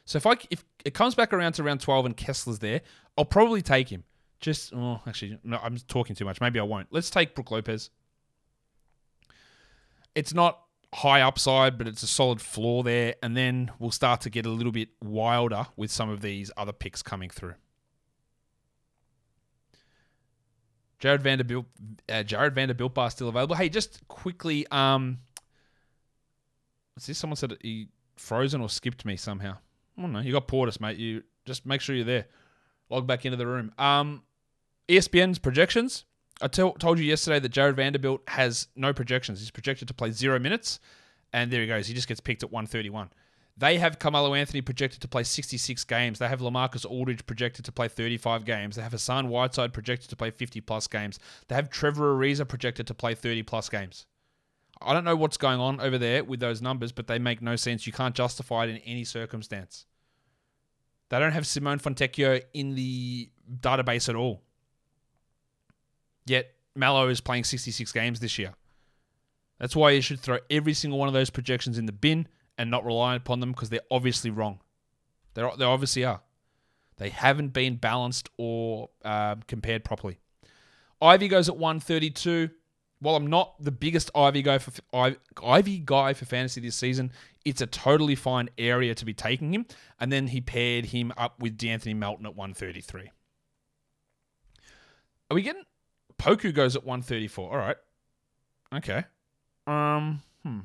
So 0.05 0.17
if 0.17 0.25
I 0.25 0.33
if 0.49 0.63
it 0.85 0.93
comes 0.93 1.15
back 1.15 1.33
around 1.33 1.53
to 1.53 1.63
round 1.63 1.81
twelve 1.81 2.05
and 2.05 2.15
Kessler's 2.15 2.59
there, 2.59 2.81
I'll 3.17 3.25
probably 3.25 3.61
take 3.61 3.89
him. 3.89 4.03
Just 4.39 4.73
oh, 4.73 5.01
actually, 5.05 5.37
no, 5.43 5.59
I'm 5.61 5.77
talking 5.87 6.15
too 6.15 6.25
much. 6.25 6.41
Maybe 6.41 6.59
I 6.59 6.63
won't. 6.63 6.87
Let's 6.91 7.09
take 7.09 7.35
Brook 7.35 7.51
Lopez. 7.51 7.89
It's 10.15 10.33
not 10.33 10.59
high 10.93 11.21
upside, 11.21 11.77
but 11.77 11.87
it's 11.87 12.03
a 12.03 12.07
solid 12.07 12.41
floor 12.41 12.83
there, 12.83 13.15
and 13.23 13.37
then 13.37 13.71
we'll 13.79 13.91
start 13.91 14.21
to 14.21 14.29
get 14.29 14.45
a 14.45 14.49
little 14.49 14.71
bit 14.71 14.89
wilder 15.01 15.67
with 15.75 15.91
some 15.91 16.09
of 16.09 16.21
these 16.21 16.51
other 16.57 16.73
picks 16.73 17.01
coming 17.01 17.29
through. 17.29 17.53
Jarred 20.99 21.21
Vanderbilt, 21.21 21.65
uh, 22.09 22.23
Jarred 22.23 22.53
Vanderbilt 22.53 22.93
bar 22.93 23.09
still 23.09 23.29
available. 23.29 23.55
Hey, 23.55 23.69
just 23.69 24.07
quickly, 24.07 24.67
um, 24.69 25.19
what's 26.93 27.07
this? 27.07 27.17
Someone 27.17 27.37
said 27.37 27.57
he 27.61 27.87
frozen 28.17 28.61
or 28.61 28.69
skipped 28.69 29.05
me 29.05 29.15
somehow. 29.17 29.57
Don't 29.97 30.11
know. 30.11 30.19
You 30.19 30.31
got 30.31 30.47
Portis, 30.47 30.79
mate. 30.79 30.97
You 30.97 31.23
just 31.45 31.65
make 31.65 31.81
sure 31.81 31.95
you're 31.95 32.05
there. 32.05 32.27
Log 32.89 33.07
back 33.07 33.25
into 33.25 33.37
the 33.37 33.47
room. 33.47 33.71
Um, 33.77 34.23
ESPN's 34.89 35.39
projections. 35.39 36.05
I 36.41 36.47
told 36.47 36.97
you 36.97 37.05
yesterday 37.05 37.39
that 37.39 37.49
Jarred 37.49 37.75
Vanderbilt 37.75 38.21
has 38.27 38.67
no 38.75 38.93
projections. 38.93 39.39
He's 39.39 39.51
projected 39.51 39.87
to 39.89 39.93
play 39.93 40.11
zero 40.11 40.39
minutes, 40.39 40.79
and 41.31 41.51
there 41.51 41.61
he 41.61 41.67
goes. 41.67 41.87
He 41.87 41.93
just 41.93 42.07
gets 42.07 42.19
picked 42.19 42.41
at 42.41 42.51
131. 42.51 43.11
They 43.57 43.77
have 43.77 43.99
Carmelo 43.99 44.33
Anthony 44.33 44.61
projected 44.61 45.01
to 45.01 45.07
play 45.07 45.23
66 45.23 45.83
games. 45.83 46.17
They 46.17 46.27
have 46.27 46.39
LaMarcus 46.39 46.85
Aldridge 46.89 47.25
projected 47.27 47.63
to 47.65 47.71
play 47.71 47.87
35 47.87 48.43
games. 48.43 48.75
They 48.75 48.81
have 48.81 48.93
Hassan 48.93 49.29
Whiteside 49.29 49.71
projected 49.71 50.09
to 50.09 50.15
play 50.15 50.31
50 50.31 50.61
plus 50.61 50.87
games. 50.87 51.19
They 51.47 51.55
have 51.55 51.69
Trevor 51.69 52.15
Ariza 52.15 52.47
projected 52.47 52.87
to 52.87 52.95
play 52.95 53.13
30 53.13 53.43
plus 53.43 53.69
games. 53.69 54.07
I 54.83 54.93
don't 54.93 55.03
know 55.03 55.15
what's 55.15 55.37
going 55.37 55.59
on 55.59 55.79
over 55.79 55.97
there 55.97 56.23
with 56.23 56.39
those 56.39 56.61
numbers, 56.61 56.91
but 56.91 57.07
they 57.07 57.19
make 57.19 57.41
no 57.41 57.55
sense. 57.55 57.85
You 57.85 57.93
can't 57.93 58.15
justify 58.15 58.65
it 58.65 58.69
in 58.69 58.77
any 58.77 59.03
circumstance. 59.03 59.85
They 61.09 61.19
don't 61.19 61.33
have 61.33 61.45
Simone 61.45 61.79
Fontecchio 61.79 62.41
in 62.53 62.75
the 62.75 63.29
database 63.59 64.07
at 64.07 64.15
all. 64.15 64.41
Yet 66.25 66.53
Melo 66.75 67.09
is 67.09 67.19
playing 67.19 67.43
66 67.43 67.91
games 67.91 68.19
this 68.19 68.39
year. 68.39 68.53
That's 69.59 69.75
why 69.75 69.91
you 69.91 70.01
should 70.01 70.19
throw 70.19 70.39
every 70.49 70.73
single 70.73 70.97
one 70.97 71.07
of 71.07 71.13
those 71.13 71.29
projections 71.29 71.77
in 71.77 71.85
the 71.85 71.91
bin 71.91 72.27
and 72.57 72.71
not 72.71 72.85
rely 72.85 73.15
upon 73.15 73.39
them 73.39 73.51
because 73.51 73.69
they're 73.69 73.81
obviously 73.91 74.31
wrong. 74.31 74.59
They're, 75.33 75.51
they 75.57 75.65
obviously 75.65 76.05
are. 76.05 76.21
They 76.97 77.09
haven't 77.09 77.49
been 77.49 77.75
balanced 77.75 78.29
or 78.37 78.89
uh, 79.03 79.35
compared 79.47 79.83
properly. 79.83 80.19
Ivy 81.01 81.27
goes 81.27 81.49
at 81.49 81.57
132. 81.57 82.49
While 83.01 83.15
I'm 83.15 83.27
not 83.27 83.55
the 83.59 83.71
biggest 83.71 84.09
Ivy 84.15 84.41
guy 84.43 84.57
for 84.59 84.71
Ivy 85.43 85.79
guy 85.83 86.13
for 86.13 86.25
fantasy 86.25 86.61
this 86.61 86.75
season, 86.75 87.11
it's 87.43 87.59
a 87.59 87.67
totally 87.67 88.15
fine 88.15 88.49
area 88.57 88.95
to 88.95 89.05
be 89.05 89.13
taking 89.13 89.53
him. 89.53 89.65
And 89.99 90.11
then 90.11 90.27
he 90.27 90.39
paired 90.39 90.85
him 90.85 91.11
up 91.17 91.39
with 91.39 91.57
D'Anthony 91.57 91.95
Melton 91.95 92.25
at 92.25 92.35
133. 92.35 93.11
Are 95.29 95.35
we 95.35 95.41
getting 95.41 95.63
Poku 96.21 96.53
goes 96.53 96.75
at 96.75 96.85
134. 96.85 97.51
All 97.51 97.57
right. 97.57 97.77
Okay. 98.73 99.03
Um, 99.65 100.21
hmm. 100.43 100.59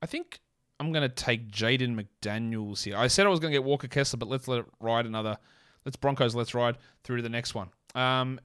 I 0.00 0.06
think 0.06 0.40
I'm 0.78 0.92
to 1.08 1.14
take 1.14 1.50
Jaden 1.50 2.00
McDaniels 2.00 2.84
here. 2.84 2.96
I 2.96 3.08
said 3.08 3.26
I 3.26 3.28
was 3.28 3.40
to 3.52 3.56
get 3.56 3.64
Walker 3.64 3.88
Kessler, 3.88 4.18
but 4.18 4.28
let's 4.28 4.46
let 4.46 4.60
it 4.60 4.66
ride 4.78 5.04
another. 5.04 5.36
Let's 5.84 5.96
Broncos, 5.96 6.34
let's 6.34 6.54
ride 6.54 6.76
through 7.02 7.16
to 7.16 7.22
the 7.22 7.28
next 7.28 7.56
one. 7.56 7.70
Um, 7.96 8.38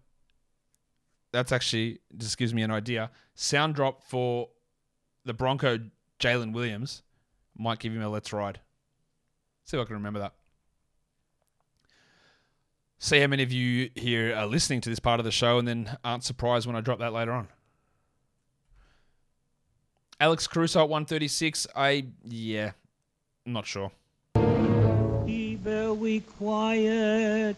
that's 1.32 1.52
actually 1.52 2.00
just 2.18 2.38
gives 2.38 2.54
me 2.54 2.62
an 2.62 2.72
idea. 2.72 3.12
Sound 3.36 3.76
drop 3.76 4.04
for 4.04 4.50
the 5.26 5.34
Bronco 5.34 5.80
Jalen 6.20 6.54
Williams 6.54 7.04
might 7.58 7.80
give 7.80 7.94
him 7.94 8.02
a 8.02 8.10
let's 8.10 8.32
ride. 8.34 8.60
See 9.66 9.78
if 9.78 9.82
I 9.82 9.86
can 9.86 9.96
remember 9.96 10.20
that. 10.20 10.34
See 13.00 13.20
how 13.20 13.28
many 13.28 13.44
of 13.44 13.52
you 13.52 13.92
here 13.96 14.36
are 14.36 14.48
listening 14.48 14.82
to 14.82 14.90
this 14.90 15.00
part 15.00 15.20
of 15.20 15.24
the 15.24 15.32
show 15.32 15.60
and 15.60 15.68
then 15.68 15.98
aren't 16.04 16.24
surprised 16.24 16.66
when 16.66 16.76
I 16.76 16.82
drop 16.82 17.00
that 17.00 17.14
later 17.14 17.32
on. 17.32 17.48
Alex 20.20 20.48
Caruso 20.48 20.80
at 20.80 20.90
136. 20.90 21.68
I, 21.76 22.08
yeah, 22.24 22.72
I'm 23.46 23.54
not 23.54 23.68
sure. 23.68 23.92
Be 25.26 25.56
very 25.56 26.22
quiet. 26.38 27.58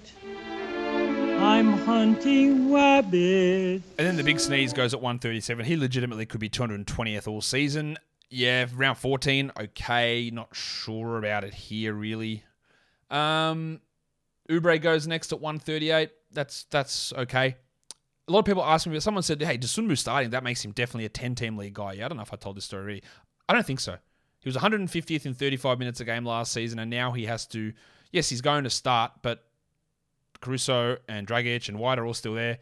I'm 1.42 1.72
hunting 1.72 2.72
rabbits. 2.74 3.86
And 3.98 4.08
then 4.08 4.18
the 4.18 4.24
big 4.24 4.40
sneeze 4.40 4.74
goes 4.74 4.94
at 4.94 5.02
137. 5.02 5.66
He 5.66 5.78
legitimately 5.78 6.26
could 6.26 6.42
be 6.42 6.50
220th 6.50 7.28
all 7.28 7.42
season. 7.42 7.98
Yeah, 8.30 8.68
round 8.76 8.98
14, 8.98 9.52
okay. 9.60 10.30
Not 10.32 10.54
sure 10.54 11.18
about 11.18 11.46
it 11.46 11.54
here, 11.54 11.94
really. 11.94 12.44
Um, 13.10 13.80
Oubre 14.50 14.82
goes 14.82 15.08
next 15.08 15.32
at 15.32 15.40
138. 15.40 16.12
That's 16.32 16.66
that's 16.66 17.14
okay. 17.14 17.56
A 18.28 18.32
lot 18.32 18.40
of 18.40 18.46
people 18.46 18.64
ask 18.64 18.86
me, 18.86 19.00
someone 19.00 19.24
said, 19.24 19.42
hey, 19.42 19.58
Dosunmu 19.58 19.98
starting, 19.98 20.32
that 20.32 20.44
makes 20.44 20.64
him 20.64 20.72
definitely 20.72 21.06
a 21.06 21.10
10 21.10 21.36
team 21.36 21.58
league 21.58 21.74
guy. 21.74 21.94
Yeah, 21.94 22.06
I 22.06 22.08
don't 22.10 22.18
know 22.18 22.24
if 22.24 22.34
I 22.34 22.38
told 22.38 22.58
this 22.58 22.66
story 22.66 22.84
already. 22.84 23.04
I 23.48 23.54
don't 23.54 23.66
think 23.66 23.80
so. 23.80 23.96
He 24.42 24.48
was 24.48 24.56
150th 24.56 25.26
in 25.26 25.34
35 25.34 25.80
minutes 25.80 26.00
a 26.00 26.06
game 26.06 26.26
last 26.26 26.52
season, 26.52 26.80
and 26.80 26.92
now 26.92 27.12
he 27.12 27.26
has 27.26 27.46
to, 27.48 27.74
yes, 28.12 28.30
he's 28.30 28.42
going 28.42 28.66
to 28.66 28.70
start, 28.70 29.14
but 29.22 29.49
Caruso 30.42 30.98
and 31.08 31.28
Dragic 31.28 31.70
and 31.70 31.80
White 31.80 32.00
are 32.00 32.06
all 32.06 32.14
still 32.14 32.34
there. 32.34 32.60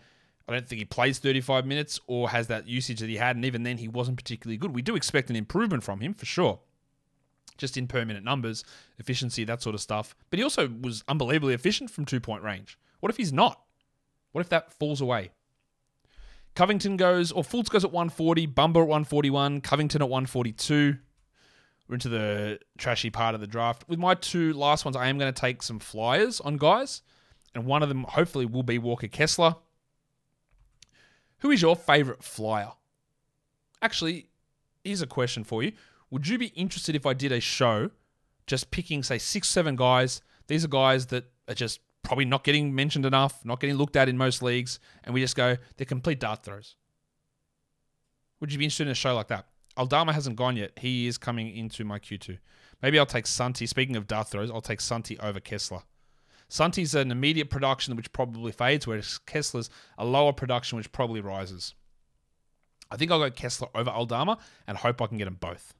I 0.47 0.53
don't 0.53 0.67
think 0.67 0.79
he 0.79 0.85
plays 0.85 1.19
35 1.19 1.65
minutes 1.65 1.99
or 2.07 2.29
has 2.29 2.47
that 2.47 2.67
usage 2.67 3.01
that 3.01 3.09
he 3.09 3.17
had, 3.17 3.35
and 3.35 3.43
even 3.43 3.63
then 3.63 3.77
he 3.77 3.87
wasn't 3.87 4.17
particularly 4.17 4.57
good. 4.57 4.73
We 4.73 4.81
do 4.81 4.95
expect 4.95 5.29
an 5.29 5.35
improvement 5.35 5.83
from 5.83 5.99
him 5.99 6.13
for 6.13 6.25
sure 6.25 6.59
just 7.57 7.77
in 7.77 7.87
per 7.87 8.05
minute 8.05 8.23
numbers, 8.23 8.63
efficiency, 8.97 9.43
that 9.43 9.61
sort 9.61 9.75
of 9.75 9.81
stuff. 9.81 10.15
But 10.29 10.39
he 10.39 10.43
also 10.43 10.69
was 10.81 11.03
unbelievably 11.07 11.53
efficient 11.53 11.89
from 11.89 12.05
two 12.05 12.19
point 12.19 12.43
range. 12.43 12.77
What 12.99 13.09
if 13.09 13.17
he's 13.17 13.33
not? 13.33 13.61
What 14.31 14.41
if 14.41 14.49
that 14.49 14.71
falls 14.73 15.01
away? 15.01 15.31
Covington 16.55 16.97
goes, 16.97 17.31
or 17.31 17.43
Fultz 17.43 17.69
goes 17.69 17.83
at 17.83 17.91
140, 17.91 18.47
Bamba 18.47 18.81
at 18.81 18.87
141, 18.87 19.61
Covington 19.61 20.01
at 20.01 20.09
142. 20.09 20.97
We're 21.87 21.93
into 21.93 22.09
the 22.09 22.59
trashy 22.77 23.09
part 23.09 23.35
of 23.35 23.41
the 23.41 23.47
draft. 23.47 23.85
With 23.87 23.99
my 23.99 24.15
two 24.15 24.53
last 24.53 24.83
ones, 24.83 24.95
I 24.95 25.07
am 25.07 25.19
going 25.19 25.31
to 25.31 25.39
take 25.39 25.61
some 25.61 25.79
flyers 25.79 26.41
on 26.41 26.57
guys, 26.57 27.01
and 27.57 27.65
one 27.65 27.81
of 27.81 27.89
them 27.89 28.03
hopefully 28.03 28.45
will 28.45 28.61
be 28.61 28.77
Walker 28.77 29.07
Kessler. 29.07 29.55
Who 31.39 31.49
is 31.49 31.61
your 31.61 31.75
favorite 31.75 32.23
flyer? 32.23 32.71
Actually, 33.81 34.29
here's 34.83 35.01
a 35.01 35.07
question 35.07 35.43
for 35.43 35.63
you. 35.63 35.71
Would 36.11 36.27
you 36.27 36.37
be 36.37 36.47
interested 36.47 36.95
if 36.95 37.05
I 37.05 37.13
did 37.13 37.31
a 37.31 37.39
show 37.39 37.89
just 38.45 38.69
picking, 38.69 39.01
say, 39.01 39.17
six, 39.17 39.47
seven 39.47 39.75
guys? 39.75 40.21
These 40.45 40.63
are 40.65 40.67
guys 40.69 41.07
that 41.07 41.25
are 41.47 41.55
just 41.55 41.79
probably 42.03 42.25
not 42.25 42.43
getting 42.43 42.75
mentioned 42.75 43.05
enough, 43.05 43.43
not 43.43 43.59
getting 43.59 43.75
looked 43.75 43.95
at 43.95 44.07
in 44.07 44.17
most 44.17 44.43
leagues, 44.43 44.79
and 45.03 45.13
we 45.15 45.19
just 45.19 45.35
go, 45.35 45.57
they're 45.77 45.85
complete 45.85 46.19
dart 46.19 46.43
throws. 46.43 46.75
Would 48.39 48.53
you 48.53 48.59
be 48.59 48.65
interested 48.65 48.87
in 48.87 48.91
a 48.91 48.95
show 48.95 49.15
like 49.15 49.29
that? 49.29 49.47
Aldama 49.77 50.13
hasn't 50.13 50.35
gone 50.35 50.55
yet. 50.55 50.77
He 50.77 51.07
is 51.07 51.17
coming 51.17 51.55
into 51.55 51.83
my 51.83 51.97
Q2. 51.97 52.37
Maybe 52.83 52.99
I'll 52.99 53.07
take 53.07 53.25
Santi. 53.25 53.65
Speaking 53.65 53.95
of 53.95 54.05
dart 54.05 54.29
throws, 54.29 54.51
I'll 54.51 54.61
take 54.61 54.79
Santi 54.79 55.19
over 55.19 55.39
Kessler. 55.39 55.81
Santi's 56.49 56.95
an 56.95 57.11
immediate 57.11 57.49
production 57.49 57.95
which 57.95 58.11
probably 58.13 58.51
fades, 58.51 58.87
whereas 58.87 59.19
Kessler's 59.25 59.69
a 59.97 60.05
lower 60.05 60.33
production 60.33 60.77
which 60.77 60.91
probably 60.91 61.21
rises. 61.21 61.73
I 62.89 62.95
think 62.95 63.11
I'll 63.11 63.19
go 63.19 63.29
Kessler 63.29 63.67
over 63.75 63.89
Aldama 63.89 64.37
and 64.65 64.77
hope 64.77 65.01
I 65.01 65.07
can 65.07 65.17
get 65.17 65.25
them 65.25 65.37
both. 65.39 65.73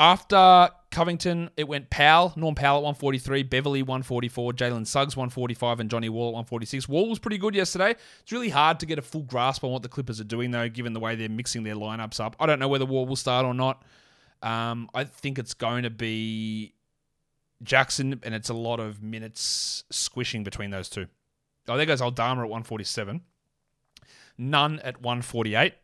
After 0.00 0.70
Covington, 0.90 1.50
it 1.58 1.68
went 1.68 1.90
Powell, 1.90 2.32
Norm 2.34 2.54
Powell 2.54 2.78
at 2.78 2.84
143, 2.84 3.42
Beverley 3.42 3.82
144, 3.82 4.54
Jalen 4.54 4.86
Suggs 4.86 5.14
145, 5.14 5.78
and 5.78 5.90
Johnny 5.90 6.08
Wall 6.08 6.28
at 6.28 6.34
146. 6.36 6.88
Wall 6.88 7.10
was 7.10 7.18
pretty 7.18 7.36
good 7.36 7.54
yesterday. 7.54 7.94
It's 8.22 8.32
really 8.32 8.48
hard 8.48 8.80
to 8.80 8.86
get 8.86 8.98
a 8.98 9.02
full 9.02 9.24
grasp 9.24 9.62
on 9.62 9.72
what 9.72 9.82
the 9.82 9.90
Clippers 9.90 10.18
are 10.18 10.24
doing, 10.24 10.52
though, 10.52 10.70
given 10.70 10.94
the 10.94 11.00
way 11.00 11.16
they're 11.16 11.28
mixing 11.28 11.64
their 11.64 11.74
lineups 11.74 12.18
up. 12.18 12.34
I 12.40 12.46
don't 12.46 12.58
know 12.58 12.66
whether 12.68 12.86
Wall 12.86 13.04
will 13.04 13.14
start 13.14 13.44
or 13.44 13.52
not. 13.52 13.82
Um, 14.42 14.88
I 14.94 15.04
think 15.04 15.38
it's 15.38 15.52
going 15.52 15.82
to 15.82 15.90
be 15.90 16.72
Jackson, 17.62 18.20
and 18.22 18.34
it's 18.34 18.48
a 18.48 18.54
lot 18.54 18.80
of 18.80 19.02
minutes 19.02 19.84
squishing 19.90 20.44
between 20.44 20.70
those 20.70 20.88
two. 20.88 21.06
Oh, 21.68 21.76
there 21.76 21.86
goes 21.86 22.00
Aldama 22.00 22.42
at 22.42 22.48
147. 22.48 23.20
None 24.38 24.78
at 24.80 25.02
148. 25.02 25.74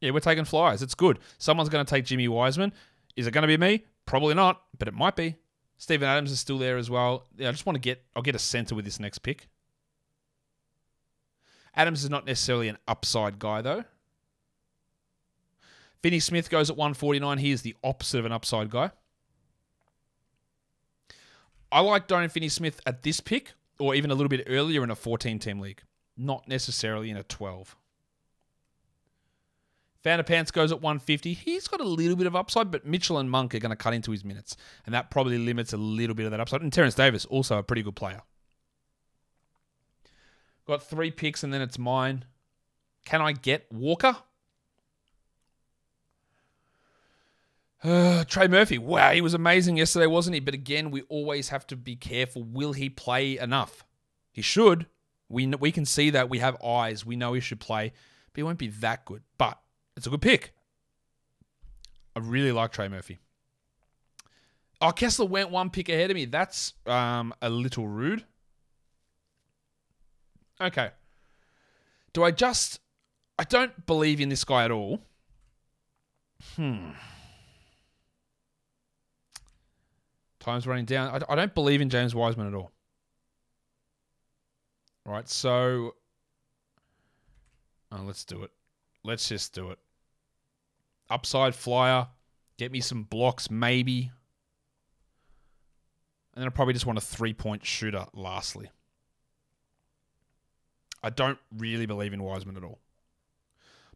Yeah, 0.00 0.10
we're 0.10 0.20
taking 0.20 0.44
flyers. 0.44 0.82
It's 0.82 0.94
good. 0.94 1.18
Someone's 1.38 1.68
going 1.68 1.84
to 1.84 1.88
take 1.88 2.04
Jimmy 2.04 2.28
Wiseman. 2.28 2.72
Is 3.16 3.26
it 3.26 3.32
going 3.32 3.42
to 3.42 3.48
be 3.48 3.56
me? 3.56 3.84
Probably 4.06 4.34
not, 4.34 4.62
but 4.78 4.88
it 4.88 4.94
might 4.94 5.16
be. 5.16 5.36
Steven 5.78 6.08
Adams 6.08 6.30
is 6.30 6.40
still 6.40 6.58
there 6.58 6.76
as 6.76 6.90
well. 6.90 7.26
Yeah, 7.38 7.48
I 7.48 7.52
just 7.52 7.64
want 7.64 7.76
to 7.76 7.80
get 7.80 8.04
I'll 8.14 8.22
get 8.22 8.34
a 8.34 8.38
center 8.38 8.74
with 8.74 8.84
this 8.84 9.00
next 9.00 9.18
pick. 9.18 9.48
Adams 11.74 12.04
is 12.04 12.10
not 12.10 12.26
necessarily 12.26 12.68
an 12.68 12.76
upside 12.86 13.38
guy 13.38 13.62
though. 13.62 13.84
Finney 16.02 16.20
Smith 16.20 16.50
goes 16.50 16.68
at 16.70 16.76
149. 16.76 17.38
He 17.38 17.50
is 17.50 17.62
the 17.62 17.76
opposite 17.84 18.18
of 18.18 18.24
an 18.24 18.32
upside 18.32 18.70
guy. 18.70 18.90
I 21.72 21.80
like 21.80 22.06
Dorian 22.08 22.30
Finney 22.30 22.48
Smith 22.48 22.80
at 22.86 23.02
this 23.02 23.20
pick, 23.20 23.52
or 23.78 23.94
even 23.94 24.10
a 24.10 24.14
little 24.14 24.28
bit 24.28 24.44
earlier 24.46 24.82
in 24.82 24.90
a 24.90 24.96
14 24.96 25.38
team 25.38 25.60
league, 25.60 25.82
not 26.16 26.48
necessarily 26.48 27.10
in 27.10 27.16
a 27.16 27.22
12. 27.22 27.76
Founder 30.02 30.22
Pants 30.24 30.50
goes 30.50 30.72
at 30.72 30.80
150. 30.80 31.34
He's 31.34 31.68
got 31.68 31.80
a 31.80 31.84
little 31.84 32.16
bit 32.16 32.26
of 32.26 32.34
upside, 32.34 32.70
but 32.70 32.86
Mitchell 32.86 33.18
and 33.18 33.30
Monk 33.30 33.54
are 33.54 33.58
going 33.58 33.70
to 33.70 33.76
cut 33.76 33.92
into 33.92 34.10
his 34.10 34.24
minutes, 34.24 34.56
and 34.86 34.94
that 34.94 35.10
probably 35.10 35.38
limits 35.38 35.72
a 35.72 35.76
little 35.76 36.14
bit 36.14 36.24
of 36.24 36.30
that 36.30 36.40
upside. 36.40 36.62
And 36.62 36.72
Terrence 36.72 36.94
Davis, 36.94 37.26
also 37.26 37.58
a 37.58 37.62
pretty 37.62 37.82
good 37.82 37.96
player. 37.96 38.22
Got 40.66 40.82
three 40.82 41.10
picks, 41.10 41.42
and 41.42 41.52
then 41.52 41.60
it's 41.60 41.78
mine. 41.78 42.24
Can 43.04 43.20
I 43.20 43.32
get 43.32 43.70
Walker? 43.70 44.16
Uh, 47.82 48.24
Trey 48.28 48.48
Murphy. 48.48 48.78
Wow, 48.78 49.12
he 49.12 49.20
was 49.20 49.34
amazing 49.34 49.76
yesterday, 49.76 50.06
wasn't 50.06 50.34
he? 50.34 50.40
But 50.40 50.54
again, 50.54 50.90
we 50.90 51.02
always 51.02 51.48
have 51.48 51.66
to 51.68 51.76
be 51.76 51.96
careful. 51.96 52.42
Will 52.42 52.72
he 52.72 52.88
play 52.88 53.38
enough? 53.38 53.84
He 54.32 54.42
should. 54.42 54.86
We 55.28 55.46
we 55.46 55.72
can 55.72 55.84
see 55.84 56.10
that 56.10 56.28
we 56.28 56.38
have 56.40 56.62
eyes. 56.62 57.06
We 57.06 57.16
know 57.16 57.32
he 57.32 57.40
should 57.40 57.60
play, 57.60 57.92
but 58.32 58.38
he 58.38 58.42
won't 58.42 58.58
be 58.58 58.68
that 58.68 59.04
good. 59.04 59.22
But 59.38 59.58
it's 59.96 60.06
a 60.06 60.10
good 60.10 60.22
pick. 60.22 60.52
I 62.16 62.20
really 62.20 62.52
like 62.52 62.72
Trey 62.72 62.88
Murphy. 62.88 63.18
Oh, 64.80 64.92
Kessler 64.92 65.26
went 65.26 65.50
one 65.50 65.70
pick 65.70 65.88
ahead 65.88 66.10
of 66.10 66.14
me. 66.14 66.24
That's 66.24 66.72
um, 66.86 67.34
a 67.42 67.50
little 67.50 67.86
rude. 67.86 68.24
Okay. 70.60 70.90
Do 72.12 72.24
I 72.24 72.30
just. 72.30 72.80
I 73.38 73.44
don't 73.44 73.86
believe 73.86 74.20
in 74.20 74.28
this 74.28 74.44
guy 74.44 74.64
at 74.64 74.70
all. 74.70 75.00
Hmm. 76.56 76.90
Time's 80.40 80.66
running 80.66 80.86
down. 80.86 81.22
I, 81.28 81.32
I 81.32 81.36
don't 81.36 81.54
believe 81.54 81.80
in 81.80 81.90
James 81.90 82.14
Wiseman 82.14 82.48
at 82.48 82.54
all. 82.54 82.72
Right, 85.04 85.28
so. 85.28 85.94
Oh, 87.92 88.02
let's 88.04 88.24
do 88.24 88.42
it. 88.42 88.50
Let's 89.04 89.28
just 89.28 89.54
do 89.54 89.70
it. 89.70 89.78
Upside 91.08 91.54
flyer. 91.54 92.08
Get 92.58 92.72
me 92.72 92.80
some 92.80 93.04
blocks, 93.04 93.50
maybe. 93.50 94.10
And 96.34 96.42
then 96.42 96.46
I 96.46 96.50
probably 96.50 96.74
just 96.74 96.86
want 96.86 96.98
a 96.98 97.02
three 97.02 97.34
point 97.34 97.64
shooter, 97.64 98.06
lastly. 98.14 98.70
I 101.02 101.10
don't 101.10 101.38
really 101.56 101.86
believe 101.86 102.12
in 102.12 102.22
Wiseman 102.22 102.56
at 102.56 102.64
all. 102.64 102.78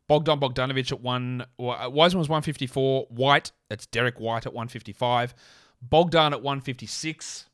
Bogdan 0.09 0.41
Bogdanovic 0.41 0.93
at 0.93 1.01
one. 1.01 1.45
Wiseman 1.59 2.19
was 2.19 2.29
154. 2.29 3.07
White, 3.11 3.53
that's 3.69 3.87
Derrick 3.87 4.19
White 4.19 4.47
at 4.47 4.53
155. 4.53 5.35
Bogdan 5.91 6.33
at 6.33 6.43
156. 6.43 7.47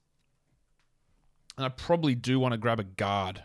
And 1.56 1.66
I 1.66 1.68
probably 1.68 2.14
do 2.14 2.40
want 2.40 2.52
to 2.52 2.58
grab 2.58 2.80
a 2.80 2.84
guard. 2.84 3.42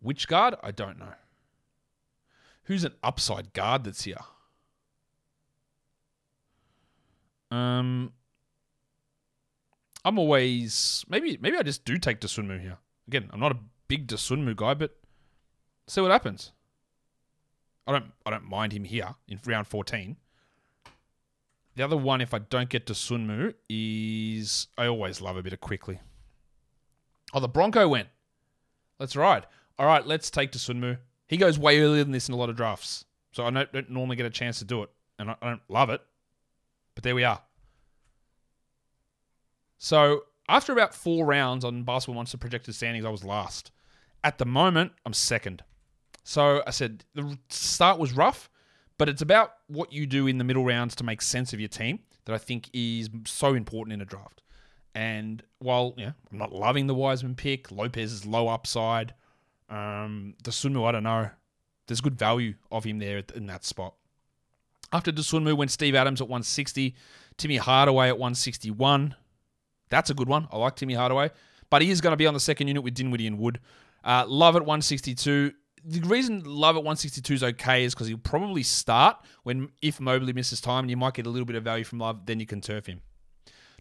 Which 0.00 0.28
guard? 0.28 0.54
I 0.62 0.70
don't 0.70 0.98
know. 0.98 1.14
Who's 2.64 2.84
an 2.84 2.94
upside 3.02 3.52
guard 3.52 3.84
that's 3.84 4.04
here? 4.04 4.16
Um, 7.50 8.12
I'm 10.04 10.18
always 10.18 11.04
maybe 11.08 11.38
maybe 11.40 11.56
I 11.56 11.62
just 11.62 11.84
do 11.84 11.98
take 11.98 12.20
Dosunmu 12.20 12.60
here. 12.60 12.78
Again, 13.06 13.30
I'm 13.32 13.40
not 13.40 13.52
a 13.52 13.58
big 13.88 14.06
Dosunmu 14.06 14.56
guy, 14.56 14.74
but 14.74 14.96
see 15.86 16.00
what 16.00 16.10
happens. 16.10 16.52
I 17.86 17.92
don't 17.92 18.12
I 18.26 18.30
don't 18.30 18.48
mind 18.48 18.72
him 18.72 18.84
here 18.84 19.14
in 19.28 19.38
round 19.44 19.66
14. 19.66 20.16
The 21.76 21.82
other 21.82 21.96
one, 21.96 22.20
if 22.20 22.32
I 22.32 22.38
don't 22.38 22.68
get 22.68 22.86
Dosunmu, 22.86 23.54
is 23.68 24.68
I 24.78 24.86
always 24.86 25.20
love 25.20 25.36
a 25.36 25.42
bit 25.42 25.52
of 25.52 25.60
Quickley. 25.60 26.00
Oh, 27.32 27.40
the 27.40 27.48
Bronco 27.48 27.88
went. 27.88 28.08
That's 28.98 29.16
right. 29.16 29.44
All 29.78 29.86
right, 29.86 30.06
let's 30.06 30.30
take 30.30 30.52
Dosunmu. 30.52 30.98
He 31.26 31.36
goes 31.36 31.58
way 31.58 31.80
earlier 31.80 32.04
than 32.04 32.12
this 32.12 32.28
in 32.28 32.34
a 32.34 32.36
lot 32.36 32.48
of 32.48 32.56
drafts, 32.56 33.04
so 33.32 33.44
I 33.44 33.50
don't, 33.50 33.72
don't 33.72 33.90
normally 33.90 34.16
get 34.16 34.26
a 34.26 34.30
chance 34.30 34.60
to 34.60 34.64
do 34.64 34.82
it, 34.82 34.90
and 35.18 35.30
I, 35.30 35.36
I 35.42 35.48
don't 35.48 35.62
love 35.68 35.90
it. 35.90 36.00
But 36.94 37.02
there 37.02 37.14
we 37.14 37.24
are. 37.24 37.42
So 39.78 40.24
after 40.48 40.72
about 40.72 40.94
four 40.94 41.26
rounds 41.26 41.64
on 41.64 41.82
Basketball 41.82 42.14
Monster 42.14 42.38
projected 42.38 42.74
standings, 42.74 43.04
I 43.04 43.10
was 43.10 43.24
last. 43.24 43.72
At 44.22 44.38
the 44.38 44.46
moment, 44.46 44.92
I'm 45.04 45.12
second. 45.12 45.64
So 46.22 46.62
I 46.66 46.70
said 46.70 47.04
the 47.14 47.36
start 47.48 47.98
was 47.98 48.12
rough, 48.12 48.48
but 48.98 49.08
it's 49.08 49.22
about 49.22 49.54
what 49.66 49.92
you 49.92 50.06
do 50.06 50.26
in 50.26 50.38
the 50.38 50.44
middle 50.44 50.64
rounds 50.64 50.94
to 50.96 51.04
make 51.04 51.22
sense 51.22 51.52
of 51.52 51.60
your 51.60 51.68
team 51.68 52.00
that 52.24 52.34
I 52.34 52.38
think 52.38 52.70
is 52.72 53.10
so 53.26 53.54
important 53.54 53.92
in 53.92 54.00
a 54.00 54.04
draft. 54.04 54.42
And 54.94 55.42
while 55.58 55.94
yeah, 55.96 56.12
I'm 56.30 56.38
not 56.38 56.52
loving 56.52 56.86
the 56.86 56.94
Wiseman 56.94 57.34
pick, 57.34 57.72
Lopez 57.72 58.12
is 58.12 58.24
low 58.26 58.48
upside. 58.48 59.14
Um, 59.68 60.34
Dosunmu, 60.42 60.86
I 60.86 60.92
don't 60.92 61.02
know. 61.02 61.30
There's 61.86 62.00
good 62.00 62.18
value 62.18 62.54
of 62.70 62.84
him 62.84 62.98
there 62.98 63.22
in 63.34 63.46
that 63.46 63.64
spot. 63.64 63.94
After 64.92 65.10
the 65.10 65.20
Dosunmu 65.22 65.56
went 65.56 65.70
Steve 65.70 65.94
Adams 65.94 66.20
at 66.20 66.28
160, 66.28 66.94
Timmy 67.36 67.56
Hardaway 67.56 68.08
at 68.08 68.18
161. 68.18 69.14
That's 69.90 70.10
a 70.10 70.14
good 70.14 70.28
one. 70.28 70.48
I 70.52 70.56
like 70.58 70.76
Timmy 70.76 70.94
Hardaway. 70.94 71.30
But 71.68 71.82
he 71.82 71.90
is 71.90 72.00
going 72.00 72.12
to 72.12 72.16
be 72.16 72.26
on 72.26 72.34
the 72.34 72.40
second 72.40 72.68
unit 72.68 72.84
with 72.84 72.94
Dinwiddie 72.94 73.26
and 73.26 73.38
Wood. 73.38 73.60
Uh, 74.04 74.24
Love 74.28 74.54
at 74.54 74.62
162. 74.62 75.52
The 75.86 76.00
reason 76.00 76.42
Love 76.44 76.76
at 76.76 76.82
162 76.82 77.34
is 77.34 77.42
okay 77.42 77.84
is 77.84 77.94
because 77.94 78.06
he'll 78.06 78.16
probably 78.16 78.62
start 78.62 79.18
when 79.42 79.68
if 79.82 80.00
Mobley 80.00 80.32
misses 80.32 80.60
time 80.60 80.84
and 80.84 80.90
you 80.90 80.96
might 80.96 81.14
get 81.14 81.26
a 81.26 81.30
little 81.30 81.44
bit 81.44 81.56
of 81.56 81.64
value 81.64 81.84
from 81.84 81.98
Love, 81.98 82.24
then 82.24 82.40
you 82.40 82.46
can 82.46 82.60
turf 82.60 82.86
him. 82.86 83.02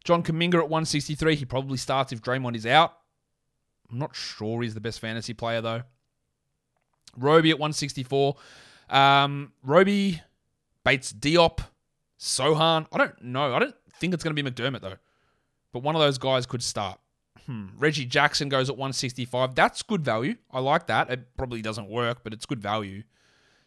John 0.04 0.22
Kuminga 0.22 0.56
at 0.56 0.70
163. 0.70 1.36
He 1.36 1.46
probably 1.46 1.78
starts 1.78 2.12
if 2.12 2.22
Draymond 2.22 2.56
is 2.56 2.66
out. 2.66 2.94
I'm 3.90 4.00
not 4.00 4.16
sure 4.16 4.62
he's 4.62 4.74
the 4.74 4.82
best 4.82 5.00
fantasy 5.00 5.34
player 5.34 5.62
though. 5.62 5.84
Roby 7.16 7.52
at 7.52 7.60
164. 7.60 8.36
Um, 8.90 9.54
Roby, 9.64 10.22
Bates 10.84 11.14
Diop, 11.14 11.60
Sochan. 12.20 12.88
I 12.92 12.98
don't 12.98 13.22
know. 13.24 13.54
I 13.54 13.60
don't 13.60 13.76
think 14.00 14.14
it's 14.14 14.24
going 14.24 14.36
to 14.36 14.44
be 14.44 14.50
McDermott 14.50 14.82
though. 14.82 14.98
But 15.72 15.84
one 15.84 15.96
of 15.96 16.02
those 16.02 16.18
guys 16.18 16.46
could 16.46 16.64
start. 16.64 17.00
Hmm. 17.46 17.68
Reggie 17.78 18.06
Jackson 18.06 18.50
goes 18.50 18.70
at 18.70 18.78
165. 18.78 19.56
That's 19.56 19.82
good 19.84 20.04
value. 20.04 20.36
I 20.52 20.60
like 20.60 20.88
that. 20.88 21.10
It 21.10 21.36
probably 21.36 21.62
doesn't 21.62 21.90
work, 21.90 22.20
but 22.24 22.34
it's 22.34 22.46
good 22.46 22.62
value. 22.62 23.04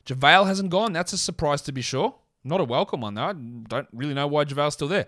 JaVale 0.06 0.46
hasn't 0.46 0.70
gone. 0.70 0.92
That's 0.92 1.12
a 1.12 1.18
surprise 1.18 1.62
to 1.62 1.72
be 1.72 1.82
sure. 1.82 2.14
Not 2.44 2.60
a 2.60 2.64
welcome 2.64 3.00
one, 3.00 3.14
though. 3.14 3.24
I 3.24 3.32
don't 3.32 3.88
really 3.92 4.14
know 4.14 4.26
why 4.26 4.44
JaVale's 4.44 4.74
still 4.74 4.88
there. 4.88 5.06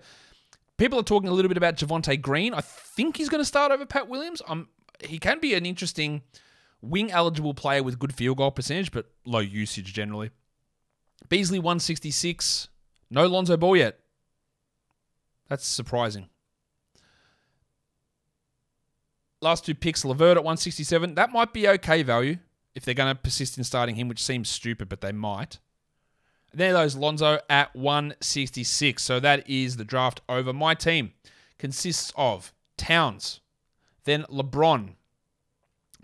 People 0.77 0.99
are 0.99 1.03
talking 1.03 1.29
a 1.29 1.33
little 1.33 1.49
bit 1.49 1.57
about 1.57 1.77
Javonte 1.77 2.21
Green. 2.21 2.53
I 2.53 2.61
think 2.61 3.17
he's 3.17 3.29
going 3.29 3.41
to 3.41 3.45
start 3.45 3.71
over 3.71 3.85
Pat 3.85 4.07
Williams. 4.07 4.41
Um, 4.47 4.69
he 5.03 5.17
can 5.19 5.39
be 5.39 5.53
an 5.53 5.65
interesting 5.65 6.21
wing 6.81 7.11
eligible 7.11 7.53
player 7.53 7.81
with 7.81 7.99
good 7.99 8.13
field 8.13 8.37
goal 8.37 8.51
percentage, 8.51 8.91
but 8.91 9.07
low 9.25 9.39
usage 9.39 9.93
generally. 9.93 10.31
Beasley 11.27 11.59
166. 11.59 12.69
No 13.09 13.27
Lonzo 13.27 13.57
Ball 13.57 13.77
yet. 13.77 13.99
That's 15.47 15.65
surprising. 15.65 16.29
Last 19.41 19.65
two 19.65 19.75
picks, 19.75 20.03
LeVert 20.03 20.37
at 20.37 20.43
167. 20.43 21.15
That 21.15 21.31
might 21.31 21.53
be 21.53 21.67
okay 21.67 22.03
value 22.03 22.37
if 22.75 22.83
they're 22.83 22.93
going 22.93 23.15
to 23.15 23.21
persist 23.21 23.57
in 23.57 23.63
starting 23.63 23.95
him, 23.95 24.07
which 24.07 24.23
seems 24.23 24.49
stupid, 24.49 24.89
but 24.89 25.01
they 25.01 25.11
might. 25.11 25.59
There 26.53 26.73
those 26.73 26.95
Lonzo 26.95 27.39
at 27.49 27.75
166. 27.75 29.01
So 29.01 29.19
that 29.19 29.49
is 29.49 29.77
the 29.77 29.85
draft 29.85 30.21
over. 30.27 30.51
My 30.51 30.73
team 30.73 31.13
consists 31.57 32.11
of 32.15 32.53
Towns, 32.77 33.41
then 34.05 34.23
LeBron, 34.23 34.95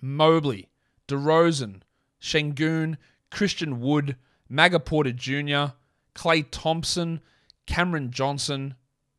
Mobley, 0.01 0.69
DeRozan, 1.07 1.81
Sengun, 2.21 2.97
Christian 3.31 3.79
Wood, 3.79 4.17
Maga 4.49 4.79
Porter 4.79 5.11
Jr., 5.11 5.73
Klay 6.13 6.45
Thompson, 6.51 7.21
Cameron 7.65 8.11
Johnson, 8.11 8.75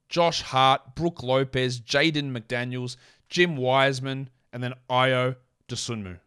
Josh 0.08 0.42
Hart, 0.42 0.94
Brook 0.94 1.22
Lopez, 1.22 1.80
Jaden 1.80 2.30
McDaniels, 2.30 2.96
Jim 3.28 3.56
Wiseman, 3.56 4.30
and 4.52 4.62
then 4.62 4.74
Ayo 4.88 5.36
Dosunmu. 5.68 6.18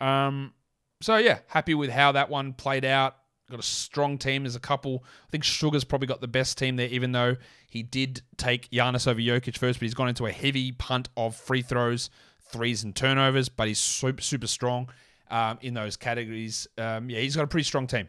Um, 0.00 0.52
so 1.00 1.16
yeah, 1.16 1.38
happy 1.48 1.74
with 1.74 1.90
how 1.90 2.12
that 2.12 2.30
one 2.30 2.52
played 2.52 2.84
out. 2.84 3.16
Got 3.50 3.60
a 3.60 3.62
strong 3.62 4.18
team. 4.18 4.42
There's 4.42 4.56
a 4.56 4.60
couple. 4.60 5.04
I 5.04 5.30
think 5.30 5.44
Sugar's 5.44 5.84
probably 5.84 6.08
got 6.08 6.20
the 6.20 6.28
best 6.28 6.58
team 6.58 6.76
there, 6.76 6.88
even 6.88 7.12
though 7.12 7.36
he 7.70 7.82
did 7.82 8.22
take 8.36 8.70
Giannis 8.70 9.06
over 9.06 9.20
Jokic 9.20 9.56
first, 9.56 9.78
but 9.78 9.84
he's 9.84 9.94
gone 9.94 10.08
into 10.08 10.26
a 10.26 10.32
heavy 10.32 10.72
punt 10.72 11.08
of 11.16 11.36
free 11.36 11.62
throws, 11.62 12.10
threes, 12.50 12.82
and 12.82 12.94
turnovers. 12.96 13.48
But 13.48 13.68
he's 13.68 13.78
super, 13.78 14.22
super 14.22 14.48
strong 14.48 14.88
um, 15.30 15.58
in 15.62 15.74
those 15.74 15.96
categories. 15.96 16.66
Um, 16.76 17.08
yeah, 17.08 17.20
he's 17.20 17.36
got 17.36 17.44
a 17.44 17.46
pretty 17.46 17.64
strong 17.64 17.86
team. 17.86 18.08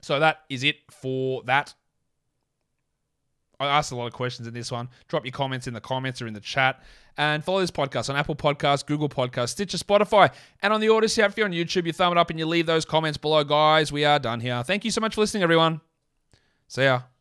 So 0.00 0.18
that 0.18 0.40
is 0.48 0.64
it 0.64 0.76
for 0.90 1.42
that. 1.44 1.74
I 3.60 3.66
asked 3.66 3.92
a 3.92 3.96
lot 3.96 4.06
of 4.06 4.12
questions 4.12 4.48
in 4.48 4.54
this 4.54 4.72
one. 4.72 4.88
Drop 5.08 5.24
your 5.24 5.32
comments 5.32 5.66
in 5.66 5.74
the 5.74 5.80
comments 5.80 6.20
or 6.20 6.26
in 6.26 6.34
the 6.34 6.40
chat. 6.40 6.82
And 7.16 7.44
follow 7.44 7.60
this 7.60 7.70
podcast 7.70 8.10
on 8.10 8.16
Apple 8.16 8.34
Podcasts, 8.34 8.84
Google 8.84 9.08
Podcasts, 9.08 9.50
Stitcher, 9.50 9.78
Spotify, 9.78 10.32
and 10.62 10.72
on 10.72 10.80
the 10.80 10.88
Odyssey 10.88 11.22
app. 11.22 11.30
If 11.30 11.38
you're 11.38 11.46
on 11.46 11.52
YouTube, 11.52 11.86
you 11.86 11.92
thumb 11.92 12.12
it 12.12 12.18
up 12.18 12.30
and 12.30 12.38
you 12.38 12.46
leave 12.46 12.66
those 12.66 12.84
comments 12.84 13.18
below, 13.18 13.44
guys. 13.44 13.92
We 13.92 14.04
are 14.04 14.18
done 14.18 14.40
here. 14.40 14.62
Thank 14.64 14.84
you 14.84 14.90
so 14.90 15.00
much 15.00 15.14
for 15.14 15.20
listening, 15.20 15.44
everyone. 15.44 15.80
See 16.66 16.82
ya. 16.82 17.13